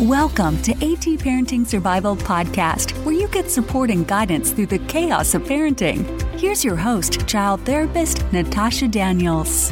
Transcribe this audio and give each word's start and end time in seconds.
Welcome 0.00 0.60
to 0.60 0.72
AT 0.72 1.06
Parenting 1.20 1.66
Survival 1.66 2.16
Podcast, 2.16 2.92
where 3.06 3.14
you 3.14 3.28
get 3.28 3.50
support 3.50 3.88
and 3.88 4.06
guidance 4.06 4.52
through 4.52 4.66
the 4.66 4.78
chaos 4.80 5.32
of 5.32 5.44
parenting. 5.44 6.04
Here's 6.38 6.62
your 6.62 6.76
host, 6.76 7.26
child 7.26 7.62
therapist 7.62 8.30
Natasha 8.30 8.88
Daniels. 8.88 9.70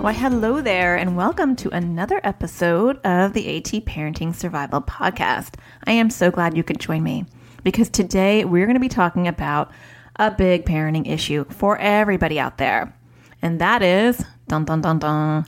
Why, 0.00 0.12
hello 0.12 0.60
there, 0.60 0.96
and 0.96 1.16
welcome 1.16 1.54
to 1.54 1.70
another 1.70 2.20
episode 2.24 2.96
of 3.06 3.32
the 3.32 3.58
AT 3.58 3.84
Parenting 3.84 4.34
Survival 4.34 4.82
Podcast. 4.82 5.54
I 5.86 5.92
am 5.92 6.10
so 6.10 6.32
glad 6.32 6.56
you 6.56 6.64
could 6.64 6.80
join 6.80 7.04
me 7.04 7.26
because 7.62 7.88
today 7.88 8.44
we're 8.44 8.66
going 8.66 8.74
to 8.74 8.80
be 8.80 8.88
talking 8.88 9.28
about 9.28 9.70
a 10.16 10.32
big 10.32 10.66
parenting 10.66 11.08
issue 11.08 11.44
for 11.44 11.78
everybody 11.78 12.40
out 12.40 12.58
there, 12.58 12.92
and 13.40 13.60
that 13.60 13.82
is 13.82 14.24
dun 14.48 14.64
dun 14.64 14.80
dun 14.80 14.98
dun 14.98 15.46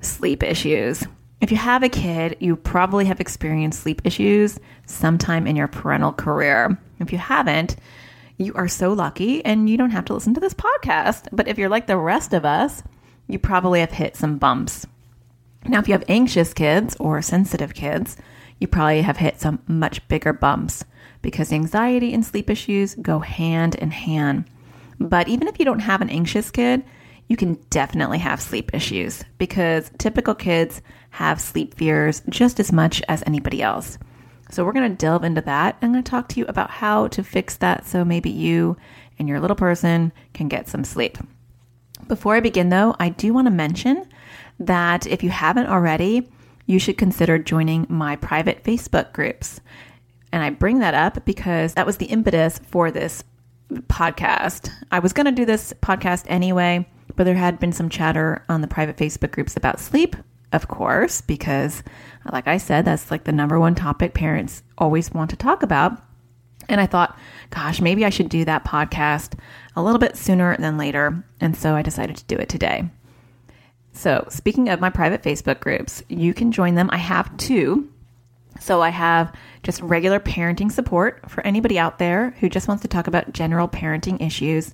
sleep 0.00 0.42
issues. 0.42 1.04
If 1.42 1.50
you 1.50 1.56
have 1.56 1.82
a 1.82 1.88
kid, 1.88 2.36
you 2.38 2.54
probably 2.54 3.04
have 3.06 3.20
experienced 3.20 3.80
sleep 3.80 4.02
issues 4.04 4.60
sometime 4.86 5.48
in 5.48 5.56
your 5.56 5.66
parental 5.66 6.12
career. 6.12 6.78
If 7.00 7.10
you 7.10 7.18
haven't, 7.18 7.74
you 8.38 8.54
are 8.54 8.68
so 8.68 8.92
lucky 8.92 9.44
and 9.44 9.68
you 9.68 9.76
don't 9.76 9.90
have 9.90 10.04
to 10.04 10.14
listen 10.14 10.34
to 10.34 10.40
this 10.40 10.54
podcast. 10.54 11.26
But 11.32 11.48
if 11.48 11.58
you're 11.58 11.68
like 11.68 11.88
the 11.88 11.96
rest 11.96 12.32
of 12.32 12.44
us, 12.44 12.84
you 13.26 13.40
probably 13.40 13.80
have 13.80 13.90
hit 13.90 14.14
some 14.14 14.38
bumps. 14.38 14.86
Now, 15.66 15.80
if 15.80 15.88
you 15.88 15.94
have 15.94 16.04
anxious 16.06 16.54
kids 16.54 16.96
or 17.00 17.20
sensitive 17.22 17.74
kids, 17.74 18.16
you 18.60 18.68
probably 18.68 19.02
have 19.02 19.16
hit 19.16 19.40
some 19.40 19.58
much 19.66 20.06
bigger 20.06 20.32
bumps 20.32 20.84
because 21.22 21.52
anxiety 21.52 22.14
and 22.14 22.24
sleep 22.24 22.50
issues 22.50 22.94
go 22.94 23.18
hand 23.18 23.74
in 23.74 23.90
hand. 23.90 24.44
But 25.00 25.26
even 25.26 25.48
if 25.48 25.58
you 25.58 25.64
don't 25.64 25.80
have 25.80 26.02
an 26.02 26.10
anxious 26.10 26.52
kid, 26.52 26.84
you 27.28 27.36
can 27.36 27.54
definitely 27.70 28.18
have 28.18 28.40
sleep 28.40 28.74
issues 28.74 29.24
because 29.38 29.90
typical 29.98 30.34
kids 30.34 30.82
have 31.10 31.40
sleep 31.40 31.74
fears 31.74 32.22
just 32.28 32.60
as 32.60 32.72
much 32.72 33.02
as 33.08 33.22
anybody 33.26 33.62
else. 33.62 33.98
So, 34.50 34.64
we're 34.64 34.72
going 34.72 34.90
to 34.90 34.96
delve 34.96 35.24
into 35.24 35.40
that. 35.42 35.78
I'm 35.80 35.92
going 35.92 36.04
to 36.04 36.10
talk 36.10 36.28
to 36.28 36.40
you 36.40 36.46
about 36.46 36.70
how 36.70 37.08
to 37.08 37.22
fix 37.22 37.56
that 37.56 37.86
so 37.86 38.04
maybe 38.04 38.30
you 38.30 38.76
and 39.18 39.28
your 39.28 39.40
little 39.40 39.56
person 39.56 40.12
can 40.34 40.48
get 40.48 40.68
some 40.68 40.84
sleep. 40.84 41.16
Before 42.08 42.34
I 42.34 42.40
begin, 42.40 42.68
though, 42.68 42.94
I 42.98 43.08
do 43.10 43.32
want 43.32 43.46
to 43.46 43.50
mention 43.52 44.06
that 44.58 45.06
if 45.06 45.22
you 45.22 45.30
haven't 45.30 45.68
already, 45.68 46.28
you 46.66 46.78
should 46.78 46.98
consider 46.98 47.38
joining 47.38 47.86
my 47.88 48.16
private 48.16 48.64
Facebook 48.64 49.12
groups. 49.12 49.60
And 50.32 50.42
I 50.42 50.50
bring 50.50 50.80
that 50.80 50.94
up 50.94 51.24
because 51.24 51.74
that 51.74 51.86
was 51.86 51.98
the 51.98 52.06
impetus 52.06 52.58
for 52.58 52.90
this 52.90 53.24
podcast. 53.72 54.70
I 54.90 54.98
was 54.98 55.12
going 55.12 55.26
to 55.26 55.32
do 55.32 55.44
this 55.44 55.72
podcast 55.82 56.24
anyway, 56.26 56.88
but 57.16 57.24
there 57.24 57.34
had 57.34 57.58
been 57.58 57.72
some 57.72 57.88
chatter 57.88 58.44
on 58.48 58.60
the 58.60 58.68
private 58.68 58.96
Facebook 58.96 59.32
groups 59.32 59.56
about 59.56 59.80
sleep, 59.80 60.16
of 60.52 60.68
course, 60.68 61.20
because, 61.20 61.82
like 62.30 62.46
I 62.46 62.58
said, 62.58 62.84
that's 62.84 63.10
like 63.10 63.24
the 63.24 63.32
number 63.32 63.58
one 63.58 63.74
topic 63.74 64.14
parents 64.14 64.62
always 64.76 65.12
want 65.12 65.30
to 65.30 65.36
talk 65.36 65.62
about. 65.62 66.00
And 66.68 66.80
I 66.80 66.86
thought, 66.86 67.18
gosh, 67.50 67.80
maybe 67.80 68.04
I 68.04 68.10
should 68.10 68.28
do 68.28 68.44
that 68.44 68.64
podcast 68.64 69.38
a 69.74 69.82
little 69.82 69.98
bit 69.98 70.16
sooner 70.16 70.56
than 70.56 70.78
later. 70.78 71.24
And 71.40 71.56
so 71.56 71.74
I 71.74 71.82
decided 71.82 72.16
to 72.16 72.24
do 72.24 72.36
it 72.36 72.48
today. 72.48 72.88
So, 73.92 74.26
speaking 74.30 74.68
of 74.68 74.80
my 74.80 74.90
private 74.90 75.22
Facebook 75.22 75.60
groups, 75.60 76.02
you 76.08 76.32
can 76.32 76.52
join 76.52 76.74
them. 76.74 76.88
I 76.92 76.96
have 76.96 77.36
two. 77.36 77.90
So, 78.58 78.80
I 78.80 78.88
have 78.88 79.34
just 79.62 79.82
regular 79.82 80.18
parenting 80.18 80.72
support 80.72 81.30
for 81.30 81.46
anybody 81.46 81.78
out 81.78 81.98
there 81.98 82.30
who 82.40 82.48
just 82.48 82.68
wants 82.68 82.82
to 82.82 82.88
talk 82.88 83.06
about 83.06 83.32
general 83.32 83.68
parenting 83.68 84.24
issues. 84.24 84.72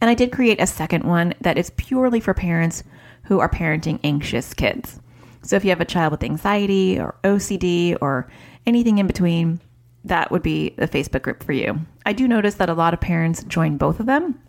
And 0.00 0.10
I 0.10 0.14
did 0.14 0.32
create 0.32 0.60
a 0.60 0.66
second 0.66 1.04
one 1.04 1.34
that 1.40 1.58
is 1.58 1.70
purely 1.70 2.20
for 2.20 2.34
parents 2.34 2.84
who 3.24 3.40
are 3.40 3.48
parenting 3.48 3.98
anxious 4.04 4.54
kids. 4.54 5.00
So 5.42 5.56
if 5.56 5.64
you 5.64 5.70
have 5.70 5.80
a 5.80 5.86
child 5.86 6.10
with 6.10 6.24
anxiety 6.24 6.98
or 6.98 7.14
OCD 7.24 7.96
or 8.00 8.28
anything 8.66 8.98
in 8.98 9.06
between, 9.06 9.60
that 10.04 10.30
would 10.30 10.42
be 10.42 10.70
the 10.70 10.88
Facebook 10.88 11.22
group 11.22 11.42
for 11.42 11.52
you. 11.52 11.80
I 12.04 12.12
do 12.12 12.28
notice 12.28 12.54
that 12.54 12.68
a 12.68 12.74
lot 12.74 12.94
of 12.94 13.00
parents 13.00 13.44
join 13.44 13.76
both 13.76 14.00
of 14.00 14.06
them, 14.06 14.40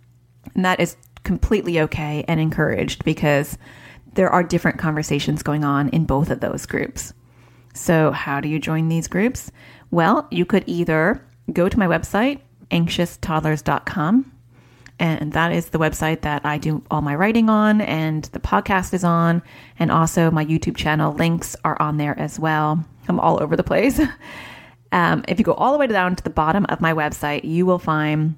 and 0.55 0.66
that 0.66 0.79
is 0.79 0.95
completely 1.23 1.79
okay 1.81 2.23
and 2.27 2.39
encouraged 2.39 3.03
because 3.03 3.57
there 4.13 4.29
are 4.29 4.44
different 4.44 4.79
conversations 4.79 5.44
going 5.44 5.63
on 5.63 5.89
in 5.89 6.05
both 6.05 6.29
of 6.29 6.39
those 6.39 6.66
groups. 6.66 7.13
So, 7.73 8.11
how 8.11 8.39
do 8.39 8.50
you 8.50 8.59
join 8.59 8.88
these 8.88 9.07
groups? 9.07 9.51
Well, 9.91 10.27
you 10.31 10.45
could 10.45 10.63
either 10.67 11.23
go 11.53 11.69
to 11.69 11.79
my 11.79 11.85
website, 11.85 12.41
anxioustoddlers.com, 12.71 14.31
and 14.99 15.33
that 15.33 15.51
is 15.51 15.69
the 15.69 15.79
website 15.79 16.21
that 16.21 16.45
I 16.45 16.57
do 16.57 16.83
all 16.89 17.01
my 17.01 17.15
writing 17.15 17.49
on, 17.49 17.81
and 17.81 18.23
the 18.25 18.39
podcast 18.39 18.93
is 18.93 19.03
on, 19.03 19.41
and 19.77 19.91
also 19.91 20.31
my 20.31 20.45
YouTube 20.45 20.75
channel 20.75 21.13
links 21.13 21.55
are 21.63 21.79
on 21.81 21.97
there 21.97 22.17
as 22.19 22.39
well. 22.39 22.83
I'm 23.07 23.19
all 23.19 23.41
over 23.41 23.55
the 23.55 23.63
place. 23.63 23.99
Um, 24.91 25.25
if 25.27 25.37
you 25.37 25.45
go 25.45 25.53
all 25.53 25.73
the 25.73 25.77
way 25.77 25.87
down 25.87 26.15
to 26.15 26.23
the 26.23 26.29
bottom 26.29 26.65
of 26.69 26.81
my 26.81 26.93
website, 26.93 27.43
you 27.43 27.65
will 27.65 27.79
find 27.79 28.35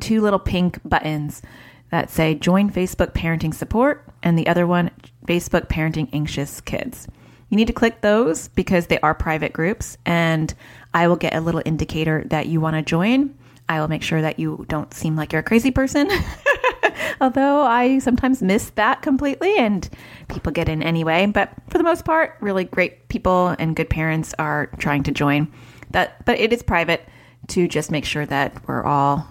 two 0.00 0.20
little 0.20 0.38
pink 0.38 0.80
buttons 0.84 1.42
that 1.90 2.10
say 2.10 2.34
Join 2.34 2.70
Facebook 2.70 3.12
Parenting 3.12 3.54
Support, 3.54 4.04
and 4.22 4.38
the 4.38 4.48
other 4.48 4.66
one, 4.66 4.90
Facebook 5.26 5.68
Parenting 5.68 6.08
Anxious 6.12 6.60
Kids. 6.60 7.06
You 7.48 7.56
need 7.56 7.68
to 7.68 7.72
click 7.72 8.00
those 8.00 8.48
because 8.48 8.86
they 8.86 8.98
are 9.00 9.14
private 9.14 9.52
groups, 9.52 9.96
and 10.04 10.52
I 10.92 11.06
will 11.08 11.16
get 11.16 11.34
a 11.34 11.40
little 11.40 11.62
indicator 11.64 12.24
that 12.28 12.46
you 12.46 12.60
want 12.60 12.76
to 12.76 12.82
join. 12.82 13.36
I 13.68 13.80
will 13.80 13.88
make 13.88 14.02
sure 14.02 14.22
that 14.22 14.38
you 14.38 14.64
don't 14.68 14.92
seem 14.94 15.16
like 15.16 15.32
you're 15.32 15.40
a 15.40 15.44
crazy 15.44 15.70
person. 15.70 16.08
Although 17.20 17.62
I 17.62 17.98
sometimes 17.98 18.42
miss 18.42 18.70
that 18.70 19.02
completely 19.02 19.56
and 19.56 19.88
people 20.28 20.52
get 20.52 20.68
in 20.68 20.82
anyway. 20.82 21.26
But 21.26 21.52
for 21.68 21.78
the 21.78 21.84
most 21.84 22.04
part, 22.04 22.36
really 22.40 22.64
great 22.64 23.08
people 23.08 23.48
and 23.58 23.74
good 23.74 23.90
parents 23.90 24.34
are 24.38 24.66
trying 24.78 25.02
to 25.04 25.10
join. 25.10 25.52
That 25.90 26.24
but 26.24 26.38
it 26.38 26.52
is 26.52 26.62
private 26.62 27.08
to 27.48 27.68
just 27.68 27.90
make 27.90 28.04
sure 28.04 28.26
that 28.26 28.66
we're 28.68 28.84
all 28.84 29.26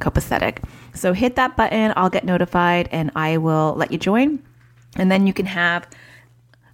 copacetic. 0.00 0.58
So 0.94 1.12
hit 1.12 1.36
that 1.36 1.56
button, 1.56 1.92
I'll 1.96 2.10
get 2.10 2.24
notified 2.24 2.88
and 2.92 3.10
I 3.14 3.38
will 3.38 3.74
let 3.76 3.92
you 3.92 3.98
join. 3.98 4.42
And 4.96 5.10
then 5.10 5.26
you 5.26 5.32
can 5.32 5.46
have 5.46 5.86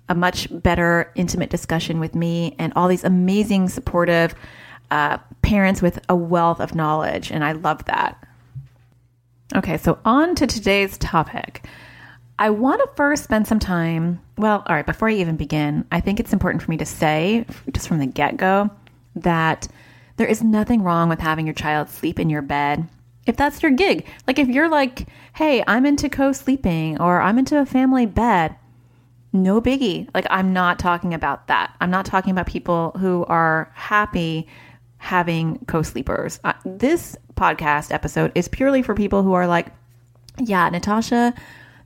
a 0.09 0.15
much 0.15 0.49
better 0.63 1.13
intimate 1.15 1.51
discussion 1.51 2.01
with 2.01 2.15
me 2.15 2.57
and 2.59 2.73
all 2.75 2.89
these 2.89 3.05
amazing 3.05 3.69
supportive 3.69 4.35
uh, 4.91 5.19
parents 5.43 5.83
with 5.83 5.99
a 6.09 6.17
wealth 6.17 6.61
of 6.61 6.75
knowledge, 6.75 7.31
and 7.31 7.45
I 7.45 7.53
love 7.53 7.85
that. 7.87 8.23
Okay, 9.57 9.77
so 9.79 9.99
on 10.05 10.35
to 10.37 10.47
today's 10.47 10.99
topic. 10.99 11.65
I 12.39 12.51
want 12.51 12.81
to 12.81 12.97
first 12.97 13.25
spend 13.25 13.49
some 13.49 13.59
time. 13.59 14.21
Well, 14.37 14.63
all 14.67 14.77
right, 14.77 14.87
before 14.87 15.09
I 15.09 15.15
even 15.15 15.37
begin, 15.37 15.85
I 15.91 16.01
think 16.01 16.21
it's 16.21 16.33
important 16.33 16.63
for 16.63 16.71
me 16.71 16.77
to 16.77 16.87
say, 16.87 17.45
just 17.73 17.89
from 17.89 17.99
the 17.99 18.07
get 18.07 18.37
go, 18.37 18.71
that 19.17 19.67
there 20.17 20.27
is 20.27 20.43
nothing 20.43 20.83
wrong 20.83 21.09
with 21.09 21.19
having 21.19 21.47
your 21.47 21.55
child 21.55 21.89
sleep 21.89 22.21
in 22.21 22.31
your 22.31 22.43
bed 22.43 22.89
if 23.29 23.37
that's 23.37 23.63
your 23.63 23.71
gig. 23.71 24.07
Like 24.27 24.39
if 24.39 24.49
you're 24.49 24.71
like, 24.71 25.07
hey, 25.35 25.63
I'm 25.67 25.87
into 25.87 26.09
co 26.09 26.33
sleeping 26.33 27.01
or 27.01 27.21
I'm 27.21 27.39
into 27.39 27.61
a 27.61 27.67
family 27.67 28.07
bed, 28.07 28.57
no 29.33 29.61
biggie. 29.61 30.09
Like 30.15 30.27
I'm 30.31 30.53
not 30.53 30.79
talking 30.79 31.13
about 31.13 31.47
that. 31.49 31.77
I'm 31.81 31.91
not 31.91 32.07
talking 32.07 32.33
about 32.33 32.47
people 32.47 32.93
who 32.99 33.25
are 33.27 33.71
happy 33.75 34.49
having 34.99 35.65
co 35.67 35.83
sleepers. 35.83 36.39
Uh, 36.45 36.53
this 36.65 37.17
podcast 37.35 37.93
episode 37.93 38.33
is 38.35 38.49
purely 38.49 38.83
for 38.83 38.95
people 38.95 39.23
who 39.23 39.33
are 39.33 39.47
like, 39.47 39.69
yeah, 40.39 40.69
Natasha, 40.69 41.35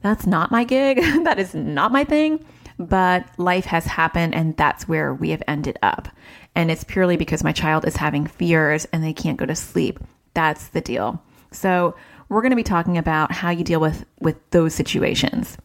that's 0.02 0.26
not 0.26 0.50
my 0.50 0.64
gig. 0.64 0.98
that 1.24 1.38
is 1.38 1.54
not 1.54 1.92
my 1.92 2.04
thing. 2.04 2.44
But 2.78 3.26
life 3.38 3.66
has 3.66 3.84
happened, 3.84 4.34
and 4.34 4.56
that's 4.56 4.88
where 4.88 5.14
we 5.14 5.30
have 5.30 5.42
ended 5.46 5.78
up. 5.82 6.08
And 6.54 6.70
it's 6.70 6.84
purely 6.84 7.16
because 7.16 7.44
my 7.44 7.52
child 7.52 7.86
is 7.86 7.96
having 7.96 8.26
fears 8.26 8.86
and 8.86 9.04
they 9.04 9.12
can't 9.12 9.38
go 9.38 9.46
to 9.46 9.54
sleep. 9.54 10.00
That's 10.34 10.68
the 10.68 10.80
deal. 10.80 11.22
So, 11.52 11.94
we're 12.28 12.40
going 12.40 12.50
to 12.50 12.56
be 12.56 12.62
talking 12.62 12.96
about 12.96 13.30
how 13.30 13.50
you 13.50 13.62
deal 13.62 13.78
with 13.78 14.06
with 14.20 14.36
those 14.50 14.74
situations. 14.74 15.58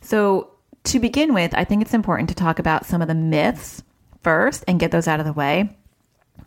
So, 0.00 0.50
to 0.84 0.98
begin 0.98 1.34
with, 1.34 1.54
I 1.54 1.64
think 1.64 1.82
it's 1.82 1.94
important 1.94 2.30
to 2.30 2.34
talk 2.34 2.58
about 2.58 2.86
some 2.86 3.02
of 3.02 3.08
the 3.08 3.14
myths 3.14 3.82
first 4.22 4.64
and 4.66 4.80
get 4.80 4.90
those 4.90 5.06
out 5.06 5.20
of 5.20 5.26
the 5.26 5.32
way 5.34 5.76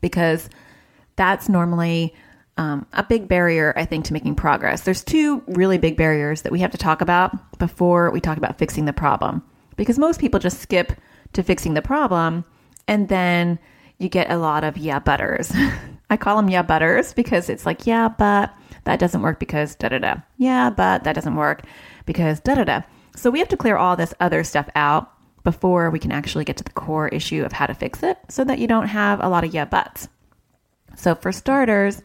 because 0.02 0.50
that's 1.16 1.50
normally 1.50 2.14
um, 2.58 2.86
a 2.94 3.04
big 3.04 3.28
barrier, 3.28 3.74
I 3.78 3.86
think, 3.86 4.06
to 4.06 4.14
making 4.14 4.36
progress. 4.36 4.82
There's 4.82 5.04
two 5.04 5.42
really 5.48 5.78
big 5.78 5.96
barriers 5.96 6.42
that 6.42 6.52
we 6.52 6.60
have 6.60 6.72
to 6.72 6.78
talk 6.78 7.02
about 7.02 7.58
before 7.58 8.12
we 8.12 8.20
talk 8.20 8.38
about 8.38 8.58
fixing 8.58 8.86
the 8.86 8.94
problem. 8.94 9.42
Because 9.78 9.98
most 9.98 10.20
people 10.20 10.40
just 10.40 10.60
skip 10.60 10.92
to 11.34 11.44
fixing 11.44 11.74
the 11.74 11.82
problem 11.82 12.44
and 12.88 13.08
then 13.08 13.60
you 14.00 14.10
get 14.10 14.32
a 14.32 14.38
lot 14.38 14.64
of 14.64 14.78
yeah 14.78 15.00
butters. 15.00 15.54
I 16.10 16.18
call 16.18 16.36
them 16.38 16.50
yeah 16.50 16.64
butters 16.64 17.14
because 17.14 17.50
it's 17.50 17.66
like, 17.66 17.86
yeah, 17.86 18.10
but 18.10 18.54
that 18.86 19.00
doesn't 19.00 19.22
work 19.22 19.40
because 19.40 19.76
da 19.76 19.90
da 19.90 20.00
da. 20.00 20.16
Yeah, 20.38 20.70
but 20.70 21.04
that 21.04 21.14
doesn't 21.14 21.36
work 21.36 21.64
because 22.06 22.40
da 22.40 22.56
da 22.56 22.64
da. 22.64 22.82
So 23.16 23.30
we 23.30 23.40
have 23.40 23.48
to 23.50 23.58
clear 23.58 23.78
all 23.78 23.96
this 23.96 24.14
other 24.20 24.44
stuff 24.44 24.68
out 24.76 25.14
before 25.50 25.90
we 25.90 25.98
can 25.98 26.12
actually 26.12 26.46
get 26.46 26.58
to 26.58 26.64
the 26.64 26.70
core 26.70 27.08
issue 27.08 27.44
of 27.44 27.52
how 27.52 27.66
to 27.66 27.74
fix 27.74 28.04
it 28.04 28.20
so 28.30 28.44
that 28.44 28.60
you 28.60 28.68
don't 28.68 28.86
have 28.86 29.20
a 29.20 29.28
lot 29.28 29.44
of 29.44 29.52
yeah 29.52 29.66
buts. 29.66 30.08
So, 30.96 31.16
for 31.16 31.32
starters, 31.32 32.04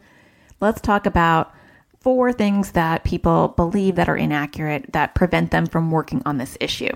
let's 0.61 0.81
talk 0.81 1.05
about 1.05 1.53
four 1.99 2.33
things 2.33 2.71
that 2.71 3.03
people 3.03 3.49
believe 3.49 3.97
that 3.97 4.09
are 4.09 4.17
inaccurate 4.17 4.93
that 4.93 5.13
prevent 5.13 5.51
them 5.51 5.67
from 5.67 5.91
working 5.91 6.23
on 6.25 6.39
this 6.39 6.57
issue. 6.59 6.91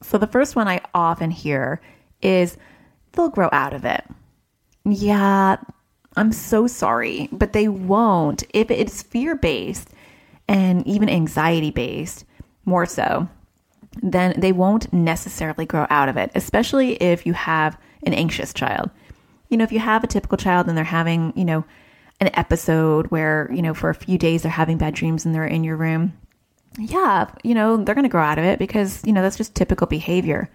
So, 0.00 0.16
the 0.16 0.26
first 0.26 0.56
one 0.56 0.66
I 0.66 0.80
often 0.94 1.30
hear 1.30 1.82
is 2.22 2.56
they'll 3.12 3.28
grow 3.28 3.50
out 3.52 3.74
of 3.74 3.84
it. 3.84 4.04
Yeah, 4.86 5.56
I'm 6.16 6.32
so 6.32 6.66
sorry, 6.66 7.28
but 7.32 7.52
they 7.52 7.68
won't. 7.68 8.44
If 8.54 8.70
it's 8.70 9.02
fear 9.02 9.34
based 9.34 9.90
and 10.48 10.86
even 10.86 11.10
anxiety 11.10 11.70
based, 11.70 12.24
more 12.64 12.86
so, 12.86 13.28
then 14.02 14.34
they 14.38 14.52
won't 14.52 14.92
necessarily 14.92 15.66
grow 15.66 15.86
out 15.90 16.08
of 16.08 16.16
it, 16.16 16.30
especially 16.34 16.94
if 16.94 17.26
you 17.26 17.32
have 17.32 17.78
an 18.04 18.14
anxious 18.14 18.52
child. 18.52 18.90
You 19.48 19.56
know, 19.56 19.64
if 19.64 19.72
you 19.72 19.80
have 19.80 20.04
a 20.04 20.08
typical 20.08 20.38
child 20.38 20.68
and 20.68 20.76
they're 20.76 20.84
having, 20.84 21.32
you 21.36 21.44
know, 21.44 21.64
an 22.20 22.30
episode 22.34 23.06
where, 23.08 23.50
you 23.52 23.62
know, 23.62 23.74
for 23.74 23.90
a 23.90 23.94
few 23.94 24.18
days 24.18 24.42
they're 24.42 24.52
having 24.52 24.78
bad 24.78 24.94
dreams 24.94 25.24
and 25.24 25.34
they're 25.34 25.46
in 25.46 25.64
your 25.64 25.76
room, 25.76 26.12
yeah, 26.78 27.30
you 27.42 27.54
know, 27.54 27.76
they're 27.76 27.94
going 27.94 28.04
to 28.04 28.10
grow 28.10 28.22
out 28.22 28.38
of 28.38 28.44
it 28.44 28.58
because, 28.58 29.04
you 29.04 29.12
know, 29.12 29.22
that's 29.22 29.36
just 29.36 29.54
typical 29.54 29.86
behavior. 29.86 30.50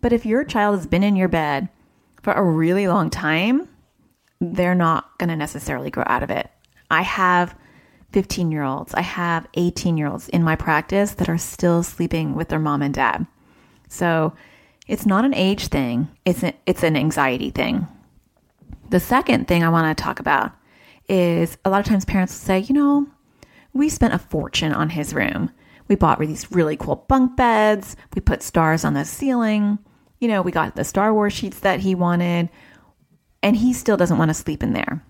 But 0.00 0.12
if 0.12 0.24
your 0.24 0.44
child 0.44 0.76
has 0.76 0.86
been 0.86 1.02
in 1.02 1.16
your 1.16 1.28
bed 1.28 1.68
for 2.22 2.32
a 2.32 2.42
really 2.42 2.88
long 2.88 3.10
time, 3.10 3.68
they're 4.40 4.74
not 4.74 5.18
going 5.18 5.28
to 5.28 5.36
necessarily 5.36 5.90
grow 5.90 6.04
out 6.06 6.22
of 6.22 6.30
it. 6.30 6.50
I 6.90 7.02
have 7.02 7.54
15 8.12 8.50
year 8.50 8.62
olds, 8.62 8.94
I 8.94 9.02
have 9.02 9.46
18 9.54 9.96
year 9.96 10.08
olds 10.08 10.28
in 10.28 10.42
my 10.42 10.56
practice 10.56 11.12
that 11.14 11.28
are 11.28 11.38
still 11.38 11.82
sleeping 11.82 12.34
with 12.34 12.48
their 12.48 12.58
mom 12.58 12.82
and 12.82 12.94
dad. 12.94 13.26
So 13.88 14.34
it's 14.86 15.06
not 15.06 15.24
an 15.24 15.34
age 15.34 15.68
thing, 15.68 16.08
it's, 16.24 16.42
an, 16.42 16.54
it's 16.66 16.82
an 16.82 16.96
anxiety 16.96 17.50
thing. 17.50 17.86
The 18.90 19.00
second 19.00 19.46
thing 19.46 19.62
I 19.62 19.68
want 19.68 19.96
to 19.96 20.02
talk 20.02 20.18
about 20.18 20.52
is 21.08 21.56
a 21.64 21.70
lot 21.70 21.80
of 21.80 21.86
times 21.86 22.04
parents 22.04 22.32
will 22.32 22.46
say, 22.46 22.58
you 22.60 22.74
know, 22.74 23.06
we 23.72 23.88
spent 23.88 24.14
a 24.14 24.18
fortune 24.18 24.72
on 24.72 24.90
his 24.90 25.14
room. 25.14 25.50
We 25.88 25.94
bought 25.94 26.18
these 26.18 26.50
really 26.50 26.76
cool 26.76 27.04
bunk 27.08 27.36
beds. 27.36 27.96
We 28.14 28.20
put 28.20 28.42
stars 28.42 28.84
on 28.84 28.94
the 28.94 29.04
ceiling. 29.04 29.78
You 30.18 30.28
know, 30.28 30.42
we 30.42 30.52
got 30.52 30.76
the 30.76 30.84
Star 30.84 31.14
Wars 31.14 31.32
sheets 31.32 31.60
that 31.60 31.80
he 31.80 31.94
wanted, 31.94 32.48
and 33.42 33.56
he 33.56 33.72
still 33.72 33.96
doesn't 33.96 34.18
want 34.18 34.28
to 34.28 34.34
sleep 34.34 34.62
in 34.62 34.72
there. 34.72 35.04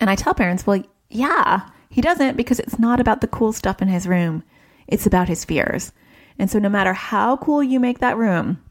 And 0.00 0.08
I 0.08 0.14
tell 0.14 0.34
parents, 0.34 0.66
well, 0.66 0.82
yeah, 1.10 1.68
he 1.92 2.00
doesn't 2.00 2.38
because 2.38 2.58
it's 2.58 2.78
not 2.78 3.00
about 3.00 3.20
the 3.20 3.28
cool 3.28 3.52
stuff 3.52 3.82
in 3.82 3.88
his 3.88 4.06
room. 4.06 4.42
It's 4.88 5.06
about 5.06 5.28
his 5.28 5.44
fears. 5.44 5.92
And 6.38 6.50
so 6.50 6.58
no 6.58 6.70
matter 6.70 6.94
how 6.94 7.36
cool 7.36 7.62
you 7.62 7.78
make 7.78 7.98
that 7.98 8.16
room, 8.16 8.64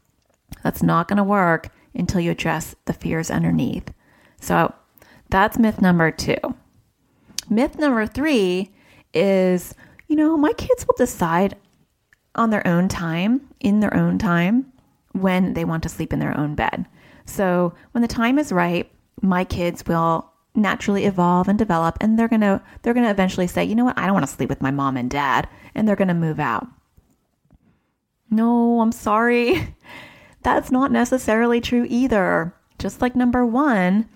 that's 0.64 0.82
not 0.82 1.06
going 1.06 1.18
to 1.18 1.24
work 1.24 1.68
until 1.94 2.20
you 2.20 2.32
address 2.32 2.74
the 2.86 2.92
fears 2.92 3.30
underneath. 3.30 3.94
So 4.40 4.74
that's 5.30 5.56
myth 5.56 5.80
number 5.80 6.10
two. 6.10 6.36
Myth 7.48 7.78
number 7.78 8.06
three 8.06 8.72
is, 9.14 9.72
you 10.08 10.16
know, 10.16 10.36
my 10.36 10.52
kids 10.54 10.84
will 10.84 10.96
decide 10.98 11.54
on 12.34 12.50
their 12.50 12.66
own 12.66 12.88
time, 12.88 13.48
in 13.60 13.78
their 13.78 13.96
own 13.96 14.18
time, 14.18 14.72
when 15.12 15.54
they 15.54 15.64
want 15.64 15.84
to 15.84 15.88
sleep 15.88 16.12
in 16.12 16.18
their 16.18 16.36
own 16.36 16.56
bed. 16.56 16.86
So 17.24 17.72
when 17.92 18.02
the 18.02 18.08
time 18.08 18.40
is 18.40 18.50
right, 18.50 18.90
my 19.20 19.44
kids 19.44 19.84
will 19.86 20.31
naturally 20.54 21.06
evolve 21.06 21.48
and 21.48 21.58
develop 21.58 21.96
and 22.00 22.18
they're 22.18 22.28
going 22.28 22.42
to 22.42 22.60
they're 22.82 22.94
going 22.94 23.06
to 23.06 23.10
eventually 23.10 23.46
say, 23.46 23.64
"You 23.64 23.74
know 23.74 23.84
what? 23.84 23.98
I 23.98 24.06
don't 24.06 24.14
want 24.14 24.26
to 24.26 24.32
sleep 24.32 24.48
with 24.48 24.62
my 24.62 24.70
mom 24.70 24.96
and 24.96 25.10
dad." 25.10 25.48
And 25.74 25.88
they're 25.88 25.96
going 25.96 26.08
to 26.08 26.14
move 26.14 26.38
out. 26.38 26.66
No, 28.30 28.80
I'm 28.80 28.92
sorry. 28.92 29.74
That's 30.42 30.70
not 30.70 30.90
necessarily 30.90 31.60
true 31.60 31.86
either. 31.88 32.54
Just 32.78 33.00
like 33.00 33.14
number 33.14 33.46
1, 33.46 34.08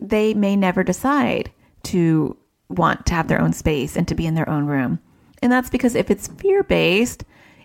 they 0.00 0.32
may 0.32 0.56
never 0.56 0.82
decide 0.82 1.50
to 1.84 2.36
want 2.68 3.06
to 3.06 3.14
have 3.14 3.28
their 3.28 3.40
own 3.40 3.52
space 3.52 3.96
and 3.96 4.08
to 4.08 4.14
be 4.14 4.26
in 4.26 4.34
their 4.34 4.48
own 4.48 4.66
room. 4.66 5.00
And 5.42 5.52
that's 5.52 5.68
because 5.68 5.94
if 5.94 6.10
it's 6.10 6.28
fear 6.28 6.62
based, 6.62 7.24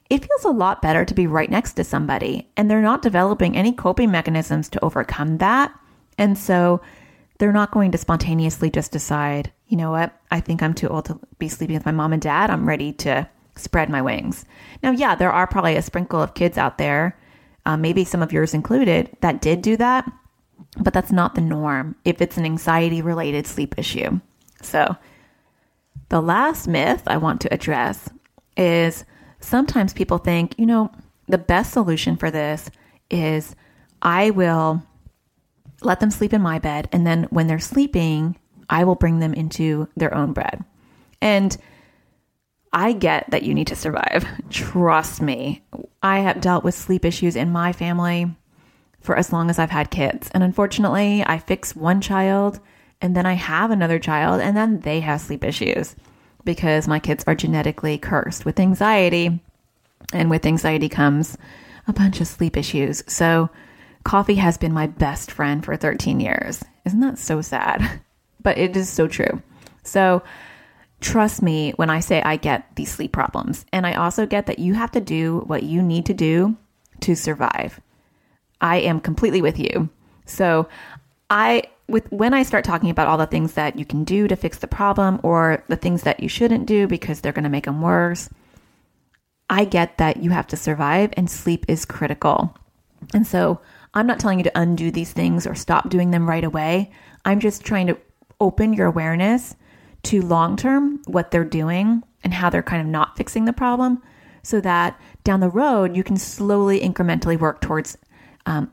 it 0.10 0.26
feels 0.26 0.44
a 0.44 0.50
lot 0.50 0.82
better 0.82 1.06
to 1.06 1.14
be 1.14 1.26
right 1.26 1.50
next 1.50 1.74
to 1.74 1.84
somebody 1.84 2.50
and 2.58 2.70
they're 2.70 2.82
not 2.82 3.02
developing 3.02 3.56
any 3.56 3.72
coping 3.72 4.12
mechanisms 4.12 4.68
to 4.70 4.84
overcome 4.84 5.38
that. 5.38 5.74
And 6.18 6.38
so 6.38 6.82
they're 7.42 7.52
not 7.52 7.72
going 7.72 7.92
to 7.92 7.98
spontaneously 7.98 8.70
just 8.70 8.92
decide, 8.92 9.52
you 9.68 9.76
know 9.76 9.90
what, 9.90 10.16
I 10.30 10.42
think 10.42 10.62
I'm 10.62 10.76
too 10.76 10.88
old 10.88 11.06
to 11.06 11.20
be 11.40 11.48
sleeping 11.48 11.76
with 11.76 11.88
my 11.88 11.92
mom 11.92 12.14
and 12.14 12.22
dad. 12.22 12.52
I'm 12.52 12.70
ready 12.70 12.94
to 12.94 13.28
spread 13.56 13.90
my 13.90 14.00
wings. 14.00 14.46
Now, 14.84 14.92
yeah, 14.92 15.16
there 15.16 15.32
are 15.32 15.48
probably 15.48 15.76
a 15.76 15.82
sprinkle 15.82 16.22
of 16.22 16.36
kids 16.36 16.56
out 16.60 16.78
there, 16.78 17.18
uh, 17.66 17.78
maybe 17.78 18.06
some 18.06 18.22
of 18.22 18.32
yours 18.32 18.54
included, 18.54 19.10
that 19.22 19.42
did 19.42 19.64
do 19.64 19.76
that, 19.78 20.08
but 20.78 20.94
that's 20.94 21.12
not 21.12 21.34
the 21.34 21.42
norm 21.42 21.96
if 22.06 22.22
it's 22.22 22.38
an 22.38 22.46
anxiety 22.46 23.02
related 23.02 23.48
sleep 23.48 23.74
issue. 23.76 24.20
So, 24.62 24.96
the 26.10 26.22
last 26.22 26.68
myth 26.68 27.02
I 27.08 27.18
want 27.18 27.42
to 27.42 27.52
address 27.52 28.08
is 28.56 29.04
sometimes 29.40 29.94
people 29.94 30.20
think, 30.20 30.54
you 30.60 30.68
know, 30.68 30.92
the 31.28 31.40
best 31.40 31.74
solution 31.74 32.18
for 32.18 32.30
this 32.30 32.70
is 33.10 33.56
I 34.04 34.30
will 34.30 34.84
let 35.82 36.00
them 36.00 36.12
sleep 36.12 36.34
in 36.34 36.42
my 36.42 36.60
bed, 36.60 36.90
and 36.92 37.06
then 37.06 37.24
when 37.30 37.48
they're 37.48 37.60
sleeping, 37.60 38.38
I 38.70 38.84
will 38.84 38.96
bring 38.96 39.20
them 39.20 39.34
into 39.34 39.88
their 39.96 40.14
own 40.14 40.34
bed. 40.34 40.64
And 41.22 41.56
I 42.74 42.94
get 42.94 43.30
that 43.32 43.44
you 43.44 43.54
need 43.54 43.68
to 43.68 43.76
survive. 43.76 44.26
Trust 44.50 45.22
me. 45.22 45.64
I 46.02 46.20
have 46.20 46.42
dealt 46.42 46.64
with 46.64 46.74
sleep 46.74 47.06
issues 47.06 47.36
in 47.36 47.52
my 47.52 47.74
family 47.74 48.34
for 49.02 49.18
as 49.18 49.34
long 49.34 49.50
as 49.50 49.60
I've 49.60 49.72
had 49.72 49.92
kids. 49.92 50.30
And 50.34 50.44
unfortunately, 50.44 51.24
I 51.26 51.38
fix 51.38 51.76
one 51.76 52.02
child 52.02 52.60
and 53.02 53.16
then 53.16 53.26
I 53.26 53.34
have 53.34 53.72
another 53.72 54.00
child 54.00 54.42
and 54.42 54.56
then 54.56 54.80
they 54.82 55.00
have 55.02 55.22
sleep 55.22 55.44
issues 55.44 55.96
because 56.46 56.88
my 56.88 57.00
kids 57.00 57.24
are 57.28 57.36
genetically 57.36 57.98
cursed 57.98 58.46
with 58.46 58.60
anxiety. 58.60 59.44
And 60.14 60.30
with 60.30 60.46
anxiety 60.46 60.90
comes 60.90 61.38
a 61.88 61.94
bunch 61.94 62.22
of 62.22 62.28
sleep 62.28 62.58
issues. 62.58 63.04
So, 63.08 63.50
coffee 64.04 64.36
has 64.36 64.58
been 64.58 64.74
my 64.74 64.88
best 64.88 65.32
friend 65.32 65.64
for 65.64 65.76
13 65.76 66.20
years. 66.20 66.64
Isn't 66.86 67.02
that 67.02 67.20
so 67.20 67.42
sad? 67.42 68.02
But 68.44 68.58
it 68.58 68.76
is 68.76 68.90
so 68.90 69.08
true. 69.08 69.40
So, 69.84 70.24
trust 71.00 71.44
me 71.44 71.74
when 71.76 71.92
I 71.92 72.00
say 72.00 72.24
I 72.24 72.38
get 72.38 72.76
these 72.76 72.92
sleep 72.92 73.12
problems. 73.12 73.68
And 73.72 73.86
I 73.86 73.94
also 73.94 74.26
get 74.26 74.48
that 74.48 74.58
you 74.58 74.74
have 74.74 74.90
to 74.94 75.00
do 75.00 75.42
what 75.46 75.62
you 75.62 75.84
need 75.84 76.08
to 76.08 76.16
do 76.16 76.58
to 77.02 77.16
survive. 77.16 77.80
I 78.60 78.78
am 78.78 79.00
completely 79.00 79.44
with 79.44 79.60
you. 79.60 79.90
So, 80.26 80.68
I 81.30 81.66
with 81.88 82.12
when 82.12 82.34
I 82.34 82.42
start 82.42 82.66
talking 82.66 82.90
about 82.90 83.08
all 83.08 83.18
the 83.18 83.28
things 83.28 83.54
that 83.54 83.78
you 83.78 83.86
can 83.86 84.04
do 84.04 84.28
to 84.28 84.36
fix 84.36 84.58
the 84.58 84.68
problem 84.68 85.20
or 85.22 85.64
the 85.68 85.76
things 85.76 86.02
that 86.04 86.20
you 86.20 86.30
shouldn't 86.30 86.66
do 86.66 86.88
because 86.88 87.22
they're 87.22 87.34
going 87.34 87.44
to 87.44 87.50
make 87.50 87.66
them 87.66 87.82
worse, 87.82 88.28
I 89.50 89.66
get 89.66 89.98
that 89.98 90.18
you 90.18 90.32
have 90.32 90.48
to 90.48 90.58
survive 90.58 91.14
and 91.18 91.30
sleep 91.30 91.66
is 91.68 91.86
critical. 91.86 92.56
And 93.14 93.28
so 93.28 93.60
I'm 93.94 94.08
not 94.08 94.20
telling 94.20 94.40
you 94.40 94.44
to 94.44 94.60
undo 94.60 94.92
these 94.92 95.12
things 95.12 95.46
or 95.46 95.56
stop 95.56 95.90
doing 95.90 96.12
them 96.12 96.28
right 96.28 96.44
away. 96.44 96.92
I'm 97.26 97.40
just 97.40 97.64
trying 97.64 97.88
to 97.88 97.98
open 98.40 98.74
your 98.74 98.88
awareness 98.88 99.56
to 100.04 100.22
long 100.22 100.56
term 100.56 101.02
what 101.06 101.32
they're 101.32 101.44
doing 101.44 102.04
and 102.24 102.34
how 102.34 102.50
they're 102.50 102.64
kind 102.64 102.82
of 102.82 102.88
not 102.88 103.18
fixing 103.18 103.46
the 103.46 103.54
problem 103.54 104.02
so 104.44 104.62
that 104.62 105.00
down 105.24 105.40
the 105.40 105.50
road 105.50 105.96
you 105.96 106.04
can 106.04 106.18
slowly, 106.18 106.80
incrementally 106.80 107.38
work 107.38 107.62
towards 107.62 107.98
um, 108.46 108.72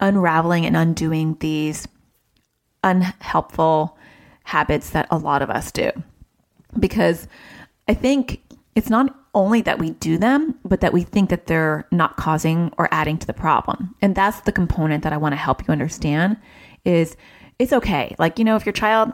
unraveling 0.00 0.66
and 0.66 0.76
undoing 0.76 1.36
these 1.40 1.86
unhelpful 2.82 3.96
habits 4.44 4.90
that 4.90 5.06
a 5.10 5.18
lot 5.18 5.42
of 5.42 5.50
us 5.50 5.70
do. 5.72 5.90
Because 6.78 7.28
I 7.88 7.94
think 7.94 8.42
it's 8.74 8.90
not 8.90 9.14
only 9.36 9.60
that 9.60 9.78
we 9.78 9.90
do 9.90 10.16
them, 10.16 10.58
but 10.64 10.80
that 10.80 10.94
we 10.94 11.02
think 11.02 11.28
that 11.30 11.46
they're 11.46 11.86
not 11.92 12.16
causing 12.16 12.72
or 12.78 12.88
adding 12.90 13.18
to 13.18 13.26
the 13.26 13.34
problem. 13.34 13.94
And 14.00 14.14
that's 14.14 14.40
the 14.40 14.50
component 14.50 15.04
that 15.04 15.12
I 15.12 15.18
want 15.18 15.34
to 15.34 15.36
help 15.36 15.68
you 15.68 15.72
understand 15.72 16.38
is 16.84 17.16
it's 17.58 17.72
okay. 17.72 18.16
Like, 18.18 18.38
you 18.38 18.44
know, 18.44 18.56
if 18.56 18.64
your 18.64 18.72
child 18.72 19.12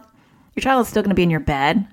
your 0.54 0.62
child 0.62 0.82
is 0.82 0.88
still 0.88 1.02
going 1.02 1.10
to 1.10 1.16
be 1.16 1.22
in 1.22 1.30
your 1.30 1.40
bed, 1.40 1.86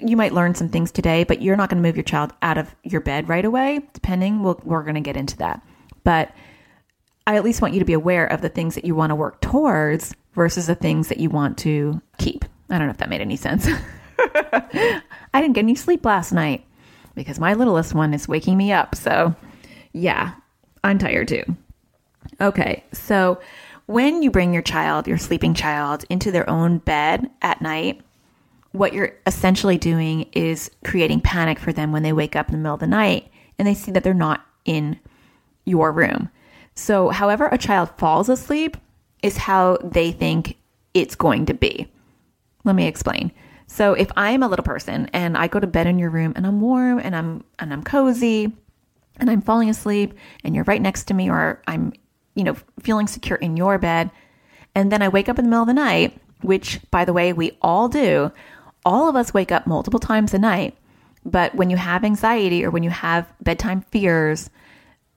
you 0.00 0.16
might 0.16 0.32
learn 0.32 0.54
some 0.54 0.68
things 0.68 0.90
today, 0.92 1.24
but 1.24 1.42
you're 1.42 1.56
not 1.56 1.68
going 1.68 1.82
to 1.82 1.86
move 1.86 1.96
your 1.96 2.04
child 2.04 2.32
out 2.42 2.56
of 2.56 2.74
your 2.84 3.00
bed 3.00 3.28
right 3.28 3.44
away, 3.44 3.80
depending. 3.92 4.42
We'll, 4.42 4.60
we're 4.64 4.82
going 4.82 4.94
to 4.94 5.00
get 5.00 5.16
into 5.16 5.36
that. 5.38 5.60
But 6.04 6.30
I 7.26 7.36
at 7.36 7.44
least 7.44 7.60
want 7.60 7.74
you 7.74 7.80
to 7.80 7.84
be 7.84 7.92
aware 7.92 8.26
of 8.26 8.40
the 8.40 8.48
things 8.48 8.76
that 8.76 8.84
you 8.84 8.94
want 8.94 9.10
to 9.10 9.16
work 9.16 9.40
towards 9.40 10.14
versus 10.32 10.68
the 10.68 10.76
things 10.76 11.08
that 11.08 11.18
you 11.18 11.28
want 11.28 11.58
to 11.58 12.00
keep. 12.18 12.44
I 12.70 12.78
don't 12.78 12.86
know 12.86 12.92
if 12.92 12.98
that 12.98 13.10
made 13.10 13.20
any 13.20 13.36
sense. 13.36 13.68
I 14.18 15.02
didn't 15.34 15.54
get 15.54 15.64
any 15.64 15.74
sleep 15.74 16.04
last 16.04 16.32
night 16.32 16.64
because 17.18 17.40
my 17.40 17.52
littlest 17.52 17.94
one 17.94 18.14
is 18.14 18.28
waking 18.28 18.56
me 18.56 18.72
up. 18.72 18.94
So, 18.94 19.34
yeah, 19.92 20.34
I'm 20.84 20.98
tired 20.98 21.28
too. 21.28 21.42
Okay, 22.40 22.84
so 22.92 23.40
when 23.86 24.22
you 24.22 24.30
bring 24.30 24.52
your 24.52 24.62
child, 24.62 25.08
your 25.08 25.18
sleeping 25.18 25.52
child, 25.52 26.04
into 26.08 26.30
their 26.30 26.48
own 26.48 26.78
bed 26.78 27.28
at 27.42 27.60
night, 27.60 28.00
what 28.72 28.92
you're 28.92 29.14
essentially 29.26 29.78
doing 29.78 30.26
is 30.32 30.70
creating 30.84 31.20
panic 31.20 31.58
for 31.58 31.72
them 31.72 31.90
when 31.90 32.04
they 32.04 32.12
wake 32.12 32.36
up 32.36 32.48
in 32.48 32.52
the 32.52 32.58
middle 32.58 32.74
of 32.74 32.80
the 32.80 32.86
night 32.86 33.28
and 33.58 33.66
they 33.66 33.74
see 33.74 33.90
that 33.90 34.04
they're 34.04 34.14
not 34.14 34.46
in 34.64 34.98
your 35.64 35.90
room. 35.90 36.30
So, 36.74 37.08
however, 37.08 37.48
a 37.50 37.58
child 37.58 37.90
falls 37.98 38.28
asleep 38.28 38.76
is 39.22 39.36
how 39.36 39.78
they 39.82 40.12
think 40.12 40.56
it's 40.94 41.16
going 41.16 41.46
to 41.46 41.54
be. 41.54 41.90
Let 42.62 42.76
me 42.76 42.86
explain. 42.86 43.32
So 43.68 43.94
if 43.94 44.10
I'm 44.16 44.42
a 44.42 44.48
little 44.48 44.64
person 44.64 45.08
and 45.12 45.36
I 45.36 45.46
go 45.46 45.60
to 45.60 45.66
bed 45.66 45.86
in 45.86 45.98
your 45.98 46.10
room 46.10 46.32
and 46.34 46.46
I'm 46.46 46.60
warm 46.60 46.98
and 46.98 47.14
I'm 47.14 47.44
and 47.60 47.72
I'm 47.72 47.84
cozy 47.84 48.52
and 49.20 49.30
I'm 49.30 49.40
falling 49.40 49.70
asleep 49.70 50.14
and 50.42 50.54
you're 50.54 50.64
right 50.64 50.82
next 50.82 51.04
to 51.04 51.14
me 51.14 51.30
or 51.30 51.62
I'm 51.68 51.92
you 52.38 52.44
know, 52.44 52.56
feeling 52.80 53.08
secure 53.08 53.36
in 53.36 53.56
your 53.56 53.78
bed. 53.78 54.12
And 54.72 54.92
then 54.92 55.02
I 55.02 55.08
wake 55.08 55.28
up 55.28 55.40
in 55.40 55.44
the 55.44 55.50
middle 55.50 55.62
of 55.62 55.66
the 55.66 55.74
night, 55.74 56.16
which, 56.42 56.80
by 56.92 57.04
the 57.04 57.12
way, 57.12 57.32
we 57.32 57.58
all 57.60 57.88
do. 57.88 58.30
All 58.84 59.08
of 59.08 59.16
us 59.16 59.34
wake 59.34 59.50
up 59.50 59.66
multiple 59.66 59.98
times 59.98 60.32
a 60.32 60.38
night. 60.38 60.78
But 61.24 61.52
when 61.56 61.68
you 61.68 61.76
have 61.76 62.04
anxiety 62.04 62.64
or 62.64 62.70
when 62.70 62.84
you 62.84 62.90
have 62.90 63.26
bedtime 63.42 63.80
fears, 63.90 64.50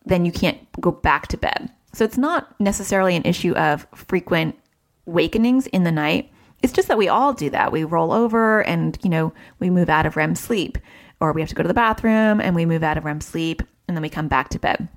then 0.03 0.25
you 0.25 0.31
can't 0.31 0.57
go 0.81 0.89
back 0.89 1.27
to 1.27 1.37
bed. 1.37 1.69
So 1.93 2.03
it's 2.03 2.17
not 2.17 2.59
necessarily 2.59 3.15
an 3.15 3.23
issue 3.23 3.53
of 3.53 3.85
frequent 3.93 4.57
wakenings 5.05 5.67
in 5.67 5.83
the 5.83 5.91
night. 5.91 6.31
It's 6.61 6.73
just 6.73 6.87
that 6.87 6.97
we 6.97 7.07
all 7.07 7.33
do 7.33 7.49
that. 7.49 7.71
We 7.71 7.83
roll 7.83 8.11
over 8.11 8.61
and, 8.61 8.97
you 9.03 9.09
know, 9.09 9.33
we 9.59 9.69
move 9.69 9.89
out 9.89 10.05
of 10.05 10.15
REM 10.15 10.35
sleep 10.35 10.77
or 11.19 11.33
we 11.33 11.41
have 11.41 11.49
to 11.49 11.55
go 11.55 11.63
to 11.63 11.67
the 11.67 11.73
bathroom 11.73 12.39
and 12.39 12.55
we 12.55 12.65
move 12.65 12.83
out 12.83 12.97
of 12.97 13.05
REM 13.05 13.21
sleep 13.21 13.61
and 13.87 13.97
then 13.97 14.01
we 14.01 14.09
come 14.09 14.27
back 14.27 14.49
to 14.49 14.59
bed. 14.59 14.87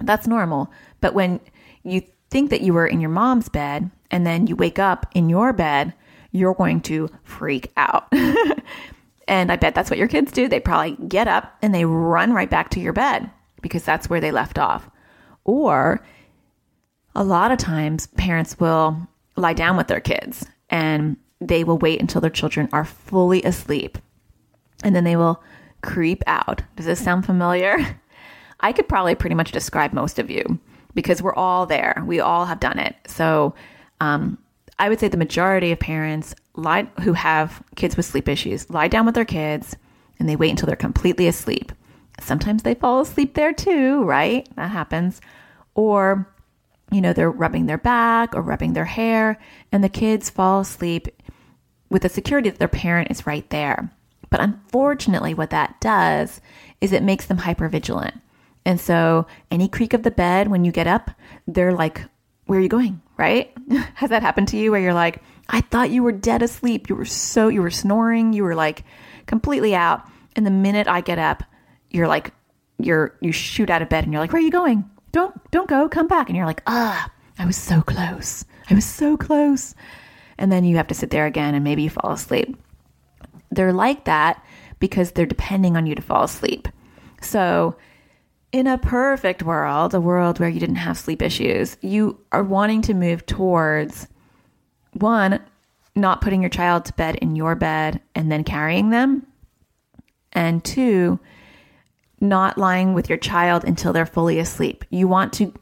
That's 0.00 0.26
normal. 0.26 0.70
But 1.00 1.14
when 1.14 1.40
you 1.82 2.02
think 2.30 2.50
that 2.50 2.60
you 2.60 2.72
were 2.72 2.86
in 2.86 3.00
your 3.00 3.10
mom's 3.10 3.48
bed 3.48 3.90
and 4.10 4.26
then 4.26 4.46
you 4.46 4.56
wake 4.56 4.78
up 4.78 5.06
in 5.14 5.28
your 5.28 5.52
bed, 5.52 5.94
you're 6.32 6.54
going 6.54 6.80
to 6.82 7.08
freak 7.22 7.72
out. 7.76 8.12
and 9.28 9.50
I 9.50 9.56
bet 9.56 9.74
that's 9.74 9.90
what 9.90 9.98
your 9.98 10.08
kids 10.08 10.32
do. 10.32 10.48
They 10.48 10.60
probably 10.60 10.96
get 11.06 11.28
up 11.28 11.56
and 11.62 11.74
they 11.74 11.84
run 11.84 12.32
right 12.32 12.50
back 12.50 12.70
to 12.70 12.80
your 12.80 12.92
bed 12.92 13.30
because 13.62 13.84
that's 13.84 14.10
where 14.10 14.20
they 14.20 14.30
left 14.30 14.58
off. 14.58 14.90
Or 15.44 16.04
a 17.14 17.24
lot 17.24 17.52
of 17.52 17.58
times 17.58 18.06
parents 18.08 18.60
will 18.60 19.08
lie 19.36 19.54
down 19.54 19.76
with 19.76 19.88
their 19.88 20.00
kids 20.00 20.46
and 20.70 21.16
they 21.40 21.64
will 21.64 21.78
wait 21.78 22.00
until 22.00 22.20
their 22.20 22.30
children 22.30 22.68
are 22.72 22.84
fully 22.84 23.42
asleep 23.42 23.98
and 24.82 24.94
then 24.94 25.04
they 25.04 25.16
will 25.16 25.42
creep 25.82 26.22
out. 26.26 26.62
Does 26.76 26.86
this 26.86 27.02
sound 27.02 27.26
familiar? 27.26 28.00
I 28.60 28.72
could 28.72 28.88
probably 28.88 29.14
pretty 29.14 29.34
much 29.34 29.52
describe 29.52 29.92
most 29.92 30.18
of 30.18 30.30
you 30.30 30.58
because 30.94 31.22
we're 31.22 31.34
all 31.34 31.66
there. 31.66 32.02
We 32.06 32.20
all 32.20 32.46
have 32.46 32.60
done 32.60 32.78
it. 32.78 32.96
So, 33.06 33.54
um, 34.00 34.38
I 34.78 34.88
would 34.88 35.00
say 35.00 35.08
the 35.08 35.16
majority 35.16 35.72
of 35.72 35.78
parents 35.78 36.34
lie 36.54 36.88
who 37.02 37.14
have 37.14 37.62
kids 37.76 37.96
with 37.96 38.06
sleep 38.06 38.28
issues 38.28 38.68
lie 38.68 38.88
down 38.88 39.06
with 39.06 39.14
their 39.14 39.24
kids 39.24 39.76
and 40.18 40.28
they 40.28 40.36
wait 40.36 40.50
until 40.50 40.66
they're 40.66 40.76
completely 40.76 41.26
asleep. 41.26 41.72
Sometimes 42.20 42.62
they 42.62 42.74
fall 42.74 43.00
asleep 43.00 43.34
there 43.34 43.52
too, 43.52 44.02
right? 44.04 44.48
That 44.56 44.70
happens. 44.70 45.20
Or 45.74 46.28
you 46.92 47.00
know, 47.00 47.12
they're 47.12 47.30
rubbing 47.30 47.66
their 47.66 47.78
back 47.78 48.34
or 48.34 48.42
rubbing 48.42 48.72
their 48.72 48.84
hair, 48.84 49.38
and 49.72 49.82
the 49.82 49.88
kids 49.88 50.30
fall 50.30 50.60
asleep 50.60 51.08
with 51.90 52.02
the 52.02 52.08
security 52.08 52.50
that 52.50 52.58
their 52.58 52.68
parent 52.68 53.10
is 53.10 53.26
right 53.26 53.48
there. 53.50 53.90
But 54.30 54.40
unfortunately, 54.40 55.34
what 55.34 55.50
that 55.50 55.80
does 55.80 56.40
is 56.80 56.92
it 56.92 57.02
makes 57.02 57.26
them 57.26 57.38
hyper 57.38 57.68
vigilant. 57.68 58.14
And 58.64 58.80
so, 58.80 59.26
any 59.50 59.68
creak 59.68 59.94
of 59.94 60.02
the 60.02 60.10
bed 60.10 60.48
when 60.48 60.64
you 60.64 60.72
get 60.72 60.86
up, 60.86 61.10
they're 61.46 61.72
like, 61.72 62.02
Where 62.46 62.58
are 62.58 62.62
you 62.62 62.68
going? 62.68 63.00
Right? 63.16 63.52
Has 63.94 64.10
that 64.10 64.22
happened 64.22 64.48
to 64.48 64.56
you 64.56 64.72
where 64.72 64.80
you're 64.80 64.94
like, 64.94 65.22
I 65.48 65.60
thought 65.60 65.90
you 65.90 66.02
were 66.02 66.12
dead 66.12 66.42
asleep. 66.42 66.88
You 66.88 66.96
were 66.96 67.04
so, 67.04 67.48
you 67.48 67.62
were 67.62 67.70
snoring. 67.70 68.32
You 68.32 68.42
were 68.42 68.56
like 68.56 68.84
completely 69.26 69.74
out. 69.74 70.02
And 70.34 70.44
the 70.44 70.50
minute 70.50 70.88
I 70.88 71.00
get 71.00 71.18
up, 71.18 71.44
you're 71.90 72.08
like, 72.08 72.32
you're, 72.78 73.16
you 73.20 73.30
shoot 73.30 73.70
out 73.70 73.82
of 73.82 73.88
bed 73.88 74.04
and 74.04 74.12
you're 74.12 74.20
like, 74.20 74.32
Where 74.32 74.40
are 74.40 74.44
you 74.44 74.50
going? 74.50 74.90
Don't 75.12 75.50
don't 75.50 75.68
go, 75.68 75.88
come 75.88 76.08
back. 76.08 76.28
And 76.28 76.36
you're 76.36 76.46
like, 76.46 76.62
ah, 76.66 77.10
I 77.38 77.46
was 77.46 77.56
so 77.56 77.82
close. 77.82 78.44
I 78.70 78.74
was 78.74 78.84
so 78.84 79.16
close. 79.16 79.74
And 80.38 80.52
then 80.52 80.64
you 80.64 80.76
have 80.76 80.88
to 80.88 80.94
sit 80.94 81.10
there 81.10 81.26
again 81.26 81.54
and 81.54 81.64
maybe 81.64 81.82
you 81.82 81.90
fall 81.90 82.12
asleep. 82.12 82.56
They're 83.50 83.72
like 83.72 84.04
that 84.04 84.44
because 84.78 85.12
they're 85.12 85.26
depending 85.26 85.76
on 85.76 85.86
you 85.86 85.94
to 85.94 86.02
fall 86.02 86.24
asleep. 86.24 86.68
So, 87.20 87.76
in 88.52 88.66
a 88.66 88.78
perfect 88.78 89.42
world, 89.42 89.94
a 89.94 90.00
world 90.00 90.38
where 90.38 90.48
you 90.48 90.60
didn't 90.60 90.76
have 90.76 90.96
sleep 90.96 91.20
issues, 91.20 91.76
you 91.80 92.18
are 92.32 92.42
wanting 92.42 92.82
to 92.82 92.94
move 92.94 93.26
towards 93.26 94.06
one, 94.92 95.40
not 95.94 96.20
putting 96.20 96.42
your 96.42 96.48
child 96.50 96.84
to 96.86 96.92
bed 96.94 97.16
in 97.16 97.36
your 97.36 97.54
bed 97.54 98.00
and 98.14 98.30
then 98.30 98.44
carrying 98.44 98.90
them, 98.90 99.26
and 100.32 100.64
two, 100.64 101.18
not 102.20 102.58
lying 102.58 102.94
with 102.94 103.08
your 103.08 103.18
child 103.18 103.64
until 103.64 103.92
they're 103.92 104.06
fully 104.06 104.38
asleep. 104.38 104.84
You 104.90 105.08
want 105.08 105.32
to, 105.34 105.52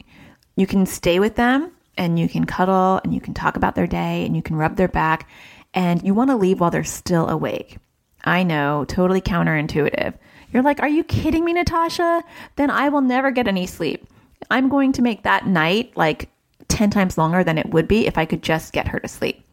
you 0.56 0.66
can 0.66 0.86
stay 0.86 1.18
with 1.18 1.36
them 1.36 1.72
and 1.96 2.18
you 2.18 2.28
can 2.28 2.44
cuddle 2.44 3.00
and 3.02 3.14
you 3.14 3.20
can 3.20 3.34
talk 3.34 3.56
about 3.56 3.74
their 3.74 3.86
day 3.86 4.24
and 4.24 4.36
you 4.36 4.42
can 4.42 4.56
rub 4.56 4.76
their 4.76 4.88
back 4.88 5.28
and 5.74 6.02
you 6.02 6.14
want 6.14 6.30
to 6.30 6.36
leave 6.36 6.60
while 6.60 6.70
they're 6.70 6.84
still 6.84 7.28
awake. 7.28 7.78
I 8.24 8.42
know, 8.42 8.84
totally 8.86 9.20
counterintuitive. 9.20 10.14
You're 10.52 10.62
like, 10.62 10.80
are 10.80 10.88
you 10.88 11.04
kidding 11.04 11.44
me, 11.44 11.52
Natasha? 11.52 12.22
Then 12.56 12.70
I 12.70 12.88
will 12.88 13.00
never 13.00 13.30
get 13.30 13.48
any 13.48 13.66
sleep. 13.66 14.06
I'm 14.50 14.68
going 14.68 14.92
to 14.92 15.02
make 15.02 15.24
that 15.24 15.46
night 15.46 15.96
like 15.96 16.28
10 16.68 16.90
times 16.90 17.18
longer 17.18 17.44
than 17.44 17.58
it 17.58 17.70
would 17.70 17.88
be 17.88 18.06
if 18.06 18.16
I 18.16 18.24
could 18.24 18.42
just 18.42 18.72
get 18.72 18.88
her 18.88 19.00
to 19.00 19.08
sleep. 19.08 19.44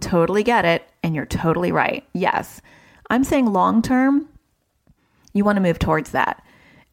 Totally 0.00 0.42
get 0.42 0.64
it. 0.64 0.86
And 1.02 1.14
you're 1.14 1.26
totally 1.26 1.72
right. 1.72 2.04
Yes. 2.12 2.60
I'm 3.10 3.24
saying 3.24 3.52
long 3.52 3.82
term, 3.82 4.28
you 5.34 5.44
want 5.44 5.56
to 5.56 5.62
move 5.62 5.78
towards 5.78 6.12
that. 6.12 6.42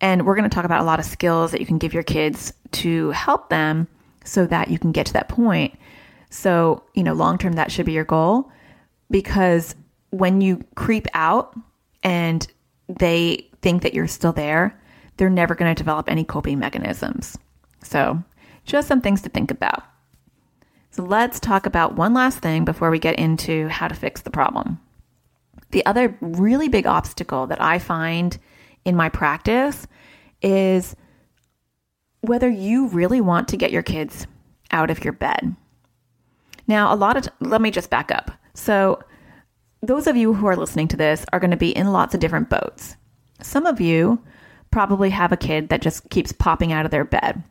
And 0.01 0.25
we're 0.25 0.35
going 0.35 0.49
to 0.49 0.53
talk 0.53 0.65
about 0.65 0.81
a 0.81 0.85
lot 0.85 0.99
of 0.99 1.05
skills 1.05 1.51
that 1.51 1.61
you 1.61 1.67
can 1.67 1.77
give 1.77 1.93
your 1.93 2.03
kids 2.03 2.51
to 2.71 3.11
help 3.11 3.49
them 3.49 3.87
so 4.25 4.45
that 4.47 4.69
you 4.69 4.79
can 4.79 4.91
get 4.91 5.05
to 5.05 5.13
that 5.13 5.29
point. 5.29 5.77
So, 6.29 6.83
you 6.93 7.03
know, 7.03 7.13
long 7.13 7.37
term, 7.37 7.53
that 7.53 7.71
should 7.71 7.85
be 7.85 7.91
your 7.91 8.03
goal 8.03 8.51
because 9.11 9.75
when 10.09 10.41
you 10.41 10.63
creep 10.75 11.07
out 11.13 11.55
and 12.03 12.45
they 12.89 13.47
think 13.61 13.83
that 13.83 13.93
you're 13.93 14.07
still 14.07 14.33
there, 14.33 14.79
they're 15.17 15.29
never 15.29 15.53
going 15.53 15.73
to 15.73 15.79
develop 15.79 16.09
any 16.09 16.23
coping 16.23 16.57
mechanisms. 16.57 17.37
So, 17.83 18.23
just 18.65 18.87
some 18.87 19.01
things 19.01 19.21
to 19.23 19.29
think 19.29 19.51
about. 19.51 19.83
So, 20.91 21.03
let's 21.03 21.39
talk 21.39 21.65
about 21.65 21.95
one 21.95 22.13
last 22.13 22.39
thing 22.39 22.65
before 22.65 22.89
we 22.89 22.99
get 22.99 23.19
into 23.19 23.67
how 23.67 23.87
to 23.87 23.95
fix 23.95 24.21
the 24.21 24.31
problem. 24.31 24.79
The 25.71 25.85
other 25.85 26.17
really 26.21 26.69
big 26.69 26.85
obstacle 26.85 27.47
that 27.47 27.61
I 27.61 27.79
find 27.79 28.37
in 28.85 28.95
my 28.95 29.09
practice 29.09 29.87
is 30.41 30.95
whether 32.21 32.49
you 32.49 32.87
really 32.89 33.21
want 33.21 33.47
to 33.49 33.57
get 33.57 33.71
your 33.71 33.83
kids 33.83 34.27
out 34.71 34.89
of 34.89 35.03
your 35.03 35.13
bed. 35.13 35.55
Now, 36.67 36.93
a 36.93 36.95
lot 36.95 37.17
of, 37.17 37.23
t- 37.23 37.29
let 37.39 37.61
me 37.61 37.71
just 37.71 37.89
back 37.89 38.11
up. 38.11 38.31
So, 38.53 39.01
those 39.81 40.05
of 40.05 40.15
you 40.15 40.33
who 40.33 40.45
are 40.45 40.55
listening 40.55 40.87
to 40.89 40.97
this 40.97 41.25
are 41.33 41.39
going 41.39 41.51
to 41.51 41.57
be 41.57 41.75
in 41.75 41.91
lots 41.91 42.13
of 42.13 42.19
different 42.19 42.49
boats. 42.49 42.95
Some 43.41 43.65
of 43.65 43.81
you 43.81 44.23
probably 44.69 45.09
have 45.09 45.31
a 45.31 45.37
kid 45.37 45.69
that 45.69 45.81
just 45.81 46.09
keeps 46.11 46.31
popping 46.31 46.71
out 46.71 46.85
of 46.85 46.91
their 46.91 47.03
bed. 47.03 47.43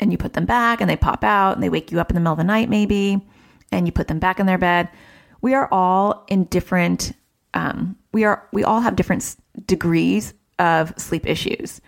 And 0.00 0.10
you 0.10 0.16
put 0.16 0.32
them 0.32 0.46
back 0.46 0.80
and 0.80 0.88
they 0.88 0.96
pop 0.96 1.22
out 1.22 1.54
and 1.54 1.62
they 1.62 1.68
wake 1.68 1.92
you 1.92 2.00
up 2.00 2.10
in 2.10 2.14
the 2.14 2.20
middle 2.20 2.32
of 2.32 2.38
the 2.38 2.44
night, 2.44 2.70
maybe, 2.70 3.20
and 3.70 3.86
you 3.86 3.92
put 3.92 4.08
them 4.08 4.18
back 4.18 4.40
in 4.40 4.46
their 4.46 4.58
bed. 4.58 4.88
We 5.42 5.52
are 5.52 5.68
all 5.70 6.24
in 6.28 6.44
different 6.44 7.12
um, 7.54 7.96
we 8.12 8.24
are 8.24 8.46
we 8.52 8.64
all 8.64 8.80
have 8.80 8.96
different 8.96 9.36
degrees 9.66 10.34
of 10.58 10.94
sleep 10.96 11.26
issues. 11.26 11.80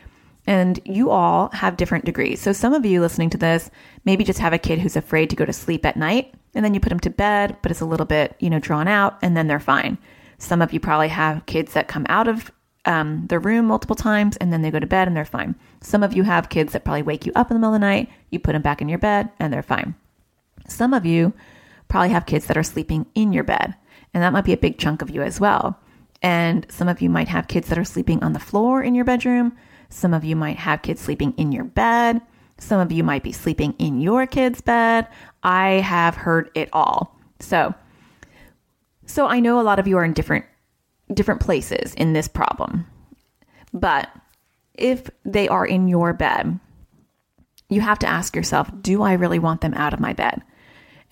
And 0.45 0.81
you 0.85 1.11
all 1.11 1.51
have 1.51 1.77
different 1.77 2.05
degrees. 2.05 2.41
So 2.41 2.53
some 2.53 2.75
of 2.75 2.85
you 2.85 3.01
listening 3.01 3.31
to 3.31 3.39
this 3.39 3.71
maybe 4.05 4.25
just 4.25 4.41
have 4.41 4.53
a 4.53 4.59
kid 4.59 4.81
who's 4.81 4.97
afraid 4.97 5.31
to 5.31 5.37
go 5.37 5.45
to 5.45 5.53
sleep 5.53 5.87
at 5.87 5.97
night 5.97 6.35
and 6.55 6.65
then 6.65 6.75
you 6.75 6.81
put 6.81 6.89
them 6.89 6.99
to 7.01 7.11
bed 7.11 7.57
but 7.63 7.71
it's 7.71 7.81
a 7.81 7.87
little 7.87 8.07
bit 8.07 8.35
you 8.41 8.51
know 8.51 8.59
drawn 8.59 8.89
out 8.89 9.19
and 9.23 9.37
then 9.37 9.47
they're 9.47 9.61
fine. 9.61 9.99
Some 10.39 10.61
of 10.61 10.73
you 10.73 10.81
probably 10.81 11.09
have 11.09 11.47
kids 11.47 11.75
that 11.75 11.87
come 11.87 12.07
out 12.09 12.27
of 12.27 12.51
um, 12.85 13.29
their 13.29 13.39
room 13.39 13.67
multiple 13.67 13.95
times 13.95 14.37
and 14.39 14.53
then 14.53 14.63
they 14.63 14.73
go 14.73 14.81
to 14.81 14.87
bed 14.87 15.07
and 15.07 15.17
they're 15.17 15.25
fine. 15.25 15.55
Some 15.81 16.03
of 16.03 16.15
you 16.15 16.25
have 16.25 16.49
kids 16.49 16.73
that 16.73 16.85
probably 16.85 17.03
wake 17.03 17.25
you 17.25 17.33
up 17.37 17.51
in 17.51 17.55
the 17.55 17.61
middle 17.61 17.75
of 17.75 17.81
the 17.81 17.87
night 17.87 18.09
you 18.31 18.41
put 18.41 18.53
them 18.53 18.63
back 18.63 18.83
in 18.83 18.89
your 18.89 18.99
bed 18.99 19.31
and 19.39 19.53
they're 19.53 19.63
fine. 19.63 19.95
Some 20.67 20.93
of 20.93 21.07
you 21.07 21.33
probably 21.87 22.09
have 22.09 22.27
kids 22.27 22.47
that 22.47 22.57
are 22.57 22.65
sleeping 22.65 23.07
in 23.15 23.33
your 23.33 23.45
bed 23.45 23.77
and 24.15 24.23
that 24.23 24.33
might 24.33 24.45
be 24.45 24.53
a 24.53 24.59
big 24.59 24.79
chunk 24.79 25.03
of 25.03 25.11
you 25.11 25.23
as 25.23 25.41
well. 25.41 25.79
And 26.23 26.67
some 26.71 26.89
of 26.89 27.01
you 27.01 27.11
might 27.11 27.29
have 27.29 27.49
kids 27.49 27.69
that 27.69 27.79
are 27.79 27.85
sleeping 27.85 28.23
on 28.23 28.33
the 28.33 28.39
floor 28.39 28.83
in 28.83 28.95
your 28.95 29.05
bedroom. 29.05 29.57
Some 29.89 30.15
of 30.15 30.25
you 30.25 30.37
might 30.37 30.59
have 30.59 30.83
kids 30.83 31.01
sleeping 31.01 31.35
in 31.37 31.53
your 31.53 31.65
bed. 31.65 32.21
Some 32.59 32.81
of 32.81 32.93
you 32.93 33.03
might 33.03 33.25
be 33.25 33.33
sleeping 33.33 33.75
in 33.79 34.01
your 34.01 34.27
kid's 34.27 34.61
bed. 34.61 35.09
I 35.43 35.81
have 35.81 36.15
heard 36.15 36.51
it 36.55 36.69
all. 36.73 37.19
So, 37.41 37.75
so 39.05 39.27
I 39.27 39.41
know 39.41 39.61
a 39.61 39.63
lot 39.63 39.81
of 39.81 39.89
you 39.89 39.97
are 39.97 40.05
in 40.05 40.13
different 40.13 40.45
different 41.13 41.41
places 41.41 41.95
in 41.95 42.13
this 42.13 42.29
problem. 42.29 42.87
But 43.73 44.11
if 44.75 45.11
they 45.25 45.49
are 45.49 45.67
in 45.67 45.89
your 45.89 46.13
bed, 46.13 46.59
you 47.69 47.81
have 47.81 47.99
to 48.01 48.07
ask 48.07 48.37
yourself, 48.37 48.71
do 48.81 49.03
I 49.03 49.15
really 49.15 49.39
want 49.39 49.61
them 49.61 49.75
out 49.75 49.93
of 49.93 50.01
my 50.01 50.13
bed? 50.13 50.43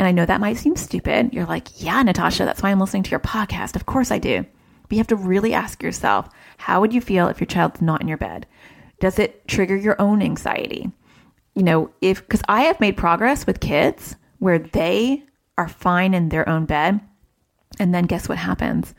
And 0.00 0.08
I 0.08 0.12
know 0.12 0.24
that 0.24 0.40
might 0.40 0.56
seem 0.56 0.76
stupid. 0.76 1.34
You're 1.34 1.44
like, 1.44 1.68
yeah, 1.76 2.02
Natasha, 2.02 2.46
that's 2.46 2.62
why 2.62 2.70
I'm 2.70 2.80
listening 2.80 3.02
to 3.02 3.10
your 3.10 3.20
podcast. 3.20 3.76
Of 3.76 3.84
course 3.84 4.10
I 4.10 4.16
do. 4.16 4.46
But 4.84 4.92
you 4.92 4.96
have 4.96 5.06
to 5.08 5.16
really 5.16 5.52
ask 5.52 5.82
yourself, 5.82 6.26
how 6.56 6.80
would 6.80 6.94
you 6.94 7.02
feel 7.02 7.28
if 7.28 7.38
your 7.38 7.46
child's 7.46 7.82
not 7.82 8.00
in 8.00 8.08
your 8.08 8.16
bed? 8.16 8.46
Does 9.00 9.18
it 9.18 9.46
trigger 9.46 9.76
your 9.76 10.00
own 10.00 10.22
anxiety? 10.22 10.90
You 11.54 11.64
know, 11.64 11.90
if, 12.00 12.22
because 12.22 12.40
I 12.48 12.62
have 12.62 12.80
made 12.80 12.96
progress 12.96 13.46
with 13.46 13.60
kids 13.60 14.16
where 14.38 14.58
they 14.58 15.22
are 15.58 15.68
fine 15.68 16.14
in 16.14 16.30
their 16.30 16.48
own 16.48 16.64
bed. 16.64 16.98
And 17.78 17.94
then 17.94 18.06
guess 18.06 18.26
what 18.26 18.38
happens? 18.38 18.94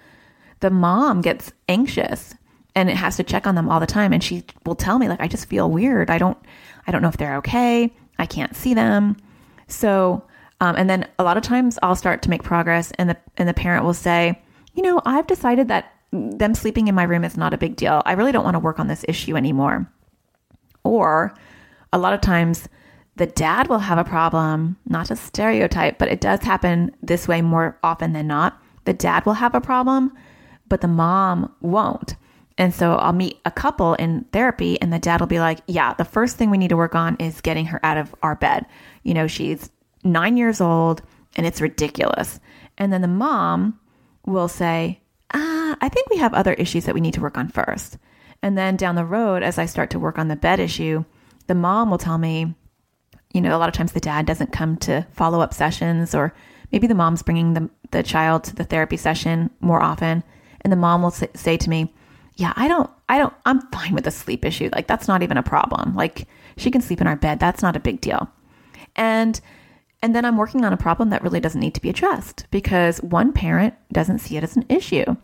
The 0.60 0.70
mom 0.70 1.22
gets 1.22 1.52
anxious 1.68 2.36
and 2.76 2.92
it 2.92 2.96
has 2.96 3.18
to 3.18 3.24
check 3.24 3.48
on 3.48 3.56
them 3.56 3.70
all 3.70 3.80
the 3.80 3.88
time. 3.88 4.14
And 4.14 4.24
she 4.24 4.44
will 4.68 4.76
tell 4.76 5.00
me, 5.00 5.10
like, 5.10 5.20
I 5.20 5.28
just 5.28 5.50
feel 5.50 5.68
weird. 5.68 6.12
I 6.12 6.20
don't, 6.20 6.38
I 6.86 6.92
don't 6.92 7.02
know 7.02 7.10
if 7.10 7.18
they're 7.18 7.38
okay. 7.38 7.92
I 8.20 8.28
can't 8.28 8.56
see 8.56 8.76
them. 8.76 9.18
So, 9.68 10.26
um, 10.62 10.76
and 10.78 10.90
then 10.90 11.08
a 11.20 11.24
lot 11.24 11.38
of 11.38 11.44
times 11.44 11.78
I'll 11.82 11.96
start 11.96 12.22
to 12.22 12.30
make 12.30 12.44
progress, 12.44 12.92
and 12.98 13.10
the 13.10 13.18
and 13.36 13.50
the 13.50 13.54
parent 13.54 13.84
will 13.84 13.96
say, 13.96 14.40
you 14.74 14.84
know, 14.84 15.02
I've 15.06 15.28
decided 15.28 15.68
that 15.68 15.92
them 16.12 16.54
sleeping 16.54 16.88
in 16.88 16.96
my 16.96 17.04
room 17.04 17.24
is 17.24 17.36
not 17.36 17.54
a 17.54 17.58
big 17.58 17.76
deal. 17.76 18.04
I 18.06 18.14
really 18.14 18.32
don't 18.32 18.44
want 18.44 18.56
to 18.56 18.60
work 18.60 18.80
on 18.80 18.88
this 18.88 19.04
issue 19.08 19.36
anymore. 19.36 19.92
Or 20.84 21.34
a 21.92 21.98
lot 21.98 22.14
of 22.14 22.22
times 22.22 22.70
the 23.16 23.26
dad 23.26 23.68
will 23.68 23.80
have 23.80 23.98
a 23.98 24.04
problem, 24.04 24.78
not 24.88 25.10
a 25.10 25.16
stereotype, 25.16 25.98
but 25.98 26.10
it 26.10 26.22
does 26.22 26.42
happen 26.42 26.96
this 27.02 27.28
way 27.28 27.42
more 27.42 27.78
often 27.84 28.14
than 28.14 28.28
not. 28.28 28.62
The 28.86 28.94
dad 28.94 29.26
will 29.26 29.34
have 29.34 29.56
a 29.56 29.62
problem, 29.62 30.12
but 30.68 30.82
the 30.82 30.88
mom 30.88 31.54
won't. 31.62 32.16
And 32.58 32.74
so 32.74 32.96
I'll 32.96 33.14
meet 33.14 33.40
a 33.46 33.52
couple 33.52 33.96
in 33.96 34.26
therapy, 34.32 34.80
and 34.80 34.94
the 34.94 35.00
dad 35.00 35.22
will 35.22 35.28
be 35.28 35.40
like, 35.40 35.62
Yeah, 35.66 35.94
the 35.94 36.06
first 36.06 36.38
thing 36.38 36.52
we 36.52 36.58
need 36.60 36.70
to 36.70 36.78
work 36.78 36.94
on 36.94 37.16
is 37.18 37.42
getting 37.42 37.66
her 37.68 37.84
out 37.84 37.98
of 37.98 38.14
our 38.22 38.36
bed. 38.36 38.68
You 39.04 39.16
know, 39.16 39.28
she's 39.28 39.72
nine 40.04 40.38
years 40.38 40.62
old 40.62 41.02
and 41.36 41.46
it's 41.46 41.62
ridiculous. 41.62 42.40
And 42.78 42.92
then 42.92 43.02
the 43.02 43.08
mom 43.08 43.80
will 44.26 44.48
say, 44.48 45.02
Ah, 45.34 45.78
I 45.80 45.90
think 45.90 46.10
we 46.10 46.18
have 46.18 46.34
other 46.34 46.54
issues 46.54 46.86
that 46.86 46.96
we 46.96 47.02
need 47.02 47.14
to 47.14 47.22
work 47.22 47.38
on 47.38 47.48
first. 47.48 47.98
And 48.42 48.58
then 48.58 48.76
down 48.76 48.96
the 48.96 49.06
road, 49.06 49.44
as 49.44 49.58
I 49.58 49.66
start 49.66 49.92
to 49.92 50.00
work 50.00 50.18
on 50.18 50.28
the 50.28 50.36
bed 50.36 50.60
issue, 50.60 51.06
the 51.48 51.56
mom 51.56 51.90
will 51.90 51.98
tell 51.98 52.18
me, 52.18 52.56
you 53.34 53.42
know, 53.42 53.56
a 53.56 53.60
lot 53.60 53.70
of 53.70 53.76
times 53.76 53.92
the 53.92 54.00
dad 54.00 54.26
doesn't 54.26 54.52
come 54.52 54.78
to 54.78 55.06
follow 55.12 55.42
up 55.42 55.54
sessions, 55.54 56.14
or 56.14 56.34
maybe 56.72 56.88
the 56.88 56.96
mom's 56.96 57.24
bringing 57.24 57.54
the, 57.54 57.70
the 57.92 58.04
child 58.04 58.44
to 58.46 58.56
the 58.56 58.64
therapy 58.64 58.98
session 58.98 59.50
more 59.60 59.82
often. 59.82 60.24
And 60.62 60.72
the 60.72 60.78
mom 60.78 61.02
will 61.02 61.12
say, 61.12 61.30
say 61.34 61.58
to 61.58 61.70
me, 61.70 61.94
yeah, 62.36 62.54
I 62.56 62.68
don't, 62.68 62.90
I 63.08 63.18
don't, 63.18 63.34
I'm 63.46 63.62
fine 63.68 63.94
with 63.94 64.06
the 64.06 64.12
sleep 64.12 64.44
issue. 64.44 64.70
Like, 64.74 64.88
that's 64.88 65.08
not 65.08 65.24
even 65.24 65.38
a 65.38 65.44
problem. 65.44 65.96
Like, 65.96 66.28
she 66.58 66.72
can 66.72 66.82
sleep 66.82 67.02
in 67.02 67.08
our 67.08 67.16
bed. 67.16 67.40
That's 67.40 67.62
not 67.62 67.76
a 67.76 67.80
big 67.80 68.02
deal. 68.02 68.30
And, 68.96 69.40
and 70.02 70.16
then 70.16 70.26
I'm 70.26 70.38
working 70.38 70.66
on 70.66 70.74
a 70.74 70.78
problem 70.78 71.10
that 71.10 71.22
really 71.22 71.40
doesn't 71.40 71.60
need 71.60 71.76
to 71.76 71.82
be 71.82 71.90
addressed 71.90 72.46
because 72.50 73.02
one 73.02 73.34
parent 73.34 73.76
doesn't 73.92 74.20
see 74.20 74.38
it 74.38 74.44
as 74.44 74.56
an 74.56 74.66
issue. 74.68 75.16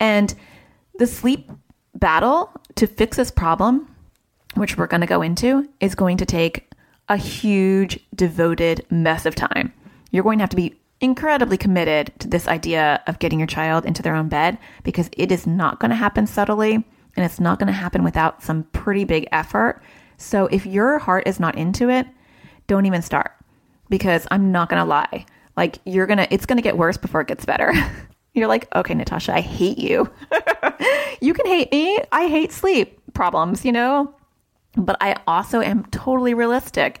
And 0.00 0.34
the 0.98 1.06
sleep 1.06 1.50
battle 1.94 2.50
to 2.74 2.86
fix 2.86 3.16
this 3.16 3.30
problem, 3.30 3.94
which 4.54 4.76
we're 4.76 4.88
going 4.88 5.00
to 5.00 5.06
go 5.06 5.22
into, 5.22 5.68
is 5.80 5.94
going 5.94 6.16
to 6.16 6.26
take 6.26 6.70
a 7.08 7.16
huge, 7.16 8.00
devoted 8.14 8.84
mess 8.90 9.26
of 9.26 9.34
time. 9.34 9.72
You're 10.10 10.24
going 10.24 10.38
to 10.38 10.42
have 10.42 10.50
to 10.50 10.56
be 10.56 10.74
incredibly 11.00 11.56
committed 11.56 12.12
to 12.18 12.28
this 12.28 12.48
idea 12.48 13.02
of 13.06 13.18
getting 13.18 13.38
your 13.38 13.46
child 13.46 13.84
into 13.84 14.02
their 14.02 14.14
own 14.14 14.28
bed 14.28 14.58
because 14.82 15.10
it 15.16 15.30
is 15.30 15.46
not 15.46 15.78
going 15.78 15.90
to 15.90 15.96
happen 15.96 16.26
subtly 16.26 16.74
and 16.74 17.24
it's 17.24 17.38
not 17.38 17.58
going 17.58 17.66
to 17.68 17.72
happen 17.72 18.02
without 18.02 18.42
some 18.42 18.64
pretty 18.72 19.04
big 19.04 19.28
effort. 19.30 19.82
So 20.16 20.46
if 20.46 20.66
your 20.66 20.98
heart 20.98 21.28
is 21.28 21.38
not 21.38 21.56
into 21.56 21.90
it, 21.90 22.06
don't 22.66 22.86
even 22.86 23.02
start 23.02 23.32
because 23.88 24.26
I'm 24.30 24.52
not 24.52 24.68
going 24.68 24.80
to 24.80 24.88
lie. 24.88 25.26
Like 25.56 25.78
you're 25.84 26.06
going 26.06 26.18
to 26.18 26.32
it's 26.32 26.46
going 26.46 26.56
to 26.56 26.62
get 26.62 26.76
worse 26.76 26.96
before 26.96 27.20
it 27.20 27.28
gets 27.28 27.44
better. 27.44 27.72
you're 28.34 28.48
like, 28.48 28.68
"Okay, 28.74 28.94
Natasha, 28.94 29.34
I 29.34 29.40
hate 29.40 29.78
you." 29.78 30.10
you 31.20 31.34
can 31.34 31.46
hate 31.46 31.70
me. 31.70 31.98
I 32.12 32.26
hate 32.26 32.52
sleep 32.52 33.00
problems, 33.14 33.64
you 33.64 33.72
know? 33.72 34.14
But 34.76 34.96
I 35.00 35.16
also 35.26 35.60
am 35.60 35.84
totally 35.86 36.34
realistic. 36.34 37.00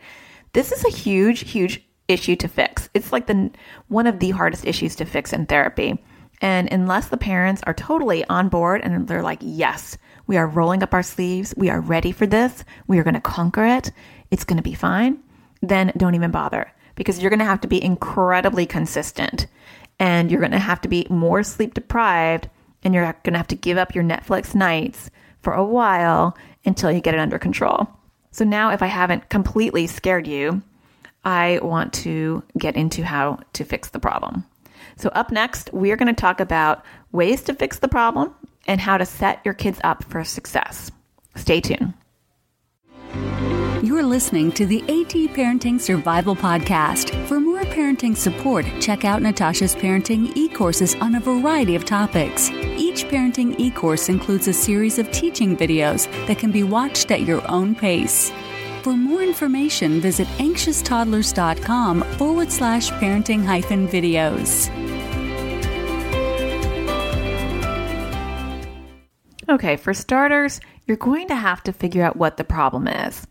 This 0.52 0.70
is 0.70 0.84
a 0.84 0.96
huge 0.96 1.50
huge 1.50 1.84
issue 2.06 2.36
to 2.36 2.48
fix. 2.48 2.88
It's 2.94 3.12
like 3.12 3.26
the 3.26 3.50
one 3.88 4.06
of 4.06 4.20
the 4.20 4.30
hardest 4.30 4.64
issues 4.66 4.94
to 4.96 5.04
fix 5.04 5.32
in 5.32 5.46
therapy. 5.46 5.98
And 6.40 6.70
unless 6.70 7.08
the 7.08 7.16
parents 7.16 7.62
are 7.66 7.74
totally 7.74 8.24
on 8.26 8.48
board 8.48 8.82
and 8.82 9.08
they're 9.08 9.22
like, 9.22 9.40
"Yes, 9.40 9.98
we 10.26 10.36
are 10.36 10.46
rolling 10.46 10.82
up 10.82 10.94
our 10.94 11.02
sleeves. 11.02 11.54
We 11.56 11.70
are 11.70 11.80
ready 11.80 12.12
for 12.12 12.26
this. 12.26 12.64
We 12.86 12.98
are 12.98 13.04
going 13.04 13.14
to 13.14 13.20
conquer 13.20 13.64
it. 13.64 13.90
It's 14.30 14.44
going 14.44 14.58
to 14.58 14.62
be 14.62 14.74
fine." 14.74 15.18
Then 15.60 15.92
don't 15.96 16.14
even 16.14 16.30
bother 16.30 16.70
because 16.94 17.20
you're 17.20 17.30
going 17.30 17.38
to 17.38 17.44
have 17.44 17.60
to 17.62 17.68
be 17.68 17.82
incredibly 17.82 18.66
consistent 18.66 19.46
and 19.98 20.30
you're 20.30 20.40
going 20.40 20.52
to 20.52 20.58
have 20.58 20.80
to 20.82 20.88
be 20.88 21.06
more 21.10 21.42
sleep 21.42 21.74
deprived 21.74 22.48
and 22.82 22.94
you're 22.94 23.04
going 23.22 23.32
to 23.32 23.38
have 23.38 23.48
to 23.48 23.56
give 23.56 23.78
up 23.78 23.94
your 23.94 24.04
Netflix 24.04 24.54
nights 24.54 25.10
for 25.42 25.52
a 25.52 25.64
while 25.64 26.36
until 26.64 26.90
you 26.90 27.00
get 27.00 27.14
it 27.14 27.20
under 27.20 27.38
control. 27.38 27.88
So 28.30 28.44
now 28.44 28.70
if 28.70 28.82
I 28.82 28.86
haven't 28.86 29.28
completely 29.28 29.86
scared 29.86 30.26
you, 30.26 30.62
I 31.24 31.58
want 31.62 31.92
to 31.94 32.42
get 32.58 32.76
into 32.76 33.04
how 33.04 33.38
to 33.54 33.64
fix 33.64 33.88
the 33.90 33.98
problem. 33.98 34.44
So, 34.96 35.08
up 35.10 35.32
next, 35.32 35.70
we're 35.72 35.96
going 35.96 36.14
to 36.14 36.20
talk 36.20 36.38
about 36.38 36.84
ways 37.12 37.42
to 37.44 37.54
fix 37.54 37.78
the 37.78 37.88
problem 37.88 38.34
and 38.66 38.80
how 38.80 38.98
to 38.98 39.06
set 39.06 39.40
your 39.44 39.54
kids 39.54 39.80
up 39.82 40.04
for 40.04 40.22
success. 40.24 40.90
Stay 41.34 41.60
tuned. 41.60 41.94
You're 43.84 44.02
listening 44.02 44.50
to 44.52 44.64
the 44.64 44.80
AT 44.84 45.12
Parenting 45.36 45.78
Survival 45.78 46.34
Podcast. 46.34 47.10
For 47.28 47.38
more 47.38 47.64
parenting 47.64 48.16
support, 48.16 48.64
check 48.80 49.04
out 49.04 49.20
Natasha's 49.20 49.76
parenting 49.76 50.34
e 50.34 50.48
courses 50.48 50.94
on 51.02 51.16
a 51.16 51.20
variety 51.20 51.74
of 51.74 51.84
topics. 51.84 52.48
Each 52.50 53.04
parenting 53.04 53.54
e 53.60 53.70
course 53.70 54.08
includes 54.08 54.48
a 54.48 54.54
series 54.54 54.98
of 54.98 55.10
teaching 55.10 55.54
videos 55.54 56.10
that 56.26 56.38
can 56.38 56.50
be 56.50 56.62
watched 56.62 57.10
at 57.10 57.26
your 57.26 57.46
own 57.50 57.74
pace. 57.74 58.32
For 58.80 58.96
more 58.96 59.20
information, 59.20 60.00
visit 60.00 60.28
anxioustoddlers.com 60.38 62.04
forward 62.16 62.50
slash 62.50 62.90
parenting 62.92 63.44
hyphen 63.44 63.86
videos. 63.86 64.70
Okay, 69.50 69.76
for 69.76 69.92
starters, 69.92 70.58
you're 70.86 70.96
going 70.96 71.28
to 71.28 71.36
have 71.36 71.62
to 71.64 71.72
figure 71.74 72.02
out 72.02 72.16
what 72.16 72.38
the 72.38 72.44
problem 72.44 72.88
is. 72.88 73.26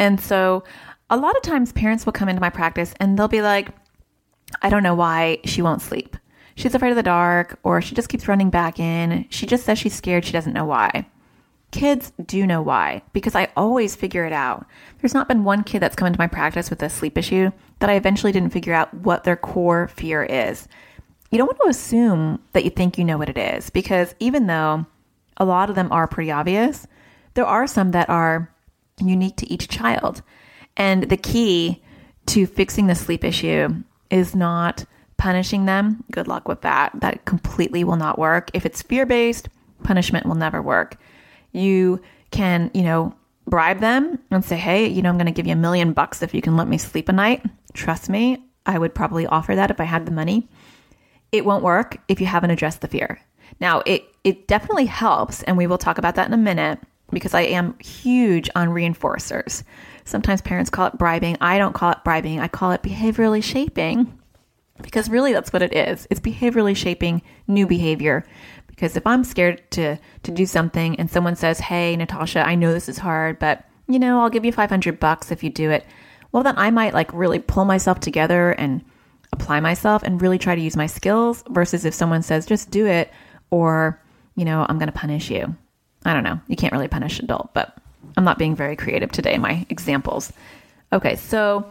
And 0.00 0.18
so, 0.18 0.64
a 1.10 1.16
lot 1.16 1.36
of 1.36 1.42
times, 1.42 1.72
parents 1.72 2.06
will 2.06 2.12
come 2.12 2.28
into 2.28 2.40
my 2.40 2.50
practice 2.50 2.94
and 2.98 3.16
they'll 3.18 3.28
be 3.28 3.42
like, 3.42 3.68
I 4.62 4.70
don't 4.70 4.82
know 4.82 4.94
why 4.94 5.38
she 5.44 5.62
won't 5.62 5.82
sleep. 5.82 6.16
She's 6.56 6.74
afraid 6.74 6.90
of 6.90 6.96
the 6.96 7.02
dark, 7.02 7.58
or 7.62 7.80
she 7.80 7.94
just 7.94 8.08
keeps 8.08 8.26
running 8.26 8.50
back 8.50 8.80
in. 8.80 9.26
She 9.30 9.46
just 9.46 9.64
says 9.64 9.78
she's 9.78 9.94
scared. 9.94 10.24
She 10.24 10.32
doesn't 10.32 10.52
know 10.52 10.64
why. 10.64 11.06
Kids 11.70 12.12
do 12.26 12.46
know 12.46 12.60
why 12.60 13.02
because 13.12 13.36
I 13.36 13.48
always 13.56 13.94
figure 13.94 14.24
it 14.24 14.32
out. 14.32 14.66
There's 15.00 15.14
not 15.14 15.28
been 15.28 15.44
one 15.44 15.62
kid 15.62 15.80
that's 15.80 15.94
come 15.94 16.06
into 16.06 16.18
my 16.18 16.26
practice 16.26 16.68
with 16.68 16.82
a 16.82 16.90
sleep 16.90 17.16
issue 17.16 17.50
that 17.78 17.90
I 17.90 17.94
eventually 17.94 18.32
didn't 18.32 18.52
figure 18.52 18.74
out 18.74 18.92
what 18.92 19.24
their 19.24 19.36
core 19.36 19.88
fear 19.88 20.24
is. 20.24 20.66
You 21.30 21.38
don't 21.38 21.46
want 21.46 21.60
to 21.62 21.68
assume 21.68 22.42
that 22.54 22.64
you 22.64 22.70
think 22.70 22.98
you 22.98 23.04
know 23.04 23.18
what 23.18 23.28
it 23.28 23.38
is 23.38 23.70
because 23.70 24.14
even 24.18 24.46
though 24.46 24.86
a 25.36 25.44
lot 25.44 25.70
of 25.70 25.76
them 25.76 25.92
are 25.92 26.08
pretty 26.08 26.32
obvious, 26.32 26.88
there 27.34 27.46
are 27.46 27.68
some 27.68 27.92
that 27.92 28.08
are 28.08 28.49
unique 29.08 29.36
to 29.36 29.52
each 29.52 29.68
child. 29.68 30.22
And 30.76 31.04
the 31.04 31.16
key 31.16 31.82
to 32.26 32.46
fixing 32.46 32.86
the 32.86 32.94
sleep 32.94 33.24
issue 33.24 33.82
is 34.10 34.34
not 34.34 34.84
punishing 35.16 35.66
them. 35.66 36.04
Good 36.10 36.28
luck 36.28 36.48
with 36.48 36.62
that. 36.62 36.92
That 37.00 37.24
completely 37.24 37.84
will 37.84 37.96
not 37.96 38.18
work. 38.18 38.50
If 38.54 38.64
it's 38.64 38.82
fear 38.82 39.06
based, 39.06 39.48
punishment 39.82 40.26
will 40.26 40.34
never 40.34 40.62
work. 40.62 40.96
You 41.52 42.00
can, 42.30 42.70
you 42.74 42.82
know, 42.82 43.14
bribe 43.46 43.80
them 43.80 44.18
and 44.30 44.44
say, 44.44 44.56
hey, 44.56 44.86
you 44.86 45.02
know, 45.02 45.08
I'm 45.08 45.16
going 45.16 45.26
to 45.26 45.32
give 45.32 45.46
you 45.46 45.52
a 45.52 45.56
million 45.56 45.92
bucks 45.92 46.22
if 46.22 46.32
you 46.34 46.40
can 46.40 46.56
let 46.56 46.68
me 46.68 46.78
sleep 46.78 47.08
a 47.08 47.12
night. 47.12 47.44
Trust 47.72 48.08
me, 48.08 48.44
I 48.64 48.78
would 48.78 48.94
probably 48.94 49.26
offer 49.26 49.54
that 49.54 49.70
if 49.70 49.80
I 49.80 49.84
had 49.84 50.06
the 50.06 50.12
money. 50.12 50.48
It 51.32 51.44
won't 51.44 51.64
work 51.64 51.98
if 52.08 52.20
you 52.20 52.26
haven't 52.26 52.50
addressed 52.50 52.80
the 52.80 52.88
fear. 52.88 53.20
Now, 53.60 53.82
it, 53.86 54.04
it 54.24 54.46
definitely 54.46 54.86
helps, 54.86 55.42
and 55.42 55.56
we 55.56 55.66
will 55.66 55.78
talk 55.78 55.98
about 55.98 56.14
that 56.14 56.28
in 56.28 56.32
a 56.32 56.38
minute 56.38 56.78
because 57.12 57.34
I 57.34 57.42
am 57.42 57.78
huge 57.78 58.48
on 58.54 58.68
reinforcers. 58.68 59.62
Sometimes 60.04 60.40
parents 60.40 60.70
call 60.70 60.86
it 60.86 60.98
bribing. 60.98 61.36
I 61.40 61.58
don't 61.58 61.74
call 61.74 61.90
it 61.92 62.04
bribing, 62.04 62.40
I 62.40 62.48
call 62.48 62.72
it 62.72 62.82
behaviorally 62.82 63.42
shaping 63.42 64.18
because 64.82 65.10
really 65.10 65.32
that's 65.32 65.52
what 65.52 65.62
it 65.62 65.74
is. 65.74 66.06
It's 66.10 66.20
behaviorally 66.20 66.76
shaping 66.76 67.22
new 67.46 67.66
behavior 67.66 68.24
because 68.66 68.96
if 68.96 69.06
I'm 69.06 69.24
scared 69.24 69.70
to 69.72 69.98
to 70.22 70.30
do 70.30 70.46
something 70.46 70.96
and 70.96 71.10
someone 71.10 71.36
says, 71.36 71.60
"Hey, 71.60 71.96
Natasha, 71.96 72.46
I 72.46 72.54
know 72.54 72.72
this 72.72 72.88
is 72.88 72.98
hard, 72.98 73.38
but 73.38 73.64
you 73.86 73.98
know, 73.98 74.20
I'll 74.20 74.30
give 74.30 74.44
you 74.44 74.52
500 74.52 74.98
bucks 74.98 75.30
if 75.30 75.44
you 75.44 75.50
do 75.50 75.70
it." 75.70 75.84
Well, 76.32 76.42
then 76.42 76.56
I 76.56 76.70
might 76.70 76.94
like 76.94 77.12
really 77.12 77.38
pull 77.40 77.64
myself 77.64 78.00
together 78.00 78.52
and 78.52 78.82
apply 79.32 79.60
myself 79.60 80.02
and 80.02 80.22
really 80.22 80.38
try 80.38 80.54
to 80.54 80.60
use 80.60 80.76
my 80.76 80.86
skills 80.86 81.44
versus 81.50 81.84
if 81.84 81.94
someone 81.94 82.22
says, 82.22 82.46
"Just 82.46 82.70
do 82.70 82.86
it," 82.86 83.12
or, 83.50 84.00
you 84.34 84.44
know, 84.44 84.64
I'm 84.68 84.78
going 84.78 84.90
to 84.90 84.92
punish 84.92 85.30
you. 85.30 85.56
I 86.04 86.14
don't 86.14 86.24
know. 86.24 86.40
You 86.48 86.56
can't 86.56 86.72
really 86.72 86.88
punish 86.88 87.18
adult, 87.20 87.52
but 87.54 87.76
I'm 88.16 88.24
not 88.24 88.38
being 88.38 88.56
very 88.56 88.76
creative 88.76 89.12
today 89.12 89.34
in 89.34 89.40
my 89.40 89.66
examples. 89.68 90.32
Okay, 90.92 91.16
so 91.16 91.70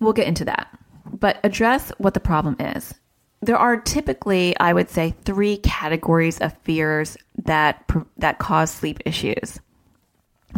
we'll 0.00 0.12
get 0.12 0.26
into 0.26 0.44
that. 0.44 0.68
But 1.12 1.38
address 1.44 1.92
what 1.98 2.14
the 2.14 2.20
problem 2.20 2.56
is 2.58 2.94
there 3.42 3.58
are 3.58 3.76
typically, 3.76 4.58
I 4.58 4.72
would 4.72 4.90
say, 4.90 5.14
three 5.24 5.58
categories 5.58 6.38
of 6.40 6.56
fears 6.58 7.16
that 7.44 7.88
that 8.16 8.38
cause 8.38 8.70
sleep 8.70 9.00
issues. 9.04 9.60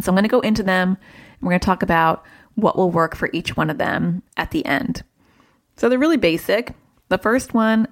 So 0.01 0.11
I'm 0.11 0.15
going 0.15 0.23
to 0.23 0.29
go 0.29 0.39
into 0.39 0.63
them. 0.63 0.89
And 0.89 1.41
we're 1.41 1.51
going 1.51 1.59
to 1.59 1.65
talk 1.65 1.83
about 1.83 2.23
what 2.55 2.77
will 2.77 2.91
work 2.91 3.15
for 3.15 3.29
each 3.33 3.57
one 3.57 3.69
of 3.69 3.77
them 3.77 4.23
at 4.37 4.51
the 4.51 4.65
end. 4.65 5.03
So 5.75 5.89
they're 5.89 5.99
really 5.99 6.17
basic. 6.17 6.73
The 7.09 7.17
first 7.17 7.53
one 7.53 7.87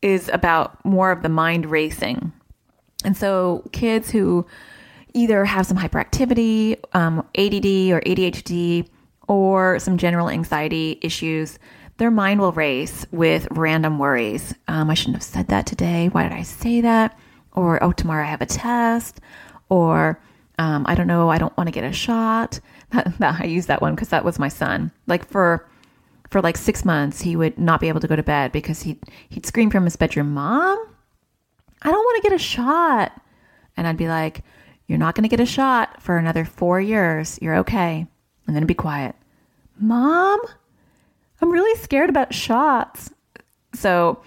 is 0.00 0.28
about 0.28 0.82
more 0.84 1.10
of 1.10 1.22
the 1.22 1.28
mind 1.28 1.66
racing. 1.66 2.32
And 3.04 3.16
so 3.16 3.68
kids 3.72 4.10
who 4.10 4.46
either 5.14 5.44
have 5.44 5.66
some 5.66 5.76
hyperactivity, 5.76 6.78
um, 6.94 7.18
ADD 7.36 7.92
or 7.92 8.00
ADHD, 8.00 8.88
or 9.28 9.78
some 9.78 9.98
general 9.98 10.28
anxiety 10.28 10.98
issues, 11.02 11.58
their 11.98 12.10
mind 12.10 12.40
will 12.40 12.52
race 12.52 13.06
with 13.10 13.46
random 13.50 13.98
worries. 13.98 14.54
Um, 14.68 14.88
I 14.90 14.94
shouldn't 14.94 15.16
have 15.16 15.22
said 15.22 15.48
that 15.48 15.66
today. 15.66 16.08
Why 16.08 16.22
did 16.22 16.32
I 16.32 16.42
say 16.42 16.80
that? 16.80 17.18
Or, 17.52 17.82
oh, 17.82 17.92
tomorrow 17.92 18.24
I 18.24 18.30
have 18.30 18.40
a 18.40 18.46
test. 18.46 19.20
Or, 19.68 20.20
um, 20.58 20.84
I 20.88 20.94
don't 20.94 21.06
know, 21.06 21.28
I 21.28 21.38
don't 21.38 21.56
want 21.56 21.66
to 21.66 21.72
get 21.72 21.84
a 21.84 21.92
shot. 21.92 22.60
I 22.92 23.44
use 23.44 23.66
that 23.66 23.82
one 23.82 23.94
because 23.94 24.08
that 24.08 24.24
was 24.24 24.38
my 24.38 24.48
son. 24.48 24.90
Like 25.06 25.28
for 25.28 25.68
for 26.30 26.42
like 26.42 26.58
six 26.58 26.84
months, 26.84 27.22
he 27.22 27.36
would 27.36 27.58
not 27.58 27.80
be 27.80 27.88
able 27.88 28.00
to 28.00 28.08
go 28.08 28.16
to 28.16 28.22
bed 28.22 28.52
because 28.52 28.82
he'd 28.82 28.98
he'd 29.28 29.46
scream 29.46 29.70
from 29.70 29.84
his 29.84 29.96
bedroom, 29.96 30.34
"Mom, 30.34 30.78
I 31.82 31.90
don't 31.90 32.04
want 32.04 32.22
to 32.22 32.28
get 32.28 32.36
a 32.36 32.42
shot," 32.42 33.12
and 33.76 33.86
I'd 33.86 33.96
be 33.96 34.08
like, 34.08 34.42
"You're 34.86 34.98
not 34.98 35.14
going 35.14 35.28
to 35.28 35.28
get 35.28 35.40
a 35.40 35.46
shot 35.46 36.02
for 36.02 36.16
another 36.16 36.44
four 36.44 36.80
years. 36.80 37.38
You're 37.40 37.56
okay," 37.58 38.06
and 38.46 38.56
then 38.56 38.66
be 38.66 38.74
quiet. 38.74 39.14
Mom, 39.80 40.40
I'm 41.40 41.50
really 41.50 41.78
scared 41.80 42.10
about 42.10 42.34
shots. 42.34 43.10
So, 43.74 44.22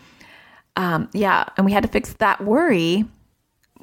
um, 0.75 1.09
yeah, 1.13 1.45
and 1.57 1.65
we 1.65 1.73
had 1.73 1.83
to 1.83 1.89
fix 1.89 2.13
that 2.13 2.43
worry 2.43 3.05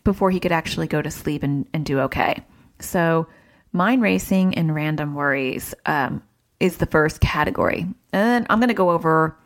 before 0.04 0.31
he 0.31 0.40
could 0.40 0.52
actually 0.52 0.87
go 0.87 1.02
to 1.02 1.11
sleep 1.11 1.42
and, 1.42 1.66
and 1.74 1.85
do 1.85 2.00
okay. 2.00 2.42
So, 2.81 3.26
mind 3.72 4.00
racing 4.00 4.54
and 4.54 4.74
random 4.74 5.14
worries 5.14 5.74
um, 5.85 6.22
is 6.61 6.78
the 6.78 6.87
first 6.87 7.20
category. 7.20 7.87
And 8.12 8.46
I'm 8.48 8.59
going 8.59 8.68
to 8.68 8.74
go 8.74 8.90
over, 8.90 9.37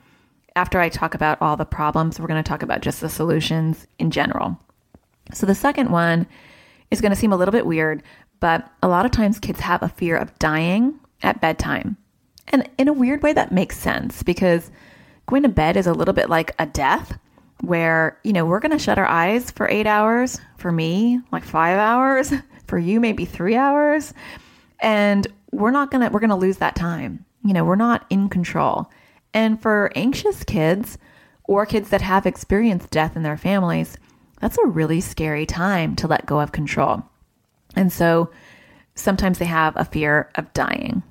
after 0.57 0.81
I 0.81 0.89
talk 0.89 1.15
about 1.15 1.41
all 1.41 1.57
the 1.57 1.65
problems, 1.65 2.19
we're 2.19 2.27
going 2.27 2.43
to 2.43 2.49
talk 2.49 2.63
about 2.63 2.81
just 2.81 3.01
the 3.01 3.09
solutions 3.09 3.87
in 3.99 4.11
general. 4.11 4.59
So, 5.33 5.47
the 5.47 5.55
second 5.55 5.91
one 5.91 6.27
is 6.91 7.01
going 7.01 7.11
to 7.11 7.17
seem 7.17 7.33
a 7.33 7.37
little 7.37 7.53
bit 7.53 7.67
weird, 7.67 8.03
but 8.41 8.71
a 8.83 8.89
lot 8.89 9.07
of 9.07 9.13
times 9.13 9.39
kids 9.39 9.61
have 9.61 9.83
a 9.83 9.89
fear 9.89 10.17
of 10.17 10.39
dying 10.39 10.99
at 11.23 11.41
bedtime. 11.41 11.97
And 12.49 12.69
in 12.77 12.89
a 12.89 12.93
weird 12.93 13.23
way, 13.23 13.33
that 13.33 13.53
makes 13.53 13.79
sense 13.79 14.23
because 14.23 14.71
going 15.27 15.45
to 15.45 15.49
bed 15.49 15.77
is 15.77 15.87
a 15.87 15.95
little 15.95 16.15
bit 16.15 16.29
like 16.29 16.55
a 16.59 16.67
death 16.67 17.19
where, 17.61 18.19
you 18.25 18.33
know, 18.33 18.45
we're 18.45 18.61
going 18.61 18.77
to 18.77 18.79
shut 18.79 18.99
our 18.99 19.07
eyes 19.07 19.51
for 19.51 19.69
eight 19.69 19.87
hours. 19.87 20.41
For 20.59 20.73
me, 20.73 21.21
like 21.31 21.45
five 21.45 21.79
hours. 21.79 22.33
For 22.67 22.79
you, 22.79 23.01
maybe 23.01 23.27
three 23.27 23.55
hours. 23.55 24.15
And 24.81 25.27
we're 25.51 25.73
not 25.73 25.91
going 25.91 26.01
to, 26.03 26.11
we're 26.11 26.21
going 26.21 26.31
to 26.31 26.37
lose 26.37 26.57
that 26.59 26.75
time. 26.75 27.27
You 27.45 27.53
know, 27.53 27.65
we're 27.65 27.77
not 27.77 28.07
in 28.09 28.31
control. 28.31 28.91
And 29.35 29.61
for 29.61 29.91
anxious 29.95 30.45
kids 30.45 30.99
or 31.45 31.67
kids 31.67 31.89
that 31.91 32.03
have 32.03 32.27
experienced 32.27 32.91
death 32.91 33.17
in 33.17 33.23
their 33.23 33.37
families, 33.37 33.97
that's 34.41 34.59
a 34.59 34.67
really 34.67 35.01
scary 35.01 35.47
time 35.47 35.97
to 35.97 36.07
let 36.07 36.27
go 36.27 36.41
of 36.41 36.53
control. 36.53 37.03
And 37.75 37.93
so 37.93 38.31
sometimes 38.95 39.39
they 39.39 39.47
have 39.47 39.75
a 39.77 39.85
fear 39.85 40.31
of 40.35 40.53
dying. 40.53 41.03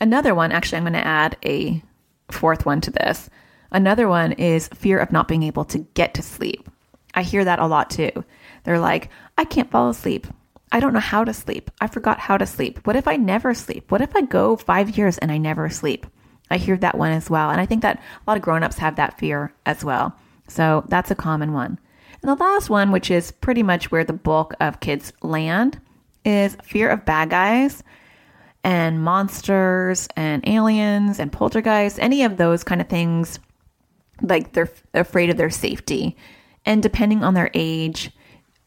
Another 0.00 0.34
one, 0.34 0.52
actually, 0.52 0.78
I'm 0.78 0.84
going 0.84 0.94
to 0.94 1.06
add 1.06 1.36
a 1.44 1.82
fourth 2.30 2.66
one 2.66 2.80
to 2.82 2.90
this. 2.90 3.30
Another 3.70 4.08
one 4.08 4.32
is 4.32 4.68
fear 4.68 4.98
of 4.98 5.12
not 5.12 5.28
being 5.28 5.42
able 5.42 5.64
to 5.66 5.78
get 5.78 6.14
to 6.14 6.22
sleep. 6.22 6.68
I 7.14 7.22
hear 7.22 7.44
that 7.44 7.60
a 7.60 7.66
lot 7.66 7.90
too. 7.90 8.24
They're 8.64 8.80
like, 8.80 9.10
I 9.38 9.44
can't 9.44 9.70
fall 9.70 9.88
asleep. 9.88 10.26
I 10.72 10.80
don't 10.80 10.92
know 10.92 11.00
how 11.00 11.22
to 11.22 11.32
sleep. 11.32 11.70
I 11.80 11.86
forgot 11.86 12.18
how 12.18 12.36
to 12.36 12.46
sleep. 12.46 12.84
What 12.84 12.96
if 12.96 13.06
I 13.06 13.16
never 13.16 13.54
sleep? 13.54 13.90
What 13.90 14.00
if 14.00 14.16
I 14.16 14.22
go 14.22 14.56
five 14.56 14.96
years 14.98 15.18
and 15.18 15.30
I 15.30 15.38
never 15.38 15.70
sleep? 15.70 16.06
I 16.50 16.58
hear 16.58 16.76
that 16.76 16.98
one 16.98 17.12
as 17.12 17.30
well. 17.30 17.50
And 17.50 17.60
I 17.60 17.66
think 17.66 17.82
that 17.82 17.98
a 17.98 18.30
lot 18.30 18.36
of 18.36 18.42
grown-ups 18.42 18.78
have 18.78 18.96
that 18.96 19.18
fear 19.18 19.52
as 19.66 19.84
well. 19.84 20.16
So 20.48 20.84
that's 20.88 21.10
a 21.10 21.16
common 21.16 21.52
one. 21.52 21.78
And 22.22 22.30
the 22.30 22.42
last 22.42 22.70
one, 22.70 22.92
which 22.92 23.10
is 23.10 23.30
pretty 23.30 23.62
much 23.62 23.90
where 23.90 24.04
the 24.04 24.12
bulk 24.12 24.54
of 24.60 24.80
kids 24.80 25.12
land, 25.22 25.80
is 26.24 26.56
fear 26.62 26.88
of 26.88 27.04
bad 27.04 27.30
guys 27.30 27.82
and 28.62 29.02
monsters 29.02 30.08
and 30.16 30.46
aliens 30.48 31.18
and 31.18 31.30
poltergeists, 31.30 31.98
any 31.98 32.24
of 32.24 32.36
those 32.36 32.64
kind 32.64 32.80
of 32.80 32.88
things 32.88 33.38
like 34.22 34.52
they're 34.52 34.70
afraid 34.94 35.28
of 35.28 35.36
their 35.36 35.50
safety. 35.50 36.16
And 36.64 36.82
depending 36.82 37.22
on 37.22 37.34
their 37.34 37.50
age, 37.52 38.10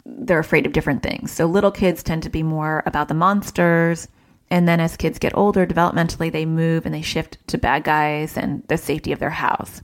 they're 0.05 0.39
afraid 0.39 0.65
of 0.65 0.73
different 0.73 1.01
things. 1.01 1.31
So 1.31 1.47
little 1.47 1.71
kids 1.71 2.03
tend 2.03 2.23
to 2.23 2.29
be 2.29 2.43
more 2.43 2.83
about 2.85 3.07
the 3.07 3.13
monsters. 3.13 4.07
And 4.49 4.67
then 4.67 4.79
as 4.79 4.95
kids 4.95 5.19
get 5.19 5.35
older, 5.35 5.65
developmentally, 5.65 6.31
they 6.31 6.45
move 6.45 6.85
and 6.85 6.95
they 6.95 7.01
shift 7.01 7.37
to 7.47 7.57
bad 7.57 7.83
guys 7.83 8.37
and 8.37 8.63
the 8.67 8.77
safety 8.77 9.11
of 9.11 9.19
their 9.19 9.31
house. 9.31 9.81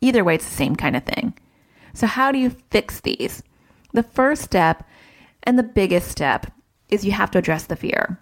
Either 0.00 0.24
way, 0.24 0.36
it's 0.36 0.48
the 0.48 0.54
same 0.54 0.76
kind 0.76 0.96
of 0.96 1.04
thing. 1.04 1.34
So, 1.92 2.06
how 2.06 2.32
do 2.32 2.38
you 2.38 2.50
fix 2.70 3.00
these? 3.00 3.42
The 3.92 4.02
first 4.02 4.42
step 4.42 4.84
and 5.42 5.58
the 5.58 5.62
biggest 5.62 6.08
step 6.08 6.50
is 6.88 7.04
you 7.04 7.12
have 7.12 7.30
to 7.32 7.38
address 7.38 7.66
the 7.66 7.76
fear. 7.76 8.18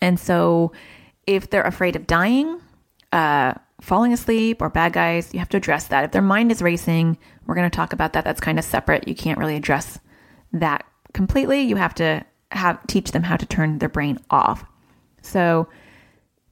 And 0.00 0.18
so, 0.18 0.72
if 1.26 1.50
they're 1.50 1.62
afraid 1.62 1.96
of 1.96 2.06
dying, 2.06 2.60
uh, 3.12 3.54
falling 3.80 4.12
asleep 4.12 4.60
or 4.60 4.70
bad 4.70 4.92
guys, 4.92 5.32
you 5.32 5.38
have 5.38 5.48
to 5.50 5.56
address 5.56 5.88
that. 5.88 6.04
If 6.04 6.12
their 6.12 6.22
mind 6.22 6.50
is 6.50 6.62
racing, 6.62 7.18
we're 7.46 7.54
going 7.54 7.70
to 7.70 7.76
talk 7.76 7.92
about 7.92 8.12
that. 8.14 8.24
That's 8.24 8.40
kind 8.40 8.58
of 8.58 8.64
separate. 8.64 9.06
You 9.06 9.14
can't 9.14 9.38
really 9.38 9.56
address 9.56 9.98
that 10.52 10.84
completely. 11.12 11.62
You 11.62 11.76
have 11.76 11.94
to 11.96 12.24
have 12.52 12.84
teach 12.86 13.12
them 13.12 13.22
how 13.22 13.36
to 13.36 13.46
turn 13.46 13.78
their 13.78 13.88
brain 13.88 14.18
off. 14.30 14.64
So, 15.26 15.68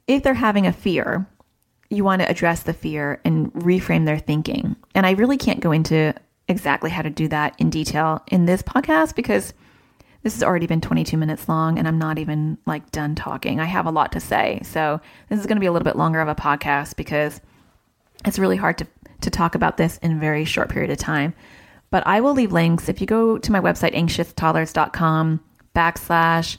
if 0.06 0.22
they're 0.22 0.34
having 0.34 0.66
a 0.66 0.72
fear, 0.72 1.26
you 1.90 2.04
want 2.04 2.20
to 2.22 2.28
address 2.28 2.62
the 2.62 2.72
fear 2.72 3.20
and 3.24 3.52
reframe 3.54 4.04
their 4.04 4.18
thinking. 4.18 4.76
And 4.94 5.06
I 5.06 5.12
really 5.12 5.38
can't 5.38 5.60
go 5.60 5.72
into 5.72 6.14
exactly 6.48 6.90
how 6.90 7.02
to 7.02 7.10
do 7.10 7.28
that 7.28 7.54
in 7.58 7.70
detail 7.70 8.22
in 8.30 8.44
this 8.44 8.62
podcast 8.62 9.14
because 9.14 9.54
this 10.22 10.34
has 10.34 10.42
already 10.42 10.66
been 10.66 10.80
22 10.80 11.16
minutes 11.16 11.48
long 11.48 11.78
and 11.78 11.86
I'm 11.86 11.98
not 11.98 12.18
even 12.18 12.58
like 12.66 12.90
done 12.90 13.14
talking. 13.14 13.60
I 13.60 13.64
have 13.64 13.86
a 13.86 13.90
lot 13.90 14.12
to 14.12 14.20
say. 14.20 14.60
So 14.62 15.00
this 15.28 15.38
is 15.38 15.46
going 15.46 15.56
to 15.56 15.60
be 15.60 15.66
a 15.66 15.72
little 15.72 15.84
bit 15.84 15.96
longer 15.96 16.20
of 16.20 16.28
a 16.28 16.34
podcast 16.34 16.96
because 16.96 17.40
it's 18.26 18.38
really 18.38 18.56
hard 18.56 18.78
to, 18.78 18.86
to 19.20 19.30
talk 19.30 19.54
about 19.54 19.76
this 19.76 19.98
in 19.98 20.12
a 20.12 20.20
very 20.20 20.44
short 20.44 20.70
period 20.70 20.90
of 20.90 20.98
time. 20.98 21.34
But 21.90 22.06
I 22.06 22.20
will 22.20 22.32
leave 22.32 22.52
links. 22.52 22.88
If 22.88 23.00
you 23.00 23.06
go 23.06 23.38
to 23.38 23.52
my 23.52 23.60
website, 23.60 23.94
anxioustoddlers.com 23.94 25.40
backslash 25.76 26.56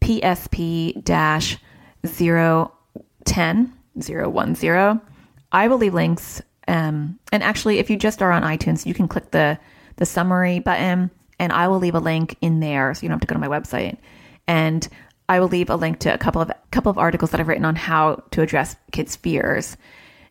PSP 0.00 1.02
dash 1.04 1.58
010, 2.04 3.72
010, 4.00 5.00
I 5.52 5.68
will 5.68 5.78
leave 5.78 5.94
links. 5.94 6.42
Um, 6.66 7.18
and 7.32 7.42
actually, 7.42 7.78
if 7.78 7.90
you 7.90 7.96
just 7.96 8.22
are 8.22 8.32
on 8.32 8.42
iTunes, 8.42 8.86
you 8.86 8.94
can 8.94 9.08
click 9.08 9.30
the, 9.30 9.58
the 9.96 10.06
summary 10.06 10.60
button 10.60 11.10
and 11.38 11.52
I 11.52 11.68
will 11.68 11.78
leave 11.78 11.94
a 11.94 12.00
link 12.00 12.36
in 12.40 12.60
there 12.60 12.92
so 12.94 13.02
you 13.02 13.08
don't 13.08 13.16
have 13.16 13.20
to 13.20 13.26
go 13.26 13.34
to 13.34 13.48
my 13.48 13.48
website. 13.48 13.96
And 14.46 14.86
I 15.28 15.40
will 15.40 15.48
leave 15.48 15.70
a 15.70 15.76
link 15.76 16.00
to 16.00 16.12
a 16.12 16.18
couple 16.18 16.42
of 16.42 16.50
couple 16.70 16.90
of 16.90 16.98
articles 16.98 17.30
that 17.30 17.40
I've 17.40 17.48
written 17.48 17.64
on 17.64 17.76
how 17.76 18.22
to 18.30 18.42
address 18.42 18.76
kids' 18.92 19.16
fears. 19.16 19.76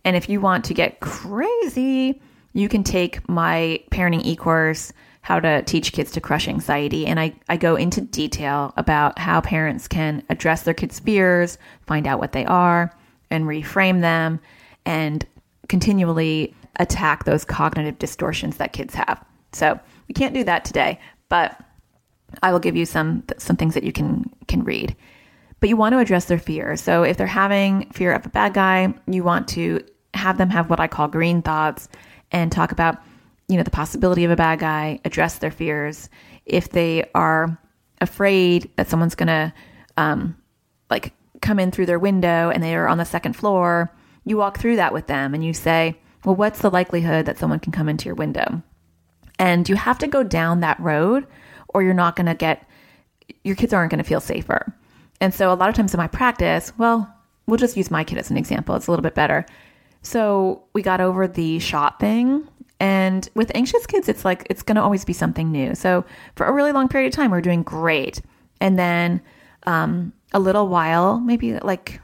And 0.04 0.16
if 0.16 0.30
you 0.30 0.42
want 0.42 0.66
to 0.66 0.74
get 0.74 1.00
crazy, 1.00 2.22
you 2.54 2.70
can 2.70 2.84
take 2.84 3.28
my 3.30 3.82
parenting 3.92 4.24
e-course, 4.24 4.94
How 5.28 5.42
to 5.42 5.62
Teach 5.64 5.92
Kids 5.92 6.12
to 6.12 6.22
Crush 6.22 6.48
Anxiety. 6.48 7.06
And 7.06 7.20
I, 7.20 7.34
I 7.50 7.58
go 7.58 7.76
into 7.76 8.00
detail 8.00 8.74
about 8.78 9.20
how 9.20 9.42
parents 9.42 9.86
can 9.86 10.24
address 10.30 10.62
their 10.64 10.74
kids' 10.74 11.02
fears, 11.02 11.58
find 11.86 12.08
out 12.08 12.20
what 12.20 12.32
they 12.32 12.46
are, 12.46 12.96
and 13.30 13.44
reframe 13.44 14.00
them, 14.00 14.40
and 14.86 15.26
continually 15.68 16.56
attack 16.80 17.26
those 17.26 17.44
cognitive 17.44 18.00
distortions 18.00 18.56
that 18.56 18.72
kids 18.72 18.96
have. 18.96 19.22
So 19.52 19.78
we 20.08 20.14
can't 20.14 20.34
do 20.34 20.46
that 20.46 20.64
today, 20.64 20.98
but 21.28 21.60
I 22.42 22.54
will 22.54 22.60
give 22.60 22.78
you 22.78 22.86
some 22.86 23.26
some 23.38 23.58
things 23.58 23.74
that 23.74 23.84
you 23.84 23.92
can 23.92 24.32
can 24.48 24.64
read. 24.64 24.96
But 25.60 25.68
you 25.68 25.76
want 25.76 25.92
to 25.92 26.00
address 26.00 26.24
their 26.24 26.40
fear. 26.40 26.78
So 26.78 27.04
if 27.04 27.18
they're 27.18 27.28
having 27.28 27.90
fear 27.92 28.14
of 28.14 28.26
a 28.26 28.30
bad 28.30 28.54
guy, 28.54 28.94
you 29.08 29.26
want 29.26 29.50
to 29.50 29.84
have 30.14 30.38
them 30.38 30.52
have 30.52 30.70
what 30.70 30.80
I 30.80 30.88
call 30.88 31.10
green 31.10 31.42
thoughts 31.42 31.90
and 32.32 32.50
talk 32.50 32.72
about, 32.72 33.02
you 33.48 33.58
know, 33.58 33.64
the 33.64 33.72
possibility 33.72 34.24
of 34.24 34.32
a 34.32 34.36
bad 34.36 34.60
guy, 34.60 35.00
address 35.06 35.38
their 35.38 35.52
fears. 35.52 36.10
If 36.46 36.70
they 36.70 37.10
are 37.16 37.58
afraid 38.02 38.70
that 38.76 38.90
someone's 38.90 39.16
going 39.16 39.28
to 39.28 39.54
um 39.98 40.38
like 40.90 41.14
come 41.42 41.60
in 41.60 41.72
through 41.72 41.88
their 41.88 42.00
window 42.00 42.50
and 42.50 42.62
they 42.64 42.76
are 42.76 42.88
on 42.88 42.98
the 42.98 43.06
second 43.06 43.34
floor, 43.34 43.92
you 44.26 44.38
walk 44.38 44.60
through 44.60 44.76
that 44.76 44.94
with 44.94 45.08
them 45.08 45.34
and 45.34 45.44
you 45.44 45.54
say, 45.54 45.98
"Well, 46.26 46.36
what's 46.36 46.60
the 46.60 46.70
likelihood 46.70 47.26
that 47.26 47.38
someone 47.38 47.60
can 47.60 47.72
come 47.72 47.90
into 47.90 48.06
your 48.06 48.16
window?" 48.16 48.62
And 49.40 49.68
you 49.68 49.76
have 49.76 50.00
to 50.00 50.08
go 50.08 50.24
down 50.24 50.62
that 50.62 50.80
road 50.80 51.28
or 51.70 51.84
you're 51.84 51.94
not 51.94 52.16
going 52.16 52.26
to 52.26 52.34
get, 52.34 52.68
your 53.44 53.56
kids 53.56 53.74
aren't 53.74 53.92
going 53.92 54.04
to 54.04 54.08
feel 54.08 54.20
safer. 54.20 54.74
And 55.22 55.34
so 55.34 55.52
a 55.52 55.56
lot 55.56 55.70
of 55.70 55.76
times 55.76 55.94
in 55.94 55.98
my 55.98 56.08
practice, 56.08 56.72
well, 56.78 57.14
we'll 57.46 57.58
just 57.58 57.78
use 57.78 57.92
my 57.92 58.04
kid 58.04 58.18
as 58.18 58.32
an 58.32 58.38
example. 58.38 58.76
It's 58.76 58.88
a 58.88 58.92
little 58.92 59.04
bit 59.04 59.16
better. 59.16 59.46
So 60.02 60.64
we 60.74 60.82
got 60.82 61.02
over 61.02 61.28
the 61.28 61.60
shot 61.60 62.00
thing. 62.00 62.48
And 62.80 63.28
with 63.34 63.52
anxious 63.56 63.86
kids, 63.88 64.08
it's 64.08 64.24
like, 64.24 64.46
it's 64.50 64.62
going 64.62 64.76
to 64.76 64.84
always 64.84 65.04
be 65.04 65.14
something 65.14 65.52
new. 65.52 65.74
So 65.74 66.06
for 66.36 66.46
a 66.46 66.52
really 66.54 66.72
long 66.72 66.88
period 66.88 67.08
of 67.08 67.16
time, 67.16 67.32
we're 67.32 67.42
doing 67.42 67.64
great. 67.64 68.22
And 68.62 68.78
then 68.78 69.22
um, 69.66 70.14
a 70.34 70.40
little 70.40 70.68
while, 70.68 71.20
maybe 71.20 71.58
like 71.60 72.00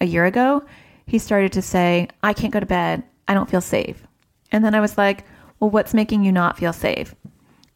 a 0.00 0.06
year 0.06 0.26
ago, 0.26 0.64
he 1.06 1.18
started 1.18 1.52
to 1.52 1.62
say, 1.62 2.08
I 2.22 2.34
can't 2.34 2.52
go 2.52 2.60
to 2.60 2.66
bed. 2.66 3.02
I 3.26 3.34
don't 3.34 3.48
feel 3.48 3.60
safe. 3.60 4.06
And 4.52 4.64
then 4.64 4.74
I 4.74 4.80
was 4.80 4.98
like, 4.98 5.24
well, 5.60 5.70
what's 5.70 5.94
making 5.94 6.24
you 6.24 6.32
not 6.32 6.58
feel 6.58 6.72
safe? 6.72 7.14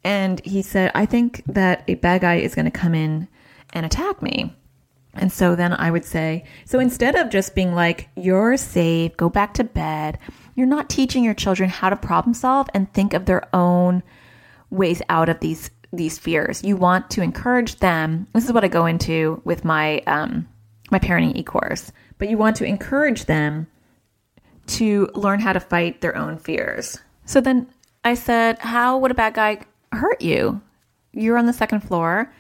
And 0.05 0.45
he 0.45 0.63
said, 0.63 0.91
I 0.95 1.07
think 1.07 1.43
that 1.47 1.85
a 1.89 1.95
bad 1.95 2.21
guy 2.21 2.37
is 2.37 2.55
going 2.55 2.65
to 2.65 2.71
come 2.71 2.95
in 2.95 3.29
and 3.73 3.87
attack 3.87 4.21
me. 4.21 4.55
And 5.15 5.31
so 5.31 5.55
then 5.55 5.73
I 5.75 5.91
would 5.91 6.05
say, 6.05 6.45
so 6.65 6.79
instead 6.79 7.15
of 7.17 7.31
just 7.31 7.55
being 7.55 7.75
like, 7.75 8.09
you're 8.17 8.57
safe, 8.57 9.17
go 9.17 9.29
back 9.29 9.55
to 9.55 9.65
bed, 9.65 10.19
you're 10.55 10.67
not 10.67 10.91
teaching 10.91 11.25
your 11.25 11.35
children 11.35 11.71
how 11.71 11.91
to 11.91 11.97
problem 11.97 12.35
solve 12.35 12.69
and 12.75 12.93
think 12.93 13.15
of 13.15 13.25
their 13.25 13.49
own 13.55 14.03
ways 14.71 15.03
out 15.09 15.29
of 15.29 15.41
these 15.41 15.71
these 15.93 16.19
fears. 16.19 16.65
You 16.65 16.77
want 16.77 17.11
to 17.11 17.23
encourage 17.23 17.77
them. 17.77 18.27
This 18.33 18.47
is 18.47 18.53
what 18.53 18.65
I 18.65 18.69
go 18.69 18.87
into 18.87 19.43
with 19.45 19.65
my 19.65 20.01
um, 20.07 20.49
my 20.91 20.99
parenting 20.99 21.37
e-course. 21.37 21.93
But 22.19 22.31
you 22.31 22.39
want 22.39 22.57
to 22.57 22.65
encourage 22.65 23.27
them 23.27 23.67
to 24.69 25.09
learn 25.15 25.41
how 25.41 25.53
to 25.53 25.61
fight 25.61 26.01
their 26.01 26.17
own 26.17 26.39
fears. 26.39 26.99
So 27.25 27.41
then 27.41 27.69
I 28.05 28.15
said, 28.15 28.59
"How 28.59 28.99
would 28.99 29.11
a 29.11 29.15
bad 29.15 29.35
guy 29.35 29.59
hurt 29.93 30.23
you? 30.23 30.61
You're 31.13 31.39
on 31.39 31.47
the 31.47 31.53
second 31.53 31.81
floor." 31.81 32.33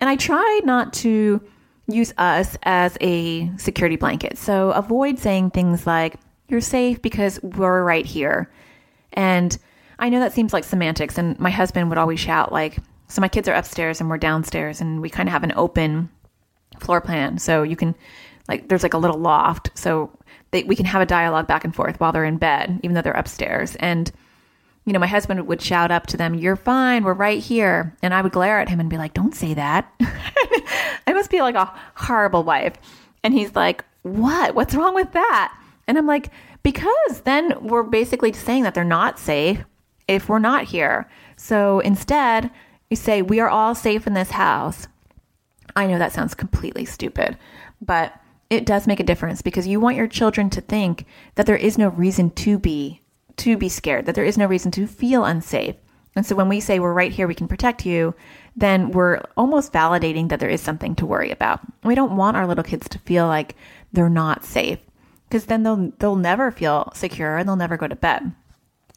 And 0.00 0.10
I 0.10 0.16
try 0.16 0.60
not 0.64 0.92
to 0.94 1.40
use 1.86 2.12
us 2.18 2.56
as 2.62 2.96
a 3.00 3.50
security 3.56 3.96
blanket. 3.96 4.38
So 4.38 4.70
avoid 4.72 5.18
saying 5.18 5.50
things 5.50 5.86
like, 5.86 6.16
you're 6.52 6.60
safe 6.60 7.02
because 7.02 7.42
we're 7.42 7.82
right 7.82 8.06
here. 8.06 8.52
And 9.12 9.56
I 9.98 10.08
know 10.08 10.20
that 10.20 10.32
seems 10.32 10.52
like 10.52 10.64
semantics. 10.64 11.18
And 11.18 11.38
my 11.40 11.50
husband 11.50 11.88
would 11.88 11.98
always 11.98 12.20
shout, 12.20 12.52
like, 12.52 12.78
so 13.08 13.20
my 13.20 13.28
kids 13.28 13.48
are 13.48 13.54
upstairs 13.54 14.00
and 14.00 14.08
we're 14.08 14.18
downstairs 14.18 14.80
and 14.80 15.00
we 15.02 15.10
kind 15.10 15.28
of 15.28 15.32
have 15.32 15.42
an 15.42 15.52
open 15.56 16.10
floor 16.78 17.00
plan. 17.00 17.38
So 17.38 17.62
you 17.62 17.76
can, 17.76 17.94
like, 18.48 18.68
there's 18.68 18.82
like 18.82 18.94
a 18.94 18.98
little 18.98 19.18
loft. 19.18 19.70
So 19.74 20.16
they, 20.50 20.62
we 20.62 20.76
can 20.76 20.86
have 20.86 21.02
a 21.02 21.06
dialogue 21.06 21.46
back 21.46 21.64
and 21.64 21.74
forth 21.74 21.98
while 21.98 22.12
they're 22.12 22.24
in 22.24 22.36
bed, 22.36 22.80
even 22.82 22.94
though 22.94 23.02
they're 23.02 23.12
upstairs. 23.12 23.74
And 23.76 24.12
you 24.84 24.92
know, 24.92 24.98
my 24.98 25.06
husband 25.06 25.46
would 25.46 25.62
shout 25.62 25.92
up 25.92 26.08
to 26.08 26.16
them, 26.16 26.34
You're 26.34 26.56
fine, 26.56 27.04
we're 27.04 27.12
right 27.12 27.40
here. 27.40 27.96
And 28.02 28.12
I 28.12 28.20
would 28.20 28.32
glare 28.32 28.58
at 28.58 28.68
him 28.68 28.80
and 28.80 28.90
be 28.90 28.98
like, 28.98 29.14
Don't 29.14 29.34
say 29.34 29.54
that. 29.54 29.92
I 31.06 31.12
must 31.12 31.30
be 31.30 31.40
like 31.40 31.54
a 31.54 31.72
horrible 31.94 32.42
wife. 32.42 32.74
And 33.22 33.32
he's 33.32 33.54
like, 33.54 33.84
What? 34.02 34.54
What's 34.54 34.74
wrong 34.74 34.94
with 34.94 35.12
that? 35.12 35.56
And 35.86 35.98
I'm 35.98 36.06
like, 36.06 36.30
Because 36.62 37.22
then 37.24 37.54
we're 37.60 37.82
basically 37.82 38.32
saying 38.32 38.62
that 38.64 38.74
they're 38.74 38.84
not 38.84 39.18
safe 39.18 39.64
if 40.08 40.28
we're 40.28 40.38
not 40.38 40.64
here. 40.64 41.08
So 41.36 41.80
instead, 41.80 42.50
you 42.90 42.96
say, 42.96 43.22
We 43.22 43.40
are 43.40 43.48
all 43.48 43.74
safe 43.74 44.06
in 44.06 44.14
this 44.14 44.30
house. 44.30 44.88
I 45.74 45.86
know 45.86 45.98
that 45.98 46.12
sounds 46.12 46.34
completely 46.34 46.84
stupid, 46.84 47.38
but 47.80 48.14
it 48.50 48.66
does 48.66 48.86
make 48.86 49.00
a 49.00 49.04
difference 49.04 49.40
because 49.40 49.66
you 49.66 49.80
want 49.80 49.96
your 49.96 50.06
children 50.06 50.50
to 50.50 50.60
think 50.60 51.06
that 51.36 51.46
there 51.46 51.56
is 51.56 51.78
no 51.78 51.88
reason 51.88 52.30
to 52.30 52.58
be 52.58 53.00
to 53.38 53.56
be 53.56 53.68
scared, 53.70 54.04
that 54.04 54.14
there 54.14 54.26
is 54.26 54.36
no 54.36 54.46
reason 54.46 54.70
to 54.72 54.86
feel 54.86 55.24
unsafe. 55.24 55.74
And 56.14 56.26
so 56.26 56.36
when 56.36 56.50
we 56.50 56.60
say 56.60 56.78
we're 56.78 56.92
right 56.92 57.10
here, 57.10 57.26
we 57.26 57.34
can 57.34 57.48
protect 57.48 57.86
you, 57.86 58.14
then 58.54 58.90
we're 58.90 59.22
almost 59.38 59.72
validating 59.72 60.28
that 60.28 60.38
there 60.38 60.50
is 60.50 60.60
something 60.60 60.94
to 60.96 61.06
worry 61.06 61.30
about. 61.30 61.60
We 61.82 61.94
don't 61.94 62.16
want 62.16 62.36
our 62.36 62.46
little 62.46 62.62
kids 62.62 62.88
to 62.90 62.98
feel 62.98 63.26
like 63.26 63.56
they're 63.92 64.10
not 64.10 64.44
safe 64.44 64.78
because 65.32 65.46
then 65.46 65.62
they'll 65.62 65.90
they'll 65.98 66.14
never 66.14 66.50
feel 66.50 66.92
secure 66.94 67.38
and 67.38 67.48
they'll 67.48 67.56
never 67.56 67.78
go 67.78 67.88
to 67.88 67.96
bed. 67.96 68.32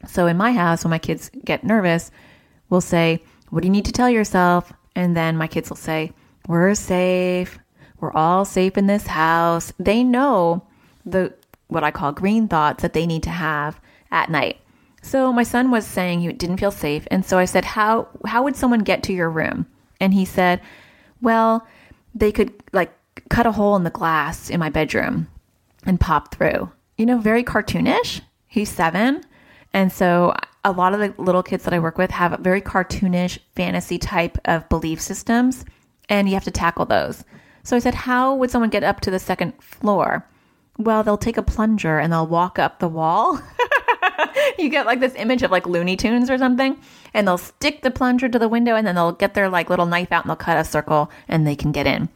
So 0.06 0.26
in 0.26 0.36
my 0.36 0.52
house, 0.52 0.84
when 0.84 0.90
my 0.90 0.98
kids 0.98 1.30
get 1.46 1.64
nervous, 1.64 2.10
we'll 2.68 2.82
say, 2.82 3.22
"What 3.48 3.62
do 3.62 3.68
you 3.68 3.72
need 3.72 3.86
to 3.86 3.92
tell 3.92 4.10
yourself?" 4.10 4.70
And 4.94 5.16
then 5.16 5.38
my 5.38 5.46
kids 5.46 5.70
will 5.70 5.78
say, 5.78 6.12
"We're 6.46 6.74
safe. 6.74 7.58
We're 8.00 8.12
all 8.12 8.44
safe 8.44 8.76
in 8.76 8.86
this 8.86 9.06
house." 9.06 9.72
They 9.78 10.04
know 10.04 10.64
the 11.06 11.32
what 11.68 11.84
I 11.84 11.90
call 11.90 12.12
green 12.12 12.48
thoughts 12.48 12.82
that 12.82 12.92
they 12.92 13.06
need 13.06 13.22
to 13.22 13.30
have 13.30 13.80
at 14.10 14.28
night. 14.28 14.58
So 15.00 15.32
my 15.32 15.42
son 15.42 15.70
was 15.70 15.86
saying 15.86 16.20
he 16.20 16.30
didn't 16.34 16.58
feel 16.58 16.70
safe, 16.70 17.08
and 17.10 17.24
so 17.24 17.38
I 17.38 17.46
said, 17.46 17.64
"How 17.64 18.08
how 18.26 18.42
would 18.42 18.56
someone 18.56 18.80
get 18.80 19.02
to 19.04 19.14
your 19.14 19.30
room?" 19.30 19.64
And 20.02 20.12
he 20.12 20.26
said, 20.26 20.60
"Well, 21.22 21.66
they 22.14 22.30
could 22.30 22.52
like 22.74 22.92
cut 23.30 23.46
a 23.46 23.52
hole 23.52 23.74
in 23.74 23.84
the 23.84 23.98
glass 23.98 24.50
in 24.50 24.60
my 24.60 24.68
bedroom 24.68 25.28
and 25.86 25.98
pop 26.00 26.34
through." 26.34 26.70
You 26.98 27.06
know, 27.06 27.18
very 27.18 27.44
cartoonish. 27.44 28.20
He's 28.46 28.70
7, 28.70 29.22
and 29.72 29.92
so 29.92 30.34
a 30.64 30.72
lot 30.72 30.92
of 30.92 31.00
the 31.00 31.22
little 31.22 31.42
kids 31.42 31.64
that 31.64 31.74
I 31.74 31.78
work 31.78 31.96
with 31.96 32.10
have 32.10 32.40
very 32.40 32.60
cartoonish 32.60 33.38
fantasy 33.54 33.98
type 33.98 34.36
of 34.44 34.68
belief 34.68 35.00
systems, 35.00 35.64
and 36.08 36.28
you 36.28 36.34
have 36.34 36.44
to 36.44 36.50
tackle 36.50 36.86
those. 36.86 37.24
So 37.62 37.76
I 37.76 37.78
said, 37.80 37.94
"How 37.94 38.34
would 38.34 38.50
someone 38.50 38.70
get 38.70 38.84
up 38.84 39.00
to 39.00 39.10
the 39.10 39.18
second 39.18 39.52
floor?" 39.62 40.26
Well, 40.78 41.02
they'll 41.02 41.16
take 41.16 41.38
a 41.38 41.42
plunger 41.42 41.98
and 41.98 42.12
they'll 42.12 42.26
walk 42.26 42.58
up 42.58 42.78
the 42.78 42.88
wall. 42.88 43.40
you 44.58 44.68
get 44.68 44.86
like 44.86 45.00
this 45.00 45.14
image 45.16 45.42
of 45.42 45.50
like 45.50 45.66
Looney 45.66 45.96
Tunes 45.96 46.30
or 46.30 46.38
something, 46.38 46.78
and 47.14 47.26
they'll 47.26 47.38
stick 47.38 47.82
the 47.82 47.90
plunger 47.90 48.28
to 48.28 48.38
the 48.38 48.48
window 48.48 48.76
and 48.76 48.86
then 48.86 48.94
they'll 48.94 49.12
get 49.12 49.34
their 49.34 49.48
like 49.48 49.70
little 49.70 49.86
knife 49.86 50.12
out 50.12 50.24
and 50.24 50.30
they'll 50.30 50.36
cut 50.36 50.58
a 50.58 50.64
circle 50.64 51.10
and 51.28 51.46
they 51.46 51.56
can 51.56 51.72
get 51.72 51.86
in. 51.86 52.08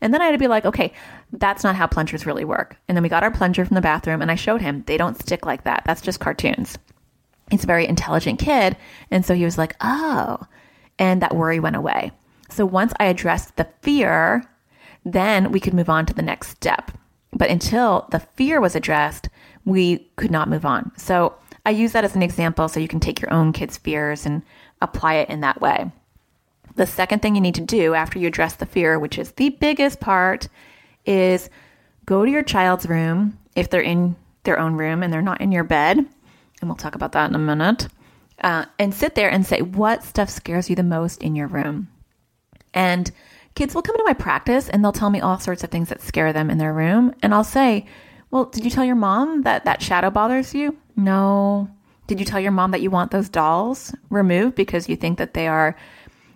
And 0.00 0.12
then 0.12 0.20
I 0.22 0.26
had 0.26 0.32
to 0.32 0.38
be 0.38 0.48
like, 0.48 0.64
okay, 0.64 0.92
that's 1.32 1.64
not 1.64 1.76
how 1.76 1.86
plungers 1.86 2.26
really 2.26 2.44
work. 2.44 2.76
And 2.88 2.96
then 2.96 3.02
we 3.02 3.08
got 3.08 3.22
our 3.22 3.30
plunger 3.30 3.64
from 3.64 3.74
the 3.74 3.80
bathroom 3.80 4.22
and 4.22 4.30
I 4.30 4.34
showed 4.34 4.60
him 4.60 4.84
they 4.86 4.96
don't 4.96 5.20
stick 5.20 5.46
like 5.46 5.64
that. 5.64 5.82
That's 5.84 6.00
just 6.00 6.20
cartoons. 6.20 6.78
He's 7.50 7.64
a 7.64 7.66
very 7.66 7.86
intelligent 7.86 8.38
kid. 8.38 8.76
And 9.10 9.24
so 9.24 9.34
he 9.34 9.44
was 9.44 9.58
like, 9.58 9.74
oh. 9.80 10.38
And 10.98 11.22
that 11.22 11.34
worry 11.34 11.60
went 11.60 11.76
away. 11.76 12.12
So 12.48 12.66
once 12.66 12.92
I 12.98 13.06
addressed 13.06 13.56
the 13.56 13.68
fear, 13.82 14.44
then 15.04 15.52
we 15.52 15.60
could 15.60 15.74
move 15.74 15.88
on 15.90 16.06
to 16.06 16.14
the 16.14 16.22
next 16.22 16.50
step. 16.50 16.90
But 17.32 17.50
until 17.50 18.08
the 18.10 18.20
fear 18.20 18.60
was 18.60 18.74
addressed, 18.74 19.28
we 19.64 20.10
could 20.16 20.30
not 20.30 20.48
move 20.48 20.64
on. 20.64 20.92
So 20.96 21.34
I 21.64 21.70
use 21.70 21.92
that 21.92 22.04
as 22.04 22.16
an 22.16 22.22
example 22.22 22.68
so 22.68 22.80
you 22.80 22.88
can 22.88 23.00
take 23.00 23.20
your 23.20 23.32
own 23.32 23.52
kids' 23.52 23.76
fears 23.76 24.26
and 24.26 24.42
apply 24.80 25.14
it 25.14 25.28
in 25.28 25.40
that 25.40 25.60
way. 25.60 25.90
The 26.80 26.86
second 26.86 27.20
thing 27.20 27.34
you 27.34 27.42
need 27.42 27.56
to 27.56 27.60
do 27.60 27.92
after 27.92 28.18
you 28.18 28.26
address 28.26 28.56
the 28.56 28.64
fear, 28.64 28.98
which 28.98 29.18
is 29.18 29.32
the 29.32 29.50
biggest 29.50 30.00
part, 30.00 30.48
is 31.04 31.50
go 32.06 32.24
to 32.24 32.30
your 32.30 32.42
child's 32.42 32.86
room 32.88 33.38
if 33.54 33.68
they're 33.68 33.82
in 33.82 34.16
their 34.44 34.58
own 34.58 34.72
room 34.72 35.02
and 35.02 35.12
they're 35.12 35.20
not 35.20 35.42
in 35.42 35.52
your 35.52 35.62
bed. 35.62 35.98
And 35.98 36.08
we'll 36.62 36.76
talk 36.76 36.94
about 36.94 37.12
that 37.12 37.28
in 37.28 37.34
a 37.34 37.38
minute. 37.38 37.86
Uh, 38.42 38.64
and 38.78 38.94
sit 38.94 39.14
there 39.14 39.30
and 39.30 39.44
say, 39.44 39.60
What 39.60 40.04
stuff 40.04 40.30
scares 40.30 40.70
you 40.70 40.74
the 40.74 40.82
most 40.82 41.22
in 41.22 41.36
your 41.36 41.48
room? 41.48 41.88
And 42.72 43.10
kids 43.54 43.74
will 43.74 43.82
come 43.82 43.96
into 43.96 44.06
my 44.06 44.14
practice 44.14 44.70
and 44.70 44.82
they'll 44.82 44.90
tell 44.90 45.10
me 45.10 45.20
all 45.20 45.38
sorts 45.38 45.62
of 45.62 45.68
things 45.68 45.90
that 45.90 46.00
scare 46.00 46.32
them 46.32 46.48
in 46.48 46.56
their 46.56 46.72
room. 46.72 47.14
And 47.22 47.34
I'll 47.34 47.44
say, 47.44 47.84
Well, 48.30 48.46
did 48.46 48.64
you 48.64 48.70
tell 48.70 48.86
your 48.86 48.96
mom 48.96 49.42
that 49.42 49.66
that 49.66 49.82
shadow 49.82 50.08
bothers 50.08 50.54
you? 50.54 50.78
No. 50.96 51.68
Did 52.06 52.20
you 52.20 52.24
tell 52.24 52.40
your 52.40 52.52
mom 52.52 52.70
that 52.70 52.80
you 52.80 52.90
want 52.90 53.10
those 53.10 53.28
dolls 53.28 53.94
removed 54.08 54.54
because 54.54 54.88
you 54.88 54.96
think 54.96 55.18
that 55.18 55.34
they 55.34 55.46
are 55.46 55.76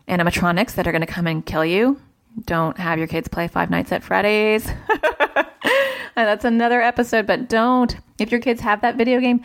animatronics 0.09 0.75
that 0.75 0.87
are 0.87 0.93
going 0.93 1.01
to 1.01 1.07
come 1.07 1.27
and 1.27 1.45
kill 1.45 1.65
you? 1.65 2.01
Don't 2.45 2.77
have 2.79 2.99
your 2.99 3.07
kids 3.07 3.29
play 3.29 3.49
Five 3.49 3.71
Nights 3.71 3.93
at 3.93 4.03
Freddy's. 4.03 4.69
That's 6.17 6.45
another 6.45 6.81
episode, 6.81 7.27
but 7.27 7.49
don't. 7.49 7.97
If 8.19 8.31
your 8.31 8.41
kids 8.41 8.61
have 8.61 8.81
that 8.83 8.97
video 8.97 9.21
game 9.21 9.41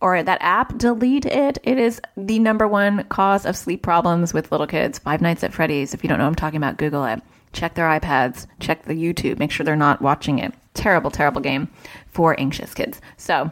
or 0.00 0.22
that 0.22 0.38
app, 0.40 0.78
delete 0.78 1.26
it. 1.26 1.58
It 1.64 1.78
is 1.78 2.00
the 2.16 2.38
number 2.38 2.66
one 2.66 3.04
cause 3.04 3.44
of 3.44 3.56
sleep 3.56 3.82
problems 3.82 4.32
with 4.32 4.50
little 4.52 4.66
kids. 4.66 4.98
Five 4.98 5.20
Nights 5.20 5.44
at 5.44 5.52
Freddy's. 5.52 5.94
If 5.94 6.02
you 6.02 6.08
don't 6.08 6.18
know 6.18 6.26
I'm 6.26 6.34
talking 6.34 6.56
about, 6.58 6.76
Google 6.76 7.04
it. 7.04 7.20
Check 7.52 7.74
their 7.74 7.88
iPads, 7.88 8.46
check 8.60 8.82
the 8.82 8.92
YouTube, 8.92 9.38
make 9.38 9.50
sure 9.50 9.64
they're 9.64 9.74
not 9.74 10.02
watching 10.02 10.38
it. 10.38 10.52
Terrible, 10.74 11.10
terrible 11.10 11.40
game 11.40 11.68
for 12.06 12.38
anxious 12.38 12.74
kids. 12.74 13.00
So, 13.16 13.50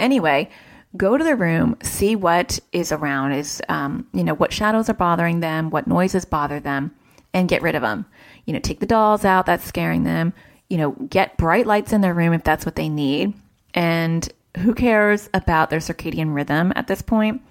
Anyway, 0.00 0.48
go 0.96 1.16
to 1.16 1.24
the 1.24 1.36
room, 1.36 1.76
see 1.82 2.16
what 2.16 2.58
is 2.72 2.92
around, 2.92 3.32
is 3.32 3.62
um, 3.68 4.06
you 4.12 4.24
know 4.24 4.34
what 4.34 4.52
shadows 4.52 4.88
are 4.88 4.94
bothering 4.94 5.40
them, 5.40 5.70
what 5.70 5.86
noises 5.86 6.24
bother 6.24 6.60
them, 6.60 6.94
and 7.32 7.48
get 7.48 7.62
rid 7.62 7.74
of 7.74 7.82
them. 7.82 8.06
You 8.46 8.52
know, 8.52 8.60
take 8.60 8.80
the 8.80 8.86
dolls 8.86 9.24
out 9.24 9.46
that's 9.46 9.64
scaring 9.64 10.04
them. 10.04 10.32
You 10.68 10.78
know, 10.78 10.90
get 10.92 11.36
bright 11.36 11.66
lights 11.66 11.92
in 11.92 12.00
their 12.00 12.14
room 12.14 12.32
if 12.32 12.44
that's 12.44 12.64
what 12.64 12.76
they 12.76 12.88
need. 12.88 13.34
And 13.74 14.28
who 14.58 14.74
cares 14.74 15.28
about 15.34 15.70
their 15.70 15.80
circadian 15.80 16.34
rhythm 16.34 16.72
at 16.76 16.86
this 16.86 17.02
point? 17.02 17.42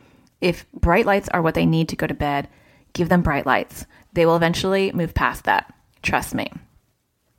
If 0.42 0.66
bright 0.72 1.06
lights 1.06 1.30
are 1.30 1.42
what 1.42 1.56
they 1.56 1.66
need 1.66 1.90
to 1.90 1.96
go 1.96 2.08
to 2.08 2.14
bed, 2.14 2.48
give 2.94 3.10
them 3.10 3.22
bright 3.22 3.46
lights. 3.46 3.86
They 4.14 4.26
will 4.26 4.36
eventually 4.36 4.92
move 4.92 5.14
past 5.14 5.46
that. 5.46 5.74
Trust 6.02 6.34
me. 6.34 6.50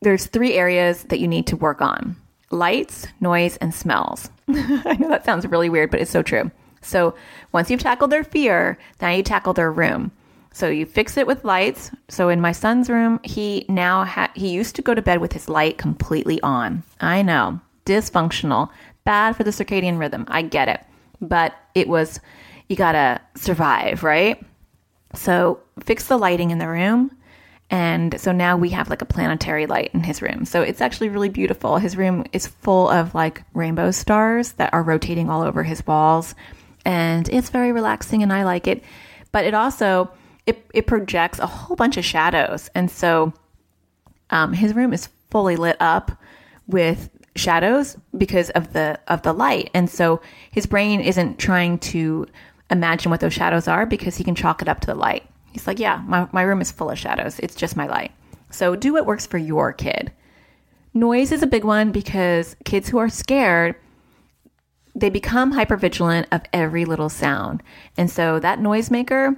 There's 0.02 0.26
three 0.26 0.54
areas 0.54 1.04
that 1.04 1.18
you 1.18 1.28
need 1.28 1.46
to 1.48 1.56
work 1.56 1.80
on 1.80 2.16
lights, 2.50 3.06
noise, 3.20 3.56
and 3.58 3.74
smells. 3.74 4.30
I 4.48 4.96
know 4.98 5.08
that 5.08 5.24
sounds 5.24 5.46
really 5.46 5.68
weird, 5.68 5.90
but 5.90 6.00
it's 6.00 6.10
so 6.10 6.22
true. 6.22 6.50
So 6.82 7.14
once 7.52 7.70
you've 7.70 7.80
tackled 7.80 8.10
their 8.10 8.24
fear, 8.24 8.78
now 9.00 9.10
you 9.10 9.22
tackle 9.22 9.52
their 9.52 9.70
room. 9.70 10.12
So 10.52 10.68
you 10.68 10.84
fix 10.86 11.16
it 11.16 11.26
with 11.26 11.44
lights. 11.44 11.90
So 12.08 12.28
in 12.28 12.40
my 12.40 12.52
son's 12.52 12.90
room, 12.90 13.20
he 13.22 13.64
now 13.68 14.04
ha- 14.04 14.32
he 14.34 14.48
used 14.48 14.74
to 14.76 14.82
go 14.82 14.94
to 14.94 15.02
bed 15.02 15.20
with 15.20 15.32
his 15.32 15.48
light 15.48 15.78
completely 15.78 16.40
on. 16.42 16.82
I 17.00 17.22
know, 17.22 17.60
dysfunctional, 17.86 18.70
bad 19.04 19.36
for 19.36 19.44
the 19.44 19.50
circadian 19.50 19.98
rhythm. 19.98 20.24
I 20.28 20.42
get 20.42 20.68
it, 20.68 20.80
but 21.20 21.54
it 21.74 21.88
was 21.88 22.20
you 22.68 22.76
gotta 22.76 23.20
survive, 23.36 24.02
right? 24.02 24.42
So 25.14 25.60
fix 25.84 26.06
the 26.06 26.16
lighting 26.16 26.50
in 26.50 26.58
the 26.58 26.68
room. 26.68 27.10
And 27.70 28.20
so 28.20 28.32
now 28.32 28.56
we 28.56 28.70
have 28.70 28.90
like 28.90 29.02
a 29.02 29.06
planetary 29.06 29.66
light 29.66 29.90
in 29.94 30.02
his 30.02 30.20
room. 30.20 30.44
So 30.44 30.60
it's 30.62 30.80
actually 30.80 31.08
really 31.08 31.28
beautiful. 31.28 31.78
His 31.78 31.96
room 31.96 32.24
is 32.32 32.46
full 32.46 32.88
of 32.88 33.14
like 33.14 33.42
rainbow 33.54 33.92
stars 33.92 34.52
that 34.52 34.72
are 34.74 34.82
rotating 34.82 35.30
all 35.30 35.42
over 35.42 35.62
his 35.62 35.86
walls. 35.86 36.34
And 36.84 37.28
it's 37.28 37.50
very 37.50 37.70
relaxing 37.70 38.22
and 38.22 38.32
I 38.32 38.44
like 38.44 38.66
it. 38.66 38.82
But 39.30 39.44
it 39.44 39.54
also 39.54 40.10
it, 40.46 40.66
it 40.74 40.86
projects 40.86 41.38
a 41.38 41.46
whole 41.46 41.76
bunch 41.76 41.96
of 41.96 42.04
shadows. 42.04 42.68
And 42.74 42.90
so 42.90 43.32
um, 44.30 44.52
his 44.52 44.74
room 44.74 44.92
is 44.92 45.08
fully 45.30 45.56
lit 45.56 45.76
up 45.78 46.10
with 46.66 47.08
shadows 47.36 47.96
because 48.16 48.50
of 48.50 48.72
the 48.72 48.98
of 49.08 49.22
the 49.22 49.32
light, 49.32 49.70
and 49.74 49.88
so 49.88 50.20
his 50.50 50.66
brain 50.66 51.00
isn't 51.00 51.38
trying 51.38 51.78
to 51.78 52.26
imagine 52.70 53.10
what 53.10 53.20
those 53.20 53.32
shadows 53.32 53.68
are 53.68 53.86
because 53.86 54.16
he 54.16 54.24
can 54.24 54.34
chalk 54.34 54.62
it 54.62 54.68
up 54.68 54.80
to 54.80 54.86
the 54.86 54.94
light. 54.94 55.24
He's 55.52 55.66
like, 55.66 55.78
yeah, 55.78 56.02
my, 56.06 56.28
my 56.32 56.42
room 56.42 56.60
is 56.60 56.70
full 56.70 56.90
of 56.90 56.98
shadows. 56.98 57.38
It's 57.38 57.54
just 57.54 57.76
my 57.76 57.86
light. 57.86 58.12
So 58.50 58.76
do 58.76 58.92
what 58.92 59.06
works 59.06 59.26
for 59.26 59.38
your 59.38 59.72
kid. 59.72 60.12
Noise 60.92 61.32
is 61.32 61.42
a 61.42 61.46
big 61.46 61.64
one 61.64 61.92
because 61.92 62.56
kids 62.64 62.88
who 62.88 62.98
are 62.98 63.08
scared, 63.08 63.76
they 64.94 65.10
become 65.10 65.52
hypervigilant 65.52 66.26
of 66.32 66.42
every 66.52 66.84
little 66.84 67.08
sound. 67.08 67.62
And 67.96 68.10
so 68.10 68.40
that 68.40 68.58
noisemaker, 68.58 69.36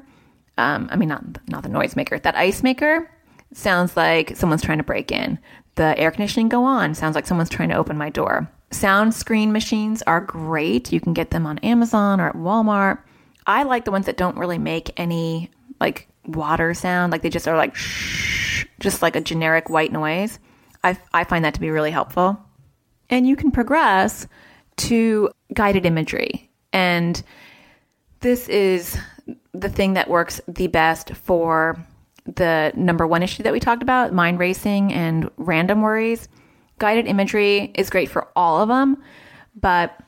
um, 0.59 0.89
I 0.91 0.97
mean, 0.97 1.11
not, 1.11 1.25
not 1.49 1.63
the 1.63 1.69
noisemaker, 1.69 2.23
that 2.23 2.37
ice 2.37 2.63
maker 2.63 3.11
sounds 3.53 3.97
like 3.97 4.35
someone's 4.37 4.63
trying 4.63 4.79
to 4.79 4.85
break 4.85 5.13
in. 5.13 5.39
The 5.75 5.99
air 5.99 6.11
conditioning 6.11 6.49
go 6.49 6.65
on 6.65 6.95
sounds 6.95 7.15
like 7.15 7.27
someone's 7.27 7.51
trying 7.51 7.69
to 7.71 7.77
open 7.77 7.99
my 7.99 8.11
door. 8.11 8.51
Sound 8.71 9.13
screen 9.13 9.53
machines 9.53 10.03
are 10.03 10.21
great. 10.21 10.93
You 10.93 11.01
can 11.01 11.13
get 11.13 11.31
them 11.31 11.47
on 11.47 11.59
Amazon 11.59 12.21
or 12.21 12.29
at 12.29 12.37
Walmart. 12.37 12.99
I 13.47 13.65
like 13.65 13.85
the 13.85 13.91
ones 13.91 14.07
that 14.07 14.17
don't 14.17 14.37
really 14.37 14.59
make 14.59 14.99
any 14.99 15.51
like 15.83 16.09
water 16.27 16.73
sound, 16.73 17.11
like 17.11 17.23
they 17.23 17.29
just 17.29 17.49
are 17.49 17.57
like 17.57 17.75
shh, 17.75 18.65
just 18.79 19.03
like 19.03 19.17
a 19.17 19.21
generic 19.21 19.69
white 19.69 19.93
noise. 19.93 20.39
I, 20.85 20.97
I 21.13 21.25
find 21.25 21.45
that 21.45 21.55
to 21.55 21.61
be 21.61 21.71
really 21.71 21.91
helpful. 21.91 22.41
And 23.11 23.27
you 23.27 23.37
can 23.37 23.51
progress 23.51 24.27
to 24.77 25.29
guided 25.53 25.85
imagery. 25.85 26.49
And 26.73 27.21
this 28.21 28.49
is 28.49 28.97
the 29.53 29.69
thing 29.69 29.95
that 29.95 30.09
works 30.09 30.41
the 30.47 30.69
best 30.69 31.15
for 31.15 31.77
the 32.25 32.73
number 32.77 33.07
one 33.07 33.23
issue 33.23 33.43
that 33.43 33.53
we 33.53 33.59
talked 33.59 33.83
about 33.83 34.13
mind 34.13 34.39
racing 34.39 34.93
and 34.93 35.29
random 35.37 35.83
worries. 35.83 36.29
Guided 36.79 37.07
imagery 37.07 37.73
is 37.75 37.91
great 37.91 38.09
for 38.09 38.29
all 38.37 38.63
of 38.63 38.69
them, 38.69 39.03
but 39.57 40.01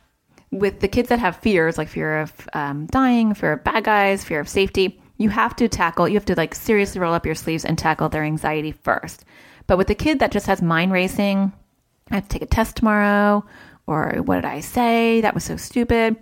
with 0.51 0.79
the 0.79 0.89
kids 0.89 1.09
that 1.09 1.19
have 1.19 1.37
fears, 1.37 1.77
like 1.77 1.89
fear 1.89 2.21
of 2.21 2.33
um, 2.53 2.87
dying, 2.87 3.35
fear 3.35 3.55
of 3.55 3.65
bad 3.65 3.83
guys, 3.83 4.25
fear 4.25 4.39
of 4.39 4.49
safety, 4.49 5.01
you 5.25 5.31
have 5.31 5.57
to 5.57 5.69
tackle, 5.69 6.07
you 6.07 6.15
have 6.15 6.25
to 6.27 6.35
like 6.37 6.55
seriously 6.55 7.01
roll 7.01 7.15
up 7.15 7.27
your 7.27 7.35
sleeves 7.35 7.65
and 7.65 7.77
tackle 7.77 8.09
their 8.09 8.23
anxiety 8.23 8.73
first. 8.73 9.25
But 9.67 9.79
with 9.79 9.89
the 9.89 9.95
kid 9.95 10.19
that 10.19 10.31
just 10.31 10.47
has 10.47 10.63
mind 10.63 10.93
racing, 10.93 11.53
I 12.11 12.17
have 12.17 12.25
to 12.25 12.29
take 12.29 12.43
a 12.43 12.47
test 12.47 12.77
tomorrow, 12.77 13.45
or 13.87 14.23
what 14.23 14.37
did 14.37 14.45
I 14.45 14.61
say? 14.61 15.23
That 15.23 15.35
was 15.35 15.43
so 15.43 15.57
stupid. 15.57 16.17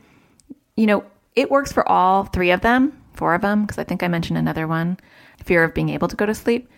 You 0.76 0.86
know, 0.86 1.04
it 1.34 1.50
works 1.50 1.72
for 1.72 1.86
all 1.88 2.24
three 2.24 2.52
of 2.52 2.60
them, 2.60 3.02
four 3.14 3.34
of 3.34 3.42
them, 3.42 3.62
because 3.62 3.78
I 3.78 3.84
think 3.84 4.02
I 4.02 4.08
mentioned 4.08 4.38
another 4.38 4.66
one 4.66 4.98
fear 5.44 5.64
of 5.64 5.74
being 5.74 5.88
able 5.88 6.06
to 6.06 6.16
go 6.16 6.24
to 6.24 6.34
sleep. 6.34 6.70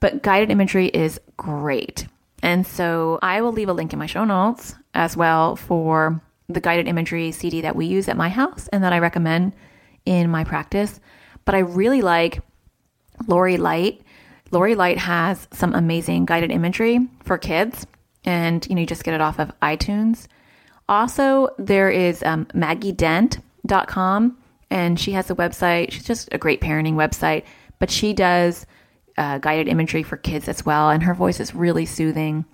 But 0.00 0.22
guided 0.22 0.50
imagery 0.50 0.88
is 0.88 1.20
great. 1.36 2.08
And 2.42 2.66
so 2.66 3.20
I 3.22 3.40
will 3.40 3.52
leave 3.52 3.68
a 3.68 3.72
link 3.72 3.92
in 3.92 3.98
my 3.98 4.06
show 4.06 4.24
notes 4.24 4.74
as 4.94 5.16
well 5.16 5.54
for 5.54 6.20
the 6.48 6.60
guided 6.60 6.88
imagery 6.88 7.30
CD 7.30 7.60
that 7.60 7.76
we 7.76 7.86
use 7.86 8.08
at 8.08 8.16
my 8.16 8.28
house 8.28 8.66
and 8.68 8.82
that 8.82 8.92
I 8.92 8.98
recommend 8.98 9.52
in 10.04 10.30
my 10.30 10.42
practice. 10.42 10.98
But 11.44 11.54
I 11.54 11.60
really 11.60 12.02
like 12.02 12.42
Lori 13.26 13.56
Lite 13.56 14.02
Lori 14.50 14.74
Lite 14.74 14.98
has 14.98 15.46
some 15.52 15.74
amazing 15.74 16.24
guided 16.24 16.50
imagery 16.50 17.08
for 17.22 17.38
kids, 17.38 17.86
and 18.24 18.66
you 18.68 18.74
know 18.74 18.80
you 18.80 18.86
just 18.86 19.04
get 19.04 19.14
it 19.14 19.20
off 19.20 19.38
of 19.38 19.52
iTunes. 19.60 20.26
Also, 20.88 21.48
there 21.58 21.88
is 21.88 22.22
um, 22.24 22.46
MaggieDent.com, 22.46 24.38
and 24.70 24.98
she 24.98 25.12
has 25.12 25.30
a 25.30 25.36
website. 25.36 25.92
She's 25.92 26.04
just 26.04 26.28
a 26.32 26.38
great 26.38 26.60
parenting 26.60 26.94
website, 26.94 27.44
but 27.78 27.90
she 27.90 28.12
does 28.12 28.66
uh, 29.16 29.38
guided 29.38 29.68
imagery 29.68 30.02
for 30.02 30.16
kids 30.16 30.48
as 30.48 30.66
well, 30.66 30.90
and 30.90 31.02
her 31.04 31.14
voice 31.14 31.38
is 31.38 31.54
really 31.54 31.86
soothing. 31.86 32.44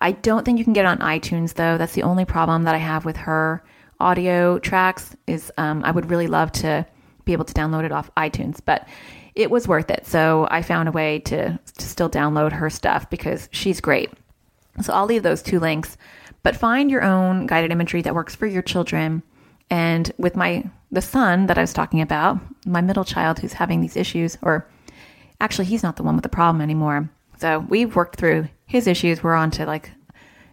I 0.00 0.12
don't 0.12 0.44
think 0.44 0.58
you 0.58 0.64
can 0.64 0.72
get 0.72 0.84
it 0.84 0.88
on 0.88 0.98
iTunes 0.98 1.54
though. 1.54 1.78
That's 1.78 1.94
the 1.94 2.04
only 2.04 2.24
problem 2.24 2.62
that 2.62 2.74
I 2.76 2.78
have 2.78 3.04
with 3.04 3.16
her 3.16 3.62
audio 3.98 4.60
tracks. 4.60 5.16
Is 5.26 5.50
um, 5.58 5.84
I 5.84 5.90
would 5.90 6.10
really 6.10 6.28
love 6.28 6.52
to 6.52 6.86
be 7.24 7.32
able 7.32 7.44
to 7.44 7.54
download 7.54 7.84
it 7.84 7.92
off 7.92 8.10
iTunes, 8.16 8.60
but 8.64 8.88
it 9.34 9.50
was 9.50 9.68
worth 9.68 9.90
it. 9.90 10.06
So 10.06 10.48
I 10.50 10.62
found 10.62 10.88
a 10.88 10.92
way 10.92 11.20
to, 11.20 11.58
to 11.58 11.84
still 11.86 12.10
download 12.10 12.52
her 12.52 12.70
stuff 12.70 13.08
because 13.10 13.48
she's 13.52 13.80
great. 13.80 14.10
So 14.82 14.92
I'll 14.92 15.06
leave 15.06 15.22
those 15.22 15.42
two 15.42 15.60
links, 15.60 15.96
but 16.42 16.56
find 16.56 16.90
your 16.90 17.02
own 17.02 17.46
guided 17.46 17.70
imagery 17.70 18.02
that 18.02 18.14
works 18.14 18.34
for 18.34 18.46
your 18.46 18.62
children. 18.62 19.22
And 19.70 20.10
with 20.18 20.36
my 20.36 20.68
the 20.92 21.02
son 21.02 21.46
that 21.46 21.58
I 21.58 21.60
was 21.60 21.72
talking 21.72 22.00
about, 22.00 22.38
my 22.66 22.80
middle 22.80 23.04
child 23.04 23.38
who's 23.38 23.52
having 23.52 23.80
these 23.80 23.96
issues, 23.96 24.36
or 24.42 24.66
actually 25.40 25.66
he's 25.66 25.84
not 25.84 25.96
the 25.96 26.02
one 26.02 26.16
with 26.16 26.24
the 26.24 26.28
problem 26.28 26.60
anymore. 26.60 27.08
So 27.38 27.60
we've 27.60 27.94
worked 27.94 28.16
through 28.16 28.48
his 28.66 28.86
issues. 28.86 29.22
We're 29.22 29.34
on 29.34 29.50
to 29.52 29.66
like 29.66 29.90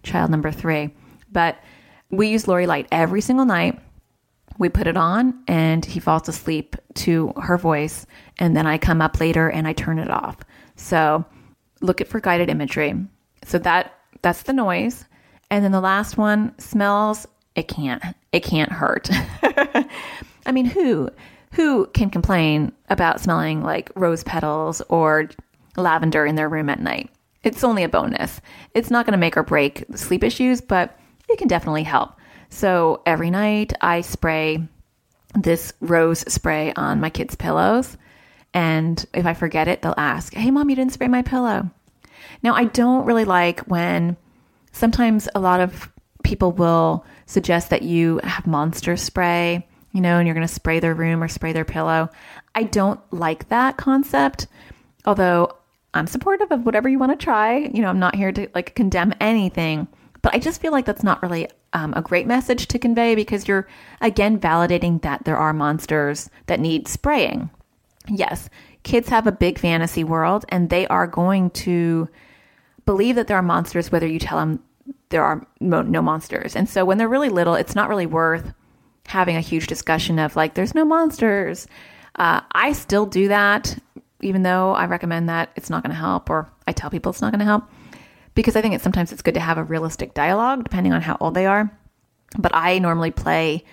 child 0.04 0.30
number 0.30 0.52
three. 0.52 0.92
But 1.32 1.58
we 2.10 2.28
use 2.30 2.48
Lori 2.48 2.68
Lite 2.68 2.88
every 2.92 3.22
single 3.22 3.46
night 3.46 3.80
we 4.60 4.70
put 4.70 4.88
it 4.88 4.98
on 4.98 5.42
and 5.48 5.86
he 5.86 6.00
falls 6.00 6.28
asleep 6.28 6.76
to 6.96 7.34
her 7.42 7.58
voice 7.58 8.06
and 8.40 8.56
then 8.56 8.66
I 8.66 8.78
come 8.78 9.02
up 9.02 9.20
later 9.20 9.50
and 9.50 9.68
I 9.68 9.74
turn 9.74 10.00
it 10.00 10.10
off. 10.10 10.38
So 10.76 11.26
look 11.82 12.02
it 12.02 12.08
for 12.08 12.20
guided 12.20 12.50
imagery. 12.50 12.96
So 13.46 13.60
that 13.60 13.94
that's 14.22 14.44
the 14.44 14.54
noise. 14.54 15.06
And 15.50 15.64
then 15.64 15.72
the 15.72 15.82
last 15.82 16.18
one, 16.18 16.58
smells, 16.60 17.28
it 17.56 17.68
can't 17.68 18.04
it 18.32 18.42
can't 18.42 18.72
hurt. 18.72 19.10
I 20.46 20.52
mean, 20.52 20.66
who 20.66 21.10
who 21.54 21.88
can 21.88 22.10
complain 22.10 22.72
about 22.90 23.20
smelling 23.20 23.64
like 23.64 23.92
rose 23.96 24.24
petals 24.24 24.82
or 24.90 25.30
lavender 25.76 26.26
in 26.26 26.36
their 26.36 26.50
room 26.50 26.70
at 26.70 26.80
night? 26.80 27.10
It's 27.44 27.64
only 27.64 27.84
a 27.84 27.90
bonus. 27.90 28.42
It's 28.74 28.92
not 28.92 29.06
going 29.06 29.14
to 29.14 29.18
make 29.18 29.38
or 29.38 29.44
break 29.44 29.86
sleep 29.96 30.24
issues, 30.24 30.60
but 30.60 31.00
it 31.30 31.38
can 31.38 31.48
definitely 31.48 31.84
help. 31.84 32.14
So 32.50 33.02
every 33.06 33.30
night 33.30 33.74
I 33.82 34.02
spray 34.02 34.68
this 35.36 35.74
rose 35.80 36.20
spray 36.32 36.74
on 36.76 37.00
my 37.00 37.10
kids' 37.10 37.36
pillows. 37.36 37.98
And 38.54 39.04
if 39.14 39.26
I 39.26 39.34
forget 39.34 39.68
it, 39.68 39.82
they'll 39.82 39.94
ask, 39.98 40.34
Hey, 40.34 40.52
mom, 40.52 40.70
you 40.70 40.76
didn't 40.76 40.94
spray 40.94 41.08
my 41.08 41.22
pillow. 41.22 41.70
Now, 42.44 42.54
I 42.54 42.66
don't 42.66 43.06
really 43.06 43.26
like 43.26 43.62
when 43.62 44.18
sometimes 44.72 45.28
a 45.36 45.40
lot 45.40 45.60
of 45.60 45.92
people 46.24 46.52
will 46.52 47.06
suggest 47.26 47.70
that 47.70 47.84
you 47.84 48.20
have 48.24 48.48
monster 48.48 48.98
spray, 48.98 49.68
you 49.92 50.02
know, 50.02 50.18
and 50.18 50.28
you're 50.28 50.36
going 50.36 50.48
to 50.48 50.54
spray 50.54 50.80
their 50.80 50.94
room 50.94 51.24
or 51.24 51.28
spray 51.28 51.54
their 51.54 51.66
pillow. 51.66 52.10
I 52.56 52.64
don't 52.64 53.00
like 53.12 53.50
that 53.50 53.78
concept, 53.78 54.48
although 55.06 55.56
I'm 55.94 56.08
supportive 56.08 56.52
of 56.52 56.66
whatever 56.66 56.90
you 56.90 57.00
want 57.00 57.18
to 57.18 57.24
try. 57.24 57.58
You 57.58 57.82
know, 57.82 57.90
I'm 57.90 58.00
not 58.00 58.16
here 58.16 58.32
to 58.32 58.48
like 58.54 58.76
condemn 58.76 59.14
anything. 59.20 59.88
But 60.28 60.36
I 60.36 60.40
just 60.40 60.60
feel 60.60 60.74
like 60.74 60.84
that's 60.84 61.04
not 61.04 61.24
really 61.24 61.48
um, 61.72 61.94
a 61.96 62.02
great 62.02 62.28
message 62.28 62.68
to 62.68 62.78
convey 62.78 63.16
because 63.16 63.48
you're, 63.48 63.66
again, 64.02 64.38
validating 64.38 65.02
that 65.04 65.24
there 65.24 65.38
are 65.38 65.54
monsters 65.54 66.30
that 66.48 66.60
need 66.60 66.90
spraying. 66.90 67.50
Yes, 68.10 68.50
kids 68.84 69.08
have 69.08 69.26
a 69.26 69.32
big 69.32 69.58
fantasy 69.58 70.04
world 70.04 70.44
and 70.50 70.70
they 70.70 70.86
are 70.88 71.08
going 71.08 71.52
to 71.52 72.10
believe 72.86 73.16
that 73.16 73.28
there 73.28 73.38
are 73.38 73.42
monsters 73.42 73.90
whether 73.90 74.06
you 74.06 74.20
tell 74.20 74.38
them 74.38 74.62
there 75.08 75.24
are 75.24 75.48
no 75.62 76.02
monsters. 76.02 76.58
And 76.58 76.68
so 76.68 76.84
when 76.84 76.98
they're 76.98 77.08
really 77.08 77.30
little, 77.30 77.56
it's 77.56 77.74
not 77.74 77.88
really 77.88 78.06
worth 78.06 78.54
having 79.08 79.38
a 79.38 79.40
huge 79.40 79.68
discussion 79.68 80.20
of 80.20 80.36
like, 80.36 80.56
there's 80.56 80.76
no 80.76 80.84
monsters. 80.84 81.68
Uh, 82.16 82.42
I 82.52 82.74
still 82.74 83.06
do 83.06 83.30
that, 83.30 83.82
even 84.20 84.44
though 84.44 84.74
I 84.74 84.88
recommend 84.88 85.30
that 85.30 85.52
it's 85.56 85.70
not 85.70 85.84
going 85.84 85.96
to 85.96 85.98
help, 85.98 86.30
or 86.30 86.50
I 86.68 86.74
tell 86.74 86.90
people 86.90 87.12
it's 87.12 87.22
not 87.22 87.32
going 87.32 87.40
to 87.40 87.46
help 87.46 87.64
because 88.38 88.56
I 88.56 88.62
think 88.62 88.76
it's 88.76 88.84
sometimes 88.84 89.12
it's 89.12 89.24
good 89.24 89.34
to 89.34 89.40
have 89.40 89.58
a 89.58 89.64
realistic 89.64 90.14
dialogue 90.14 90.64
depending 90.64 90.94
on 90.94 91.02
how 91.02 91.18
old 91.20 91.34
they 91.34 91.48
are. 91.48 91.76
But 92.38 92.54
I 92.54 92.78
normally 92.78 93.10
play 93.10 93.66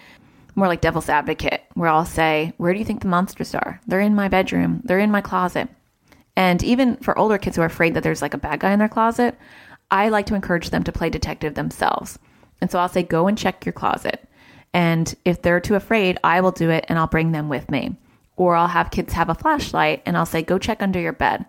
more 0.55 0.69
like 0.69 0.81
devil's 0.81 1.11
advocate, 1.11 1.63
where 1.75 1.91
I'll 1.91 2.07
say, 2.07 2.55
Where 2.57 2.73
do 2.73 2.79
you 2.79 2.85
think 2.85 3.03
the 3.03 3.09
monsters 3.09 3.55
are? 3.55 3.79
They're 3.87 4.01
in 4.01 4.15
my 4.15 4.29
bedroom, 4.29 4.81
they're 4.83 4.99
in 4.99 5.11
my 5.11 5.21
closet. 5.21 5.69
And 6.35 6.63
even 6.65 6.97
for 6.97 7.17
older 7.19 7.37
kids 7.37 7.57
who 7.57 7.63
are 7.63 7.67
afraid 7.67 7.93
that 7.95 8.03
there's 8.03 8.23
like 8.23 8.33
a 8.33 8.39
bad 8.39 8.61
guy 8.61 8.73
in 8.73 8.79
their 8.79 8.89
closet, 8.89 9.37
I 9.91 10.09
like 10.09 10.27
to 10.27 10.35
encourage 10.35 10.71
them 10.71 10.83
to 10.85 10.93
play 10.93 11.11
detective 11.11 11.55
themselves. 11.55 12.19
And 12.63 12.71
so 12.71 12.79
I'll 12.79 12.89
say, 12.89 13.03
Go 13.03 13.29
and 13.29 13.37
check 13.37 13.67
your 13.67 13.75
closet. 13.75 14.27
And 14.73 15.15
if 15.27 15.43
they're 15.43 15.61
too 15.61 15.75
afraid, 15.75 16.19
I 16.25 16.41
will 16.41 16.53
do 16.53 16.71
it 16.71 16.87
and 16.89 16.99
I'll 16.99 17.07
bring 17.07 17.33
them 17.33 17.51
with 17.51 17.71
me. 17.71 17.97
Or 18.37 18.57
I'll 18.57 18.69
have 18.69 18.91
kids 18.91 19.13
have 19.13 19.29
a 19.29 19.35
flashlight 19.35 20.03
and 20.07 20.17
I'll 20.17 20.25
say, 20.25 20.41
Go 20.41 20.59
check 20.59 20.83
under 20.83 21.01
your 21.01 21.13
bed. 21.13 21.45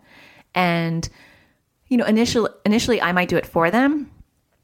And 0.53 1.07
you 1.87 1.97
know, 1.97 2.05
initially 2.05 2.49
initially 2.65 3.01
I 3.01 3.11
might 3.11 3.29
do 3.29 3.37
it 3.37 3.45
for 3.45 3.71
them, 3.71 4.11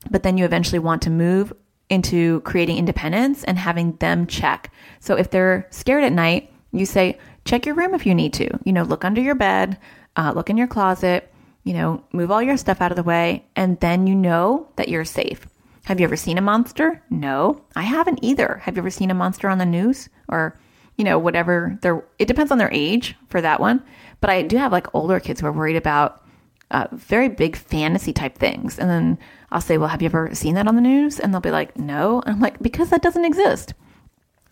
but 0.09 0.23
then 0.23 0.37
you 0.37 0.45
eventually 0.45 0.79
want 0.79 1.01
to 1.03 1.09
move 1.09 1.53
into 1.89 2.39
creating 2.41 2.77
independence 2.77 3.43
and 3.43 3.59
having 3.59 3.95
them 3.97 4.25
check. 4.25 4.71
So 4.99 5.17
if 5.17 5.29
they're 5.29 5.67
scared 5.71 6.03
at 6.03 6.13
night, 6.13 6.51
you 6.71 6.85
say, 6.85 7.19
check 7.43 7.65
your 7.65 7.75
room 7.75 7.93
if 7.93 8.05
you 8.05 8.15
need 8.15 8.33
to. 8.33 8.49
You 8.63 8.71
know, 8.71 8.83
look 8.83 9.03
under 9.03 9.21
your 9.21 9.35
bed, 9.35 9.77
uh, 10.15 10.31
look 10.33 10.49
in 10.49 10.57
your 10.57 10.67
closet, 10.67 11.31
you 11.63 11.73
know, 11.73 12.03
move 12.13 12.31
all 12.31 12.41
your 12.41 12.57
stuff 12.57 12.81
out 12.81 12.91
of 12.91 12.95
the 12.95 13.03
way, 13.03 13.45
and 13.55 13.79
then 13.81 14.07
you 14.07 14.15
know 14.15 14.69
that 14.77 14.89
you're 14.89 15.05
safe. 15.05 15.45
Have 15.85 15.99
you 15.99 16.05
ever 16.05 16.15
seen 16.15 16.37
a 16.37 16.41
monster? 16.41 17.03
No, 17.09 17.63
I 17.75 17.81
haven't 17.81 18.19
either. 18.21 18.61
Have 18.63 18.75
you 18.75 18.81
ever 18.81 18.89
seen 18.89 19.11
a 19.11 19.15
monster 19.15 19.49
on 19.49 19.57
the 19.57 19.65
news 19.65 20.09
or, 20.29 20.57
you 20.95 21.03
know, 21.03 21.19
whatever? 21.19 21.77
Their 21.81 22.03
it 22.19 22.27
depends 22.27 22.51
on 22.51 22.57
their 22.57 22.71
age 22.71 23.15
for 23.29 23.41
that 23.41 23.59
one. 23.59 23.83
But 24.21 24.29
I 24.29 24.43
do 24.43 24.57
have 24.57 24.71
like 24.71 24.93
older 24.93 25.19
kids 25.19 25.41
who 25.41 25.47
are 25.47 25.51
worried 25.51 25.75
about 25.75 26.23
uh, 26.71 26.87
very 26.91 27.29
big 27.29 27.55
fantasy 27.55 28.13
type 28.13 28.37
things. 28.37 28.79
And 28.79 28.89
then 28.89 29.19
I'll 29.51 29.61
say, 29.61 29.77
Well, 29.77 29.89
have 29.89 30.01
you 30.01 30.07
ever 30.07 30.33
seen 30.33 30.55
that 30.55 30.67
on 30.67 30.75
the 30.75 30.81
news? 30.81 31.19
And 31.19 31.33
they'll 31.33 31.41
be 31.41 31.51
like, 31.51 31.77
No. 31.77 32.21
And 32.21 32.35
I'm 32.35 32.41
like, 32.41 32.59
Because 32.59 32.89
that 32.89 33.01
doesn't 33.01 33.25
exist. 33.25 33.73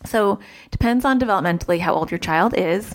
So 0.04 0.38
depends 0.70 1.04
on 1.04 1.20
developmentally 1.20 1.78
how 1.80 1.94
old 1.94 2.10
your 2.10 2.18
child 2.18 2.54
is 2.56 2.94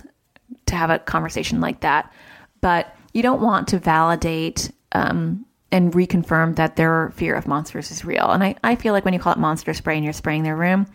to 0.66 0.74
have 0.74 0.90
a 0.90 0.98
conversation 0.98 1.60
like 1.60 1.80
that. 1.80 2.12
But 2.60 2.96
you 3.12 3.22
don't 3.22 3.40
want 3.40 3.68
to 3.68 3.78
validate 3.78 4.70
um, 4.92 5.44
and 5.72 5.92
reconfirm 5.92 6.56
that 6.56 6.76
their 6.76 7.10
fear 7.16 7.34
of 7.34 7.46
monsters 7.46 7.90
is 7.90 8.04
real. 8.04 8.30
And 8.30 8.42
I, 8.42 8.56
I 8.64 8.76
feel 8.76 8.92
like 8.92 9.04
when 9.04 9.14
you 9.14 9.20
call 9.20 9.32
it 9.32 9.38
monster 9.38 9.74
spray 9.74 9.96
and 9.96 10.04
you're 10.04 10.12
spraying 10.12 10.42
their 10.42 10.56
room, 10.56 10.86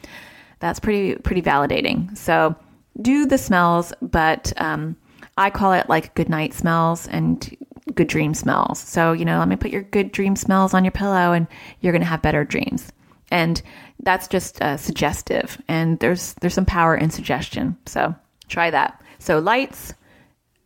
that's 0.59 0.79
pretty 0.79 1.15
pretty 1.15 1.41
validating. 1.41 2.17
So 2.17 2.55
do 3.01 3.25
the 3.25 3.37
smells, 3.37 3.93
but 4.01 4.53
um, 4.57 4.95
I 5.37 5.49
call 5.49 5.73
it 5.73 5.89
like 5.89 6.13
good 6.13 6.29
night 6.29 6.53
smells 6.53 7.07
and 7.07 7.57
good 7.95 8.07
dream 8.07 8.33
smells. 8.33 8.79
So, 8.79 9.11
you 9.11 9.25
know, 9.25 9.39
let 9.39 9.47
me 9.47 9.55
put 9.55 9.71
your 9.71 9.83
good 9.83 10.11
dream 10.11 10.35
smells 10.35 10.73
on 10.73 10.83
your 10.83 10.91
pillow 10.91 11.33
and 11.33 11.47
you're 11.79 11.93
going 11.93 12.01
to 12.01 12.07
have 12.07 12.21
better 12.21 12.43
dreams. 12.43 12.91
And 13.31 13.61
that's 14.03 14.27
just 14.27 14.61
uh, 14.61 14.77
suggestive. 14.77 15.61
And 15.67 15.99
there's 15.99 16.33
there's 16.35 16.53
some 16.53 16.65
power 16.65 16.95
in 16.95 17.09
suggestion. 17.09 17.77
So 17.85 18.13
try 18.47 18.69
that. 18.69 19.01
So 19.19 19.39
lights, 19.39 19.93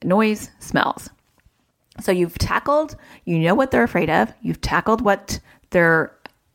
noise, 0.03 0.49
smells. 0.59 1.09
So 2.01 2.11
you've 2.11 2.37
tackled, 2.37 2.95
you 3.23 3.39
know 3.39 3.55
what 3.55 3.71
they're 3.71 3.83
afraid 3.83 4.09
of. 4.09 4.33
You've 4.41 4.61
tackled 4.61 5.01
what 5.01 5.39
their 5.69 6.13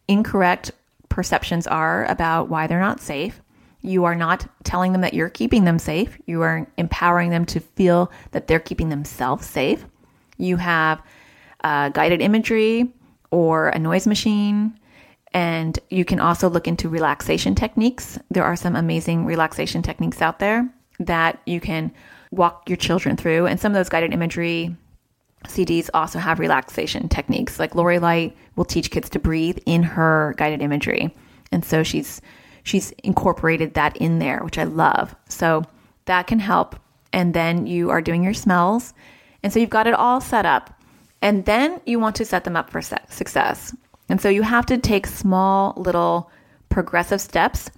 incorrect 0.08 0.72
perceptions 1.08 1.66
are 1.66 2.04
about 2.06 2.48
why 2.48 2.66
they're 2.66 2.80
not 2.80 3.00
safe. 3.00 3.40
You 3.82 4.04
are 4.04 4.14
not 4.14 4.46
telling 4.64 4.92
them 4.92 5.00
that 5.00 5.14
you're 5.14 5.30
keeping 5.30 5.64
them 5.64 5.78
safe. 5.78 6.18
You 6.26 6.42
are 6.42 6.66
empowering 6.76 7.30
them 7.30 7.46
to 7.46 7.60
feel 7.60 8.12
that 8.32 8.46
they're 8.46 8.60
keeping 8.60 8.90
themselves 8.90 9.46
safe. 9.46 9.84
You 10.40 10.56
have 10.56 11.02
uh, 11.62 11.90
guided 11.90 12.20
imagery 12.20 12.92
or 13.30 13.68
a 13.68 13.78
noise 13.78 14.06
machine. 14.06 14.78
And 15.32 15.78
you 15.90 16.04
can 16.04 16.18
also 16.18 16.48
look 16.48 16.66
into 16.66 16.88
relaxation 16.88 17.54
techniques. 17.54 18.18
There 18.30 18.44
are 18.44 18.56
some 18.56 18.74
amazing 18.74 19.26
relaxation 19.26 19.82
techniques 19.82 20.20
out 20.20 20.40
there 20.40 20.68
that 20.98 21.40
you 21.46 21.60
can 21.60 21.92
walk 22.32 22.68
your 22.68 22.76
children 22.76 23.16
through. 23.16 23.46
And 23.46 23.60
some 23.60 23.72
of 23.72 23.76
those 23.76 23.88
guided 23.88 24.12
imagery 24.12 24.76
CDs 25.46 25.88
also 25.94 26.18
have 26.18 26.38
relaxation 26.38 27.08
techniques. 27.08 27.58
Like 27.58 27.74
Lori 27.74 27.98
Lite 27.98 28.36
will 28.56 28.64
teach 28.64 28.90
kids 28.90 29.08
to 29.10 29.18
breathe 29.18 29.58
in 29.66 29.82
her 29.82 30.34
guided 30.36 30.62
imagery. 30.62 31.14
And 31.52 31.64
so 31.64 31.82
she's 31.82 32.20
she's 32.62 32.90
incorporated 33.02 33.74
that 33.74 33.96
in 33.96 34.18
there, 34.18 34.40
which 34.44 34.58
I 34.58 34.64
love. 34.64 35.14
So 35.28 35.64
that 36.04 36.26
can 36.26 36.40
help. 36.40 36.76
And 37.12 37.34
then 37.34 37.66
you 37.66 37.90
are 37.90 38.02
doing 38.02 38.22
your 38.22 38.34
smells. 38.34 38.92
And 39.42 39.52
so 39.52 39.58
you've 39.58 39.70
got 39.70 39.86
it 39.86 39.94
all 39.94 40.20
set 40.20 40.46
up. 40.46 40.74
And 41.22 41.44
then 41.44 41.80
you 41.84 41.98
want 41.98 42.16
to 42.16 42.24
set 42.24 42.44
them 42.44 42.56
up 42.56 42.70
for 42.70 42.80
success. 42.80 43.74
And 44.08 44.20
so 44.20 44.28
you 44.28 44.42
have 44.42 44.66
to 44.66 44.78
take 44.78 45.06
small, 45.06 45.74
little 45.76 46.30
progressive 46.68 47.20
steps 47.20 47.70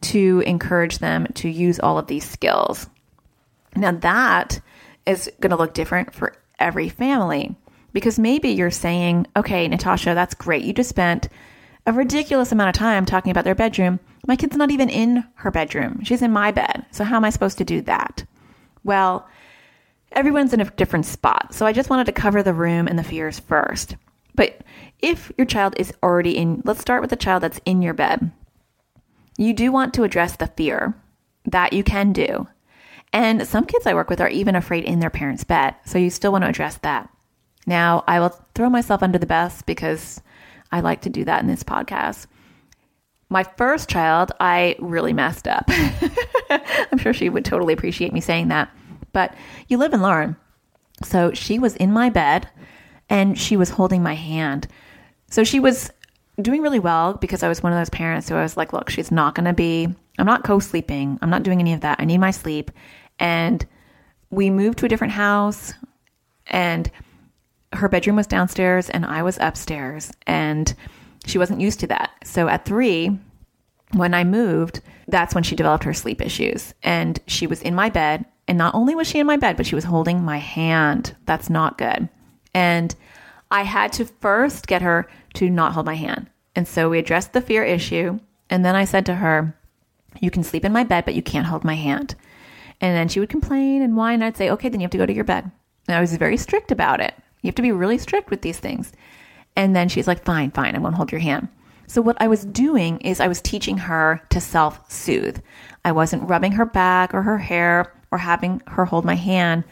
to 0.00 0.42
encourage 0.46 0.98
them 0.98 1.26
to 1.34 1.48
use 1.48 1.80
all 1.80 1.98
of 1.98 2.06
these 2.06 2.28
skills. 2.28 2.88
Now, 3.76 3.92
that 3.92 4.60
is 5.06 5.30
going 5.40 5.50
to 5.50 5.56
look 5.56 5.74
different 5.74 6.14
for 6.14 6.34
every 6.58 6.88
family 6.88 7.56
because 7.92 8.18
maybe 8.18 8.50
you're 8.50 8.70
saying, 8.70 9.26
okay, 9.36 9.66
Natasha, 9.66 10.14
that's 10.14 10.34
great. 10.34 10.64
You 10.64 10.72
just 10.72 10.90
spent 10.90 11.28
a 11.86 11.92
ridiculous 11.92 12.52
amount 12.52 12.68
of 12.68 12.78
time 12.78 13.06
talking 13.06 13.30
about 13.30 13.44
their 13.44 13.54
bedroom. 13.54 13.98
My 14.26 14.36
kid's 14.36 14.56
not 14.56 14.70
even 14.70 14.90
in 14.90 15.24
her 15.36 15.50
bedroom. 15.50 16.02
She's 16.04 16.22
in 16.22 16.32
my 16.32 16.50
bed. 16.50 16.84
So 16.90 17.04
how 17.04 17.16
am 17.16 17.24
I 17.24 17.30
supposed 17.30 17.58
to 17.58 17.64
do 17.64 17.80
that? 17.82 18.24
Well, 18.84 19.26
everyone's 20.12 20.52
in 20.52 20.60
a 20.60 20.70
different 20.70 21.06
spot. 21.06 21.54
So 21.54 21.66
I 21.66 21.72
just 21.72 21.90
wanted 21.90 22.06
to 22.06 22.12
cover 22.12 22.42
the 22.42 22.54
room 22.54 22.86
and 22.88 22.98
the 22.98 23.04
fears 23.04 23.38
first. 23.38 23.96
But 24.34 24.62
if 25.00 25.32
your 25.36 25.46
child 25.46 25.74
is 25.76 25.92
already 26.02 26.36
in, 26.36 26.62
let's 26.64 26.80
start 26.80 27.00
with 27.00 27.10
the 27.10 27.16
child 27.16 27.42
that's 27.42 27.60
in 27.64 27.82
your 27.82 27.94
bed. 27.94 28.30
You 29.36 29.52
do 29.52 29.70
want 29.70 29.94
to 29.94 30.04
address 30.04 30.36
the 30.36 30.48
fear 30.48 30.94
that 31.46 31.72
you 31.72 31.84
can 31.84 32.12
do. 32.12 32.46
And 33.12 33.46
some 33.46 33.64
kids 33.64 33.86
I 33.86 33.94
work 33.94 34.10
with 34.10 34.20
are 34.20 34.28
even 34.28 34.54
afraid 34.54 34.84
in 34.84 35.00
their 35.00 35.10
parents' 35.10 35.44
bed. 35.44 35.74
So 35.84 35.98
you 35.98 36.10
still 36.10 36.32
want 36.32 36.44
to 36.44 36.48
address 36.50 36.76
that. 36.78 37.08
Now, 37.66 38.04
I 38.06 38.20
will 38.20 38.34
throw 38.54 38.70
myself 38.70 39.02
under 39.02 39.18
the 39.18 39.26
bus 39.26 39.62
because 39.62 40.20
I 40.72 40.80
like 40.80 41.02
to 41.02 41.10
do 41.10 41.24
that 41.24 41.40
in 41.40 41.46
this 41.46 41.62
podcast. 41.62 42.26
My 43.30 43.44
first 43.44 43.88
child, 43.88 44.32
I 44.40 44.76
really 44.78 45.12
messed 45.12 45.46
up. 45.46 45.64
I'm 46.50 46.98
sure 46.98 47.12
she 47.12 47.28
would 47.28 47.44
totally 47.44 47.74
appreciate 47.74 48.12
me 48.12 48.20
saying 48.20 48.48
that. 48.48 48.70
But 49.12 49.34
you 49.68 49.78
live 49.78 49.92
and 49.92 50.02
learn. 50.02 50.36
So 51.04 51.32
she 51.32 51.58
was 51.58 51.76
in 51.76 51.92
my 51.92 52.10
bed 52.10 52.48
and 53.08 53.38
she 53.38 53.56
was 53.56 53.70
holding 53.70 54.02
my 54.02 54.14
hand. 54.14 54.66
So 55.30 55.44
she 55.44 55.60
was 55.60 55.90
doing 56.40 56.62
really 56.62 56.78
well 56.78 57.14
because 57.14 57.42
I 57.42 57.48
was 57.48 57.62
one 57.62 57.72
of 57.72 57.78
those 57.78 57.90
parents 57.90 58.28
who 58.28 58.36
I 58.36 58.42
was 58.42 58.56
like, 58.56 58.72
look, 58.72 58.90
she's 58.90 59.10
not 59.10 59.34
going 59.34 59.46
to 59.46 59.52
be, 59.52 59.88
I'm 60.18 60.26
not 60.26 60.44
co 60.44 60.58
sleeping. 60.58 61.18
I'm 61.22 61.30
not 61.30 61.42
doing 61.42 61.60
any 61.60 61.72
of 61.72 61.80
that. 61.80 62.00
I 62.00 62.04
need 62.04 62.18
my 62.18 62.30
sleep. 62.30 62.70
And 63.18 63.64
we 64.30 64.50
moved 64.50 64.78
to 64.78 64.86
a 64.86 64.88
different 64.88 65.12
house 65.12 65.72
and 66.46 66.90
her 67.72 67.88
bedroom 67.88 68.16
was 68.16 68.26
downstairs 68.26 68.88
and 68.90 69.04
I 69.04 69.22
was 69.22 69.38
upstairs 69.40 70.12
and 70.26 70.74
she 71.26 71.38
wasn't 71.38 71.60
used 71.60 71.80
to 71.80 71.86
that. 71.88 72.10
So 72.24 72.48
at 72.48 72.64
three, 72.64 73.18
when 73.92 74.14
I 74.14 74.24
moved, 74.24 74.80
that's 75.08 75.34
when 75.34 75.44
she 75.44 75.56
developed 75.56 75.84
her 75.84 75.94
sleep 75.94 76.20
issues. 76.20 76.74
And 76.82 77.18
she 77.26 77.46
was 77.46 77.62
in 77.62 77.74
my 77.74 77.90
bed. 77.90 78.24
And 78.48 78.56
not 78.56 78.74
only 78.74 78.94
was 78.94 79.06
she 79.06 79.18
in 79.18 79.26
my 79.26 79.36
bed, 79.36 79.58
but 79.58 79.66
she 79.66 79.74
was 79.74 79.84
holding 79.84 80.24
my 80.24 80.38
hand. 80.38 81.14
That's 81.26 81.50
not 81.50 81.76
good. 81.76 82.08
And 82.54 82.94
I 83.50 83.62
had 83.62 83.92
to 83.94 84.06
first 84.06 84.66
get 84.66 84.80
her 84.80 85.06
to 85.34 85.50
not 85.50 85.74
hold 85.74 85.84
my 85.84 85.94
hand. 85.94 86.30
And 86.56 86.66
so 86.66 86.88
we 86.88 86.98
addressed 86.98 87.34
the 87.34 87.42
fear 87.42 87.62
issue. 87.62 88.18
And 88.48 88.64
then 88.64 88.74
I 88.74 88.86
said 88.86 89.04
to 89.06 89.16
her, 89.16 89.54
You 90.20 90.30
can 90.30 90.42
sleep 90.42 90.64
in 90.64 90.72
my 90.72 90.82
bed, 90.82 91.04
but 91.04 91.14
you 91.14 91.22
can't 91.22 91.46
hold 91.46 91.62
my 91.62 91.74
hand. 91.74 92.14
And 92.80 92.96
then 92.96 93.08
she 93.08 93.20
would 93.20 93.28
complain 93.28 93.82
and 93.82 93.96
whine. 93.96 94.22
I'd 94.22 94.38
say, 94.38 94.50
Okay, 94.50 94.70
then 94.70 94.80
you 94.80 94.84
have 94.84 94.92
to 94.92 94.98
go 94.98 95.06
to 95.06 95.14
your 95.14 95.24
bed. 95.24 95.50
And 95.86 95.96
I 95.96 96.00
was 96.00 96.16
very 96.16 96.38
strict 96.38 96.72
about 96.72 97.00
it. 97.00 97.14
You 97.42 97.48
have 97.48 97.54
to 97.56 97.62
be 97.62 97.72
really 97.72 97.98
strict 97.98 98.30
with 98.30 98.40
these 98.40 98.58
things. 98.58 98.92
And 99.56 99.76
then 99.76 99.90
she's 99.90 100.08
like, 100.08 100.24
Fine, 100.24 100.52
fine, 100.52 100.74
I 100.74 100.78
won't 100.78 100.94
hold 100.94 101.12
your 101.12 101.20
hand. 101.20 101.48
So, 101.86 102.00
what 102.02 102.20
I 102.20 102.28
was 102.28 102.44
doing 102.44 102.98
is 103.00 103.20
I 103.20 103.28
was 103.28 103.40
teaching 103.40 103.78
her 103.78 104.22
to 104.30 104.40
self 104.40 104.90
soothe. 104.90 105.40
I 105.84 105.92
wasn't 105.92 106.28
rubbing 106.28 106.52
her 106.52 106.66
back 106.66 107.14
or 107.14 107.22
her 107.22 107.38
hair 107.38 107.92
or 108.10 108.18
having 108.18 108.62
her 108.66 108.84
hold 108.84 109.04
my 109.04 109.14
hand 109.14 109.64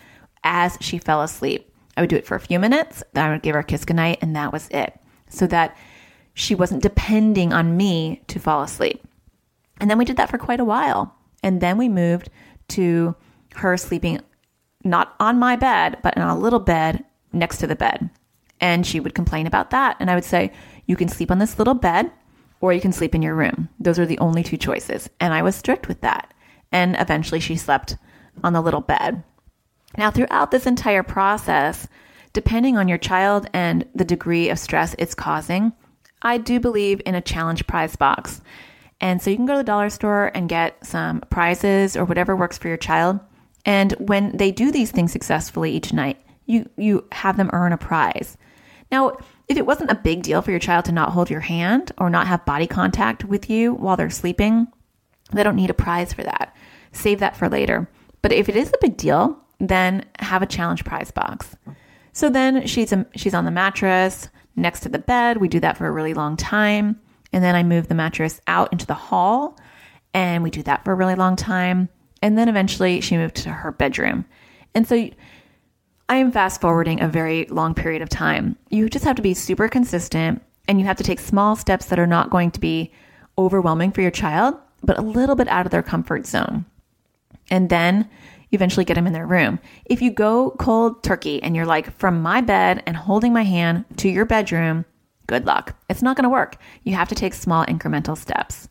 as 0.45 0.77
she 0.81 0.99
fell 0.99 1.23
asleep. 1.23 1.73
I 1.97 2.03
would 2.03 2.11
do 2.11 2.17
it 2.17 2.27
for 2.27 2.35
a 2.35 2.41
few 2.41 2.59
minutes, 2.59 3.03
then 3.15 3.27
I 3.27 3.33
would 3.33 3.43
give 3.43 3.55
her 3.55 3.61
a 3.61 3.65
kiss 3.65 3.85
goodnight, 3.85 4.19
and 4.21 4.37
that 4.37 4.53
was 4.53 4.69
it. 4.69 4.99
So 5.29 5.47
that 5.47 5.77
she 6.35 6.55
wasn't 6.55 6.83
depending 6.83 7.53
on 7.53 7.77
me 7.77 8.23
to 8.29 8.39
fall 8.39 8.63
asleep. 8.63 9.03
And 9.81 9.91
then 9.91 9.99
we 9.99 10.05
did 10.05 10.19
that 10.19 10.31
for 10.31 10.39
quite 10.39 10.61
a 10.61 10.65
while. 10.65 11.15
And 11.43 11.61
then 11.61 11.79
we 11.79 11.89
moved 11.89 12.29
to 12.69 13.15
her 13.57 13.77
sleeping 13.77 14.21
not 14.85 15.15
on 15.19 15.39
my 15.39 15.57
bed, 15.57 15.99
but 16.03 16.17
in 16.17 16.23
a 16.23 16.39
little 16.39 16.61
bed 16.61 17.05
next 17.33 17.59
to 17.59 17.67
the 17.67 17.77
bed. 17.77 18.11
And 18.61 18.87
she 18.87 19.01
would 19.01 19.15
complain 19.15 19.47
about 19.47 19.71
that. 19.71 19.97
And 19.99 20.11
I 20.11 20.15
would 20.15 20.25
say, 20.25 20.53
You 20.87 20.97
can 20.97 21.09
sleep 21.09 21.31
on 21.31 21.39
this 21.39 21.59
little 21.59 21.75
bed 21.75 22.11
or 22.61 22.73
you 22.73 22.81
can 22.81 22.93
sleep 22.93 23.15
in 23.15 23.23
your 23.23 23.35
room. 23.35 23.69
Those 23.79 23.99
are 23.99 24.07
the 24.07 24.19
only 24.19 24.43
two 24.43 24.57
choices. 24.57 25.11
And 25.21 25.35
I 25.35 25.43
was 25.43 25.57
strict 25.57 25.89
with 25.89 26.01
that. 26.01 26.33
And 26.73 26.97
eventually 26.99 27.41
she 27.41 27.57
slept 27.57 27.97
on 28.43 28.53
the 28.53 28.61
little 28.61 28.81
bed. 28.81 29.23
Now, 29.97 30.11
throughout 30.11 30.51
this 30.51 30.67
entire 30.67 31.03
process, 31.03 31.89
depending 32.33 32.77
on 32.77 32.89
your 32.89 32.99
child 32.99 33.49
and 33.53 33.87
the 33.95 34.05
degree 34.05 34.51
of 34.51 34.59
stress 34.59 34.95
it's 34.99 35.15
causing, 35.15 35.73
I 36.23 36.39
do 36.39 36.61
believe 36.61 37.01
in 37.07 37.15
a 37.15 37.21
challenge 37.21 37.67
prize 37.67 37.97
box. 37.97 38.41
And 39.01 39.21
so 39.21 39.31
you 39.31 39.37
can 39.37 39.47
go 39.47 39.55
to 39.55 39.59
the 39.59 39.65
dollar 39.65 39.91
store 39.91 40.31
and 40.35 40.49
get 40.49 40.85
some 40.85 41.21
prizes 41.31 41.97
or 41.97 42.05
whatever 42.05 42.35
works 42.35 42.59
for 42.59 42.69
your 42.69 42.77
child. 42.77 43.21
And 43.65 43.93
when 43.93 44.37
they 44.37 44.53
do 44.53 44.71
these 44.71 44.91
things 44.91 45.13
successfully 45.13 45.73
each 45.73 45.93
night, 45.93 46.19
you 46.47 46.69
you 46.77 47.05
have 47.13 47.37
them 47.37 47.51
earn 47.53 47.73
a 47.73 47.79
prize. 47.79 48.39
Now, 48.91 49.19
if 49.49 49.57
it 49.57 49.67
wasn't 49.67 49.91
a 49.91 49.97
big 49.97 50.23
deal 50.23 50.43
for 50.43 50.51
your 50.51 50.61
child 50.61 50.85
to 50.87 50.93
not 50.93 51.11
hold 51.11 51.31
your 51.31 51.41
hand 51.41 51.93
or 51.99 52.09
not 52.09 52.27
have 52.27 52.45
body 52.47 52.67
contact 52.67 53.25
with 53.25 53.51
you 53.51 53.75
while 53.75 53.97
they're 53.97 54.11
sleeping, 54.11 54.69
they 55.33 55.43
don't 55.43 55.57
need 55.57 55.71
a 55.71 55.75
prize 55.75 56.13
for 56.13 56.23
that. 56.23 56.57
Save 56.93 57.21
that 57.21 57.37
for 57.37 57.49
later. 57.49 57.89
But 58.27 58.33
if 58.33 58.49
it 58.49 58.57
is 58.57 58.71
a 58.71 58.79
big 58.81 58.97
deal, 58.97 59.39
then 59.61 60.05
have 60.19 60.43
a 60.43 60.47
challenge 60.47 60.85
prize 60.85 61.13
box. 61.13 61.55
So 62.13 62.29
then 62.29 62.67
she's 62.67 62.93
a, 62.93 63.07
she's 63.15 63.35
on 63.35 63.45
the 63.45 63.53
mattress 63.53 64.31
next 64.57 64.81
to 64.81 64.89
the 64.89 64.99
bed. 64.99 65.37
We 65.37 65.47
do 65.47 65.61
that 65.61 65.77
for 65.77 65.87
a 65.87 65.93
really 65.93 66.13
long 66.13 66.37
time. 66.37 67.01
And 67.33 67.45
then 67.45 67.55
I 67.55 67.63
move 67.63 67.87
the 67.87 67.95
mattress 67.95 68.41
out 68.49 68.73
into 68.73 68.85
the 68.85 68.95
hall 68.95 69.57
and 70.13 70.43
we 70.43 70.51
do 70.51 70.65
that 70.65 70.85
for 70.85 70.91
a 70.91 70.97
really 70.97 71.15
long 71.15 71.37
time. 71.37 71.89
And 72.21 72.37
then 72.37 72.49
eventually 72.49 73.01
she 73.01 73.17
moved 73.17 73.37
to 73.37 73.51
her 73.51 73.71
bedroom. 73.71 74.25
And 74.75 74.89
so 74.89 75.09
I 76.09 76.17
am 76.17 76.33
fast 76.33 76.61
forwarding 76.61 77.01
a 77.01 77.07
very 77.07 77.45
long 77.45 77.75
period 77.75 78.03
of 78.03 78.09
time. 78.09 78.57
You 78.71 78.89
just 78.89 79.05
have 79.05 79.15
to 79.15 79.23
be 79.23 79.35
super 79.35 79.69
consistent 79.69 80.43
and 80.67 80.81
you 80.81 80.87
have 80.87 80.97
to 80.97 81.05
take 81.05 81.21
small 81.21 81.55
steps 81.55 81.87
that 81.87 82.01
are 82.01 82.09
not 82.09 82.31
going 82.31 82.51
to 82.51 82.59
be 82.59 82.93
overwhelming 83.39 83.93
for 83.93 84.01
your 84.03 84.11
child, 84.11 84.57
but 84.83 84.99
a 84.99 85.03
little 85.03 85.37
bit 85.37 85.47
out 85.47 85.65
of 85.65 85.71
their 85.71 85.85
comfort 85.85 86.27
zone. 86.27 86.65
And 87.51 87.69
then 87.69 88.09
eventually 88.53 88.85
get 88.85 88.95
them 88.95 89.07
in 89.07 89.13
their 89.13 89.27
room. 89.27 89.59
If 89.85 90.03
you 90.03 90.11
go 90.11 90.51
cold 90.59 91.03
turkey 91.03 91.43
and 91.43 91.55
you're 91.55 91.67
like 91.67 91.97
from 91.99 92.23
my 92.23 92.41
bed 92.41 92.83
and 92.87 92.97
holding 92.97 93.33
my 93.33 93.43
hand 93.43 93.85
to 93.99 94.09
your 94.09 94.25
bedroom, 94.25 94.85
good 95.27 95.47
luck. 95.47 95.77
It's 95.89 96.03
not 96.03 96.17
going 96.17 96.25
to 96.25 96.31
work. 96.31 96.57
You 96.85 96.95
have 96.95 97.09
to 97.09 97.15
take 97.15 97.35
small 97.35 97.65
incremental 97.67 98.17
steps. 98.17 98.69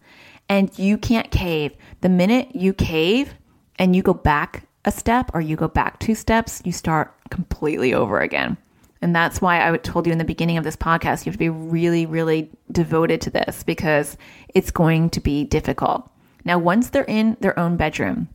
And 0.47 0.77
you 0.77 0.97
can't 0.97 1.31
cave. 1.31 1.73
The 2.01 2.09
minute 2.09 2.55
you 2.55 2.73
cave 2.73 3.33
and 3.77 3.95
you 3.95 4.01
go 4.01 4.13
back 4.13 4.67
a 4.85 4.91
step 4.91 5.31
or 5.33 5.41
you 5.41 5.55
go 5.55 5.67
back 5.67 5.99
two 5.99 6.15
steps, 6.15 6.61
you 6.63 6.71
start 6.71 7.13
completely 7.29 7.93
over 7.93 8.19
again. 8.19 8.57
And 9.01 9.15
that's 9.15 9.41
why 9.41 9.67
I 9.67 9.77
told 9.77 10.05
you 10.05 10.11
in 10.11 10.19
the 10.19 10.23
beginning 10.23 10.57
of 10.57 10.63
this 10.63 10.77
podcast, 10.77 11.25
you 11.25 11.31
have 11.31 11.35
to 11.35 11.39
be 11.39 11.49
really, 11.49 12.05
really 12.05 12.49
devoted 12.71 13.21
to 13.21 13.29
this 13.29 13.63
because 13.63 14.17
it's 14.53 14.71
going 14.71 15.09
to 15.11 15.19
be 15.19 15.43
difficult. 15.43 16.09
Now, 16.45 16.59
once 16.59 16.89
they're 16.89 17.03
in 17.03 17.37
their 17.39 17.57
own 17.59 17.75
bedroom, 17.75 18.29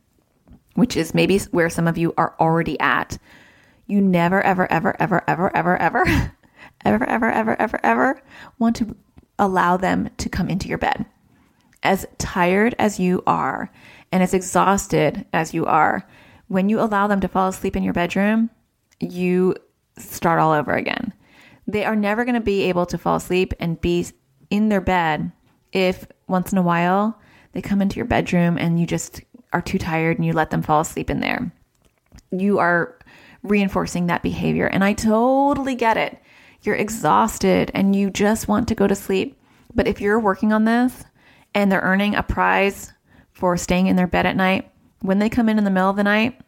which 0.74 0.96
is 0.96 1.14
maybe 1.14 1.38
where 1.50 1.70
some 1.70 1.88
of 1.88 1.98
you 1.98 2.14
are 2.16 2.34
already 2.40 2.78
at, 2.80 3.18
you 3.86 4.00
never, 4.00 4.42
ever, 4.42 4.70
ever, 4.70 5.00
ever, 5.00 5.22
ever, 5.26 5.56
ever, 5.56 5.76
ever, 5.80 6.04
ever, 6.84 7.08
ever, 7.08 7.30
ever, 7.30 7.60
ever, 7.60 7.80
ever 7.82 8.22
want 8.58 8.76
to 8.76 8.96
allow 9.38 9.76
them 9.76 10.10
to 10.18 10.28
come 10.28 10.48
into 10.48 10.68
your 10.68 10.78
bed. 10.78 11.06
As 11.82 12.06
tired 12.18 12.74
as 12.78 13.00
you 13.00 13.22
are 13.26 13.70
and 14.12 14.22
as 14.22 14.34
exhausted 14.34 15.26
as 15.32 15.54
you 15.54 15.66
are, 15.66 16.06
when 16.48 16.68
you 16.68 16.80
allow 16.80 17.06
them 17.06 17.20
to 17.20 17.28
fall 17.28 17.48
asleep 17.48 17.76
in 17.76 17.82
your 17.82 17.94
bedroom, 17.94 18.50
you 19.00 19.54
start 19.96 20.40
all 20.40 20.52
over 20.52 20.72
again. 20.72 21.12
They 21.66 21.84
are 21.84 21.96
never 21.96 22.24
going 22.24 22.34
to 22.34 22.40
be 22.40 22.64
able 22.64 22.86
to 22.86 22.98
fall 22.98 23.16
asleep 23.16 23.54
and 23.60 23.80
be 23.80 24.06
in 24.50 24.68
their 24.68 24.80
bed 24.80 25.32
if 25.72 26.06
once 26.26 26.52
in 26.52 26.58
a 26.58 26.62
while 26.62 27.18
they 27.52 27.62
come 27.62 27.80
into 27.80 27.96
your 27.96 28.06
bedroom 28.06 28.58
and 28.58 28.78
you 28.78 28.86
just 28.86 29.20
are 29.52 29.62
too 29.62 29.78
tired 29.78 30.16
and 30.16 30.26
you 30.26 30.32
let 30.32 30.50
them 30.50 30.62
fall 30.62 30.80
asleep 30.80 31.10
in 31.10 31.20
there. 31.20 31.52
You 32.30 32.58
are 32.58 32.98
reinforcing 33.42 34.06
that 34.06 34.22
behavior. 34.22 34.66
And 34.66 34.84
I 34.84 34.92
totally 34.92 35.74
get 35.74 35.96
it. 35.96 36.18
You're 36.62 36.76
exhausted 36.76 37.70
and 37.74 37.96
you 37.96 38.10
just 38.10 38.48
want 38.48 38.68
to 38.68 38.74
go 38.74 38.86
to 38.86 38.94
sleep. 38.94 39.40
But 39.74 39.86
if 39.88 40.00
you're 40.00 40.20
working 40.20 40.52
on 40.52 40.64
this 40.64 41.04
and 41.54 41.70
they're 41.70 41.80
earning 41.80 42.14
a 42.14 42.22
prize 42.22 42.92
for 43.32 43.56
staying 43.56 43.86
in 43.86 43.96
their 43.96 44.06
bed 44.06 44.26
at 44.26 44.36
night, 44.36 44.70
when 45.00 45.18
they 45.18 45.30
come 45.30 45.48
in 45.48 45.58
in 45.58 45.64
the 45.64 45.70
middle 45.70 45.90
of 45.90 45.96
the 45.96 46.04
night, 46.04 46.40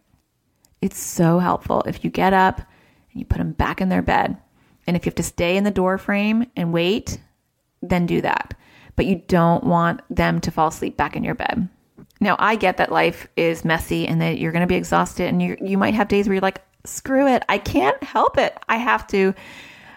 it's 0.82 0.98
so 0.98 1.38
helpful 1.38 1.82
if 1.86 2.04
you 2.04 2.10
get 2.10 2.32
up 2.32 2.58
and 2.58 3.20
you 3.20 3.24
put 3.24 3.38
them 3.38 3.52
back 3.52 3.80
in 3.80 3.88
their 3.88 4.02
bed. 4.02 4.36
And 4.86 4.96
if 4.96 5.06
you 5.06 5.10
have 5.10 5.16
to 5.16 5.22
stay 5.22 5.56
in 5.56 5.64
the 5.64 5.70
door 5.70 5.96
frame 5.96 6.50
and 6.56 6.72
wait, 6.72 7.18
then 7.80 8.04
do 8.04 8.20
that. 8.20 8.54
But 8.96 9.06
you 9.06 9.22
don't 9.26 9.64
want 9.64 10.02
them 10.14 10.40
to 10.42 10.50
fall 10.50 10.68
asleep 10.68 10.96
back 10.96 11.16
in 11.16 11.24
your 11.24 11.34
bed. 11.34 11.68
Now, 12.22 12.36
I 12.38 12.54
get 12.54 12.76
that 12.76 12.92
life 12.92 13.26
is 13.36 13.64
messy 13.64 14.06
and 14.06 14.22
that 14.22 14.38
you're 14.38 14.52
going 14.52 14.60
to 14.60 14.68
be 14.68 14.76
exhausted 14.76 15.26
and 15.26 15.42
you 15.42 15.56
you 15.60 15.76
might 15.76 15.94
have 15.94 16.06
days 16.06 16.28
where 16.28 16.34
you're 16.34 16.40
like, 16.40 16.62
"Screw 16.84 17.26
it. 17.26 17.44
I 17.48 17.58
can't 17.58 18.00
help 18.00 18.38
it. 18.38 18.56
I 18.68 18.76
have 18.76 19.08
to 19.08 19.34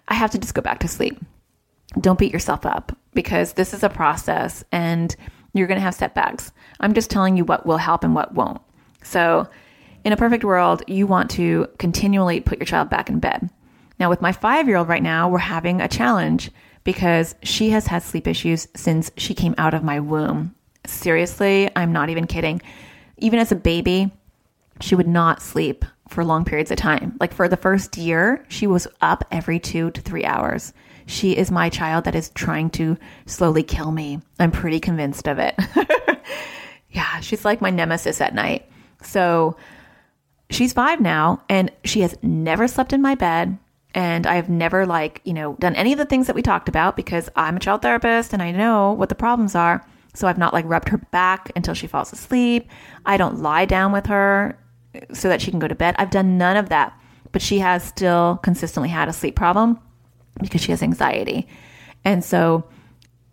I 0.08 0.16
have 0.16 0.32
to 0.32 0.40
just 0.40 0.56
go 0.56 0.62
back 0.64 0.80
to 0.80 0.88
sleep." 0.88 1.24
Don't 2.02 2.18
beat 2.18 2.34
yourself 2.34 2.66
up 2.66 2.98
because 3.14 3.54
this 3.54 3.76
is 3.76 3.84
a 3.84 3.90
process 3.90 4.64
and 4.72 5.16
you're 5.54 5.68
going 5.68 5.78
to 5.78 5.84
have 5.84 5.94
setbacks. 5.94 6.52
I'm 6.80 6.96
just 6.96 7.12
telling 7.12 7.38
you 7.38 7.46
what 7.46 7.68
will 7.68 7.78
help 7.78 8.04
and 8.04 8.16
what 8.16 8.34
won't. 8.34 8.60
So, 9.04 9.48
in 10.04 10.12
a 10.12 10.18
perfect 10.18 10.44
world, 10.44 10.82
you 10.88 11.06
want 11.06 11.30
to 11.32 11.68
continually 11.78 12.42
put 12.42 12.58
your 12.58 12.66
child 12.66 12.90
back 12.90 13.08
in 13.08 13.20
bed. 13.20 13.52
Now, 14.00 14.10
with 14.10 14.22
my 14.24 14.32
five 14.32 14.68
year 14.68 14.78
old 14.78 14.90
right 14.90 15.04
now, 15.04 15.30
we're 15.30 15.38
having 15.38 15.80
a 15.80 15.88
challenge 15.88 16.50
because 16.84 17.36
she 17.44 17.70
has 17.70 17.86
had 17.86 18.02
sleep 18.02 18.26
issues 18.26 18.68
since 18.76 19.12
she 19.16 19.36
came 19.36 19.54
out 19.60 19.76
of 19.76 19.84
my 19.84 20.00
womb. 20.00 20.55
Seriously, 20.86 21.70
I'm 21.76 21.92
not 21.92 22.10
even 22.10 22.28
kidding. 22.28 22.62
Even 23.18 23.40
as 23.40 23.52
a 23.52 23.56
baby, 23.56 24.12
she 24.82 24.96
would 24.96 25.08
not 25.08 25.42
sleep 25.42 25.86
for 26.08 26.24
long 26.24 26.46
periods 26.46 26.72
of 26.72 26.78
time. 26.78 27.16
Like 27.20 27.34
for 27.34 27.48
the 27.48 27.58
first 27.58 27.98
year, 27.98 28.46
she 28.48 28.68
was 28.68 28.88
up 29.02 29.24
every 29.32 29.60
two 29.60 29.92
to 29.92 30.02
three 30.02 30.26
hours. 30.26 30.74
She 31.08 31.38
is 31.38 31.52
my 31.52 31.70
child 31.70 32.06
that 32.06 32.16
is 32.16 32.30
trying 32.32 32.70
to 32.72 32.98
slowly 33.26 33.64
kill 33.64 33.92
me. 33.92 34.22
I'm 34.40 34.52
pretty 34.52 34.80
convinced 34.80 35.28
of 35.28 35.40
it. 35.40 35.56
yeah, 36.90 37.20
she's 37.20 37.46
like 37.46 37.62
my 37.62 37.70
nemesis 37.70 38.22
at 38.22 38.34
night. 38.34 38.70
So 39.02 39.56
she's 40.50 40.74
five 40.74 41.00
now, 41.00 41.44
and 41.50 41.72
she 41.84 42.02
has 42.02 42.18
never 42.22 42.68
slept 42.68 42.94
in 42.94 43.02
my 43.02 43.16
bed. 43.16 43.58
And 43.94 44.28
I've 44.28 44.50
never, 44.50 44.86
like, 44.86 45.22
you 45.24 45.34
know, 45.34 45.56
done 45.56 45.76
any 45.76 45.94
of 45.94 45.98
the 45.98 46.06
things 46.06 46.28
that 46.28 46.36
we 46.36 46.42
talked 46.42 46.68
about 46.68 46.98
because 46.98 47.30
I'm 47.36 47.56
a 47.56 47.62
child 47.62 47.82
therapist 47.82 48.34
and 48.34 48.42
I 48.42 48.52
know 48.52 48.92
what 48.92 49.08
the 49.08 49.16
problems 49.16 49.56
are. 49.56 49.86
So 50.16 50.28
I've 50.28 50.38
not 50.38 50.54
like 50.54 50.66
rubbed 50.66 50.90
her 50.90 50.98
back 50.98 51.52
until 51.56 51.74
she 51.74 51.88
falls 51.88 52.12
asleep. 52.12 52.70
I 53.06 53.18
don't 53.18 53.42
lie 53.42 53.66
down 53.66 53.92
with 53.92 54.06
her 54.08 54.58
so 55.14 55.30
that 55.30 55.42
she 55.42 55.52
can 55.52 55.60
go 55.60 55.68
to 55.68 55.76
bed. 55.76 55.96
I've 55.98 56.10
done 56.10 56.38
none 56.38 56.58
of 56.58 56.70
that. 56.70 56.98
But 57.32 57.42
she 57.42 57.60
has 57.60 57.84
still 57.84 58.40
consistently 58.44 58.90
had 58.90 59.10
a 59.10 59.14
sleep 59.14 59.36
problem 59.36 59.80
because 60.42 60.62
she 60.62 60.72
has 60.72 60.82
anxiety. 60.82 61.48
And 62.06 62.24
so 62.24 62.64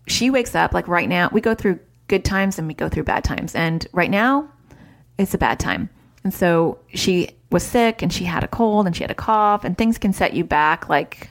she 0.08 0.28
wakes 0.28 0.54
up 0.54 0.74
like 0.74 0.88
right 0.88 1.08
now, 1.08 1.28
we 1.32 1.40
go 1.40 1.54
through 1.54 1.78
good 2.08 2.24
times 2.24 2.58
and 2.58 2.66
we 2.66 2.74
go 2.74 2.88
through 2.88 3.04
bad 3.04 3.22
times. 3.22 3.54
And 3.54 3.86
right 3.92 4.10
now, 4.10 4.50
it's 5.18 5.34
a 5.34 5.38
bad 5.38 5.60
time. 5.60 5.88
And 6.24 6.34
so 6.34 6.78
she 6.94 7.30
was 7.50 7.62
sick 7.62 8.02
and 8.02 8.12
she 8.12 8.24
had 8.24 8.42
a 8.42 8.48
cold 8.48 8.86
and 8.86 8.96
she 8.96 9.04
had 9.04 9.10
a 9.10 9.14
cough, 9.14 9.64
and 9.64 9.76
things 9.76 9.98
can 9.98 10.12
set 10.12 10.34
you 10.34 10.44
back 10.44 10.88
like 10.88 11.30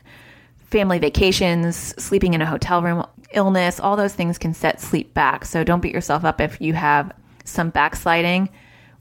family 0.72 0.98
vacations, 0.98 1.76
sleeping 2.02 2.34
in 2.34 2.42
a 2.42 2.46
hotel 2.46 2.82
room 2.82 3.06
illness, 3.34 3.80
all 3.80 3.96
those 3.96 4.14
things 4.14 4.38
can 4.38 4.54
set 4.54 4.82
sleep 4.82 5.14
back. 5.14 5.46
So 5.46 5.64
don't 5.64 5.82
beat 5.82 5.94
yourself 5.94 6.26
up 6.26 6.42
if 6.42 6.60
you 6.60 6.74
have 6.74 7.12
some 7.44 7.70
backsliding 7.70 8.50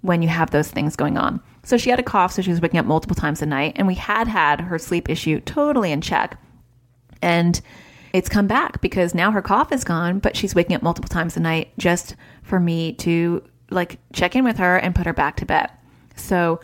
when 0.02 0.22
you 0.22 0.28
have 0.28 0.50
those 0.50 0.70
things 0.70 0.96
going 0.96 1.16
on. 1.16 1.40
So 1.62 1.76
she 1.76 1.90
had 1.90 2.00
a 2.00 2.04
cough, 2.04 2.32
so 2.32 2.42
she 2.42 2.50
was 2.50 2.60
waking 2.60 2.80
up 2.80 2.86
multiple 2.86 3.14
times 3.14 3.42
a 3.42 3.46
night, 3.46 3.74
and 3.76 3.86
we 3.86 3.94
had 3.94 4.26
had 4.28 4.62
her 4.62 4.78
sleep 4.78 5.08
issue 5.08 5.40
totally 5.40 5.92
in 5.92 6.00
check. 6.00 6.40
And 7.22 7.60
it's 8.12 8.28
come 8.28 8.46
back 8.46 8.80
because 8.80 9.14
now 9.14 9.30
her 9.30 9.42
cough 9.42 9.70
is 9.70 9.84
gone, 9.84 10.18
but 10.18 10.36
she's 10.36 10.54
waking 10.54 10.74
up 10.74 10.82
multiple 10.82 11.08
times 11.08 11.36
a 11.36 11.40
night 11.40 11.72
just 11.78 12.16
for 12.42 12.58
me 12.58 12.94
to 12.94 13.42
like 13.70 13.98
check 14.12 14.34
in 14.34 14.42
with 14.42 14.56
her 14.56 14.78
and 14.78 14.94
put 14.94 15.06
her 15.06 15.12
back 15.12 15.36
to 15.36 15.46
bed. 15.46 15.70
So 16.16 16.60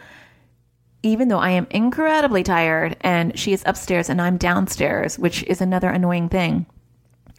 even 1.03 1.29
though 1.29 1.39
I 1.39 1.51
am 1.51 1.67
incredibly 1.71 2.43
tired 2.43 2.97
and 3.01 3.39
she 3.39 3.53
is 3.53 3.63
upstairs 3.67 4.09
and 4.09 4.21
I'm 4.21 4.37
downstairs, 4.37 5.19
which 5.19 5.43
is 5.45 5.61
another 5.61 5.89
annoying 5.89 6.29
thing, 6.29 6.67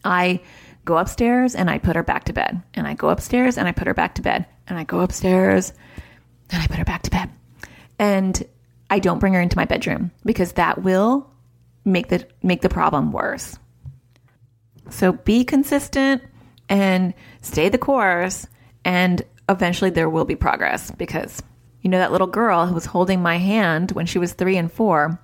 I 0.04 0.42
go 0.86 0.98
upstairs 0.98 1.54
and 1.54 1.70
I 1.70 1.78
put 1.78 1.96
her 1.96 2.04
back 2.04 2.26
to 2.26 2.34
bed. 2.34 2.62
And 2.74 2.88
I 2.88 2.94
go 2.94 3.10
upstairs 3.10 3.58
and 3.58 3.68
I 3.68 3.72
put 3.72 3.88
her 3.88 3.94
back 3.94 4.16
to 4.16 4.22
bed. 4.22 4.46
And 4.68 4.78
I 4.78 4.84
go 4.84 5.02
upstairs 5.02 5.74
and 6.50 6.62
I 6.62 6.68
put 6.68 6.78
her 6.78 6.86
back 6.86 7.04
to 7.04 7.12
bed. 7.12 7.30
And 8.00 8.42
I 8.90 9.00
don't 9.00 9.20
bring 9.20 9.34
her 9.34 9.42
into 9.42 9.58
my 9.58 9.66
bedroom 9.66 10.12
because 10.24 10.54
that 10.54 10.82
will 10.82 11.30
make 11.84 12.08
the 12.08 12.26
make 12.42 12.62
the 12.62 12.70
problem 12.70 13.12
worse. 13.12 13.58
So 14.90 15.12
be 15.12 15.44
consistent 15.44 16.24
and 16.70 17.14
stay 17.42 17.70
the 17.70 17.78
course 17.78 18.48
and 18.86 19.22
eventually 19.50 19.90
there 19.90 20.10
will 20.10 20.26
be 20.26 20.36
progress 20.36 20.92
because 20.92 21.42
you 21.82 21.90
know 21.90 22.00
that 22.00 22.12
little 22.12 22.28
girl 22.28 22.66
who 22.66 22.74
was 22.74 22.86
holding 22.86 23.22
my 23.22 23.38
hand 23.38 23.92
when 23.92 24.06
she 24.06 24.20
was 24.20 24.34
3 24.34 24.58
and 24.58 24.72
4 24.72 25.20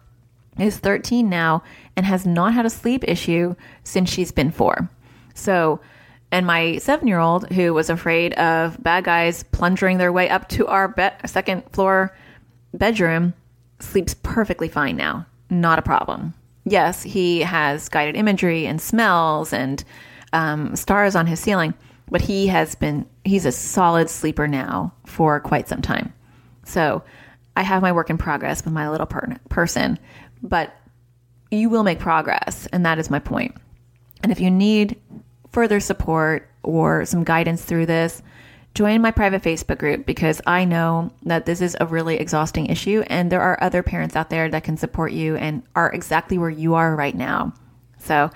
is 0.59 0.77
13 0.77 1.29
now 1.29 1.63
and 1.95 2.05
has 2.05 2.25
not 2.25 2.53
had 2.53 2.65
a 2.65 2.69
sleep 2.69 3.03
issue 3.07 3.55
since 3.83 4.09
she's 4.09 4.31
been 4.31 4.51
four. 4.51 4.89
So, 5.33 5.79
and 6.31 6.45
my 6.45 6.77
seven 6.77 7.07
year 7.07 7.19
old, 7.19 7.51
who 7.51 7.73
was 7.73 7.89
afraid 7.89 8.33
of 8.33 8.81
bad 8.81 9.03
guys 9.03 9.43
plunging 9.43 9.97
their 9.97 10.11
way 10.11 10.29
up 10.29 10.49
to 10.49 10.67
our 10.67 10.87
be- 10.87 11.27
second 11.27 11.63
floor 11.71 12.15
bedroom, 12.73 13.33
sleeps 13.79 14.15
perfectly 14.23 14.67
fine 14.67 14.95
now. 14.95 15.25
Not 15.49 15.79
a 15.79 15.83
problem. 15.83 16.33
Yes, 16.65 17.03
he 17.03 17.41
has 17.41 17.89
guided 17.89 18.15
imagery 18.15 18.65
and 18.65 18.81
smells 18.81 19.53
and 19.53 19.83
um, 20.31 20.75
stars 20.75 21.15
on 21.15 21.27
his 21.27 21.39
ceiling, 21.39 21.73
but 22.09 22.21
he 22.21 22.47
has 22.47 22.73
been, 22.73 23.05
he's 23.25 23.45
a 23.45 23.51
solid 23.51 24.09
sleeper 24.09 24.47
now 24.47 24.93
for 25.05 25.39
quite 25.39 25.67
some 25.67 25.81
time. 25.81 26.13
So, 26.63 27.03
I 27.55 27.61
have 27.61 27.81
my 27.81 27.91
work 27.91 28.09
in 28.09 28.17
progress 28.17 28.63
with 28.63 28.73
my 28.73 28.89
little 28.89 29.05
per- 29.05 29.37
person, 29.49 29.99
but 30.41 30.73
you 31.51 31.69
will 31.69 31.83
make 31.83 31.99
progress. 31.99 32.67
And 32.73 32.85
that 32.85 32.97
is 32.97 33.09
my 33.09 33.19
point. 33.19 33.55
And 34.23 34.31
if 34.31 34.39
you 34.39 34.49
need 34.49 34.99
further 35.51 35.79
support 35.79 36.49
or 36.63 37.05
some 37.05 37.23
guidance 37.23 37.63
through 37.63 37.85
this, 37.85 38.23
join 38.73 39.01
my 39.01 39.11
private 39.11 39.43
Facebook 39.43 39.77
group 39.77 40.05
because 40.05 40.41
I 40.47 40.65
know 40.65 41.11
that 41.23 41.45
this 41.45 41.61
is 41.61 41.77
a 41.79 41.85
really 41.85 42.15
exhausting 42.17 42.67
issue 42.67 43.03
and 43.07 43.31
there 43.31 43.41
are 43.41 43.61
other 43.61 43.83
parents 43.83 44.15
out 44.15 44.31
there 44.31 44.49
that 44.49 44.63
can 44.63 44.77
support 44.77 45.11
you 45.11 45.35
and 45.35 45.61
are 45.75 45.91
exactly 45.91 46.39
where 46.39 46.49
you 46.49 46.73
are 46.73 46.95
right 46.95 47.15
now. 47.15 47.53
So 47.99 48.31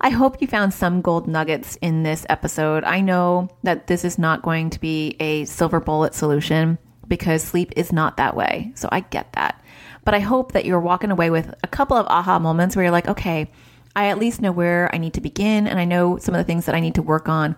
I 0.00 0.10
hope 0.10 0.40
you 0.40 0.46
found 0.46 0.72
some 0.72 1.02
gold 1.02 1.26
nuggets 1.26 1.76
in 1.82 2.04
this 2.04 2.24
episode. 2.28 2.84
I 2.84 3.00
know 3.00 3.48
that 3.64 3.88
this 3.88 4.04
is 4.04 4.18
not 4.18 4.42
going 4.42 4.70
to 4.70 4.80
be 4.80 5.16
a 5.18 5.44
silver 5.46 5.80
bullet 5.80 6.14
solution 6.14 6.78
because 7.10 7.42
sleep 7.42 7.74
is 7.76 7.92
not 7.92 8.16
that 8.16 8.34
way. 8.34 8.72
So 8.74 8.88
I 8.90 9.00
get 9.00 9.34
that. 9.34 9.62
But 10.06 10.14
I 10.14 10.20
hope 10.20 10.52
that 10.52 10.64
you're 10.64 10.80
walking 10.80 11.10
away 11.10 11.28
with 11.28 11.52
a 11.62 11.68
couple 11.68 11.98
of 11.98 12.06
aha 12.06 12.38
moments 12.38 12.74
where 12.74 12.84
you're 12.84 12.92
like, 12.92 13.08
okay, 13.08 13.50
I 13.94 14.06
at 14.06 14.18
least 14.18 14.40
know 14.40 14.52
where 14.52 14.88
I 14.94 14.98
need 14.98 15.14
to 15.14 15.20
begin 15.20 15.66
and 15.66 15.78
I 15.78 15.84
know 15.84 16.16
some 16.16 16.34
of 16.34 16.38
the 16.38 16.44
things 16.44 16.64
that 16.64 16.74
I 16.74 16.80
need 16.80 16.94
to 16.94 17.02
work 17.02 17.28
on 17.28 17.56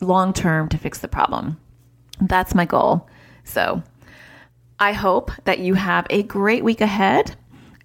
long 0.00 0.32
term 0.32 0.68
to 0.68 0.78
fix 0.78 0.98
the 0.98 1.08
problem. 1.08 1.58
That's 2.20 2.54
my 2.54 2.66
goal. 2.66 3.08
So 3.42 3.82
I 4.78 4.92
hope 4.92 5.32
that 5.44 5.58
you 5.58 5.74
have 5.74 6.06
a 6.10 6.22
great 6.22 6.62
week 6.62 6.80
ahead. 6.80 7.34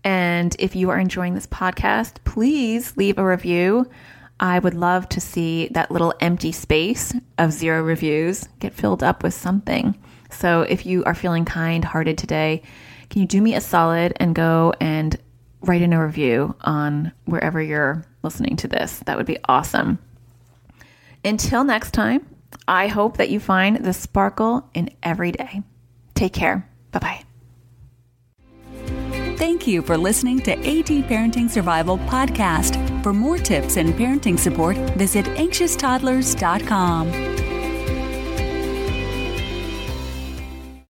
And 0.03 0.55
if 0.59 0.75
you 0.75 0.89
are 0.89 0.99
enjoying 0.99 1.33
this 1.33 1.47
podcast, 1.47 2.15
please 2.25 2.95
leave 2.97 3.17
a 3.17 3.25
review. 3.25 3.89
I 4.39 4.59
would 4.59 4.73
love 4.73 5.07
to 5.09 5.21
see 5.21 5.69
that 5.71 5.91
little 5.91 6.13
empty 6.19 6.51
space 6.51 7.13
of 7.37 7.51
zero 7.51 7.81
reviews 7.83 8.47
get 8.59 8.73
filled 8.73 9.03
up 9.03 9.23
with 9.23 9.33
something. 9.33 9.97
So 10.29 10.61
if 10.61 10.85
you 10.85 11.03
are 11.05 11.15
feeling 11.15 11.45
kind 11.45 11.83
hearted 11.83 12.17
today, 12.17 12.61
can 13.09 13.21
you 13.21 13.27
do 13.27 13.41
me 13.41 13.55
a 13.55 13.61
solid 13.61 14.13
and 14.17 14.35
go 14.35 14.73
and 14.79 15.17
write 15.61 15.81
in 15.81 15.93
a 15.93 16.03
review 16.03 16.55
on 16.61 17.11
wherever 17.25 17.61
you're 17.61 18.05
listening 18.23 18.55
to 18.57 18.67
this? 18.67 18.99
That 19.05 19.17
would 19.17 19.25
be 19.25 19.39
awesome. 19.45 19.99
Until 21.25 21.63
next 21.63 21.91
time, 21.91 22.25
I 22.67 22.87
hope 22.87 23.17
that 23.17 23.29
you 23.29 23.39
find 23.39 23.77
the 23.77 23.93
sparkle 23.93 24.69
in 24.73 24.89
every 25.03 25.31
day. 25.31 25.61
Take 26.15 26.33
care. 26.33 26.67
Bye 26.91 26.99
bye. 26.99 27.23
Thank 29.37 29.67
you 29.67 29.81
for 29.81 29.97
listening 29.97 30.39
to 30.41 30.51
AT 30.51 30.87
Parenting 31.07 31.49
Survival 31.49 31.97
Podcast. 31.97 33.03
For 33.03 33.13
more 33.13 33.37
tips 33.37 33.77
and 33.77 33.93
parenting 33.93 34.37
support, 34.37 34.75
visit 34.97 35.25
anxioustoddlers.com. 35.25 37.38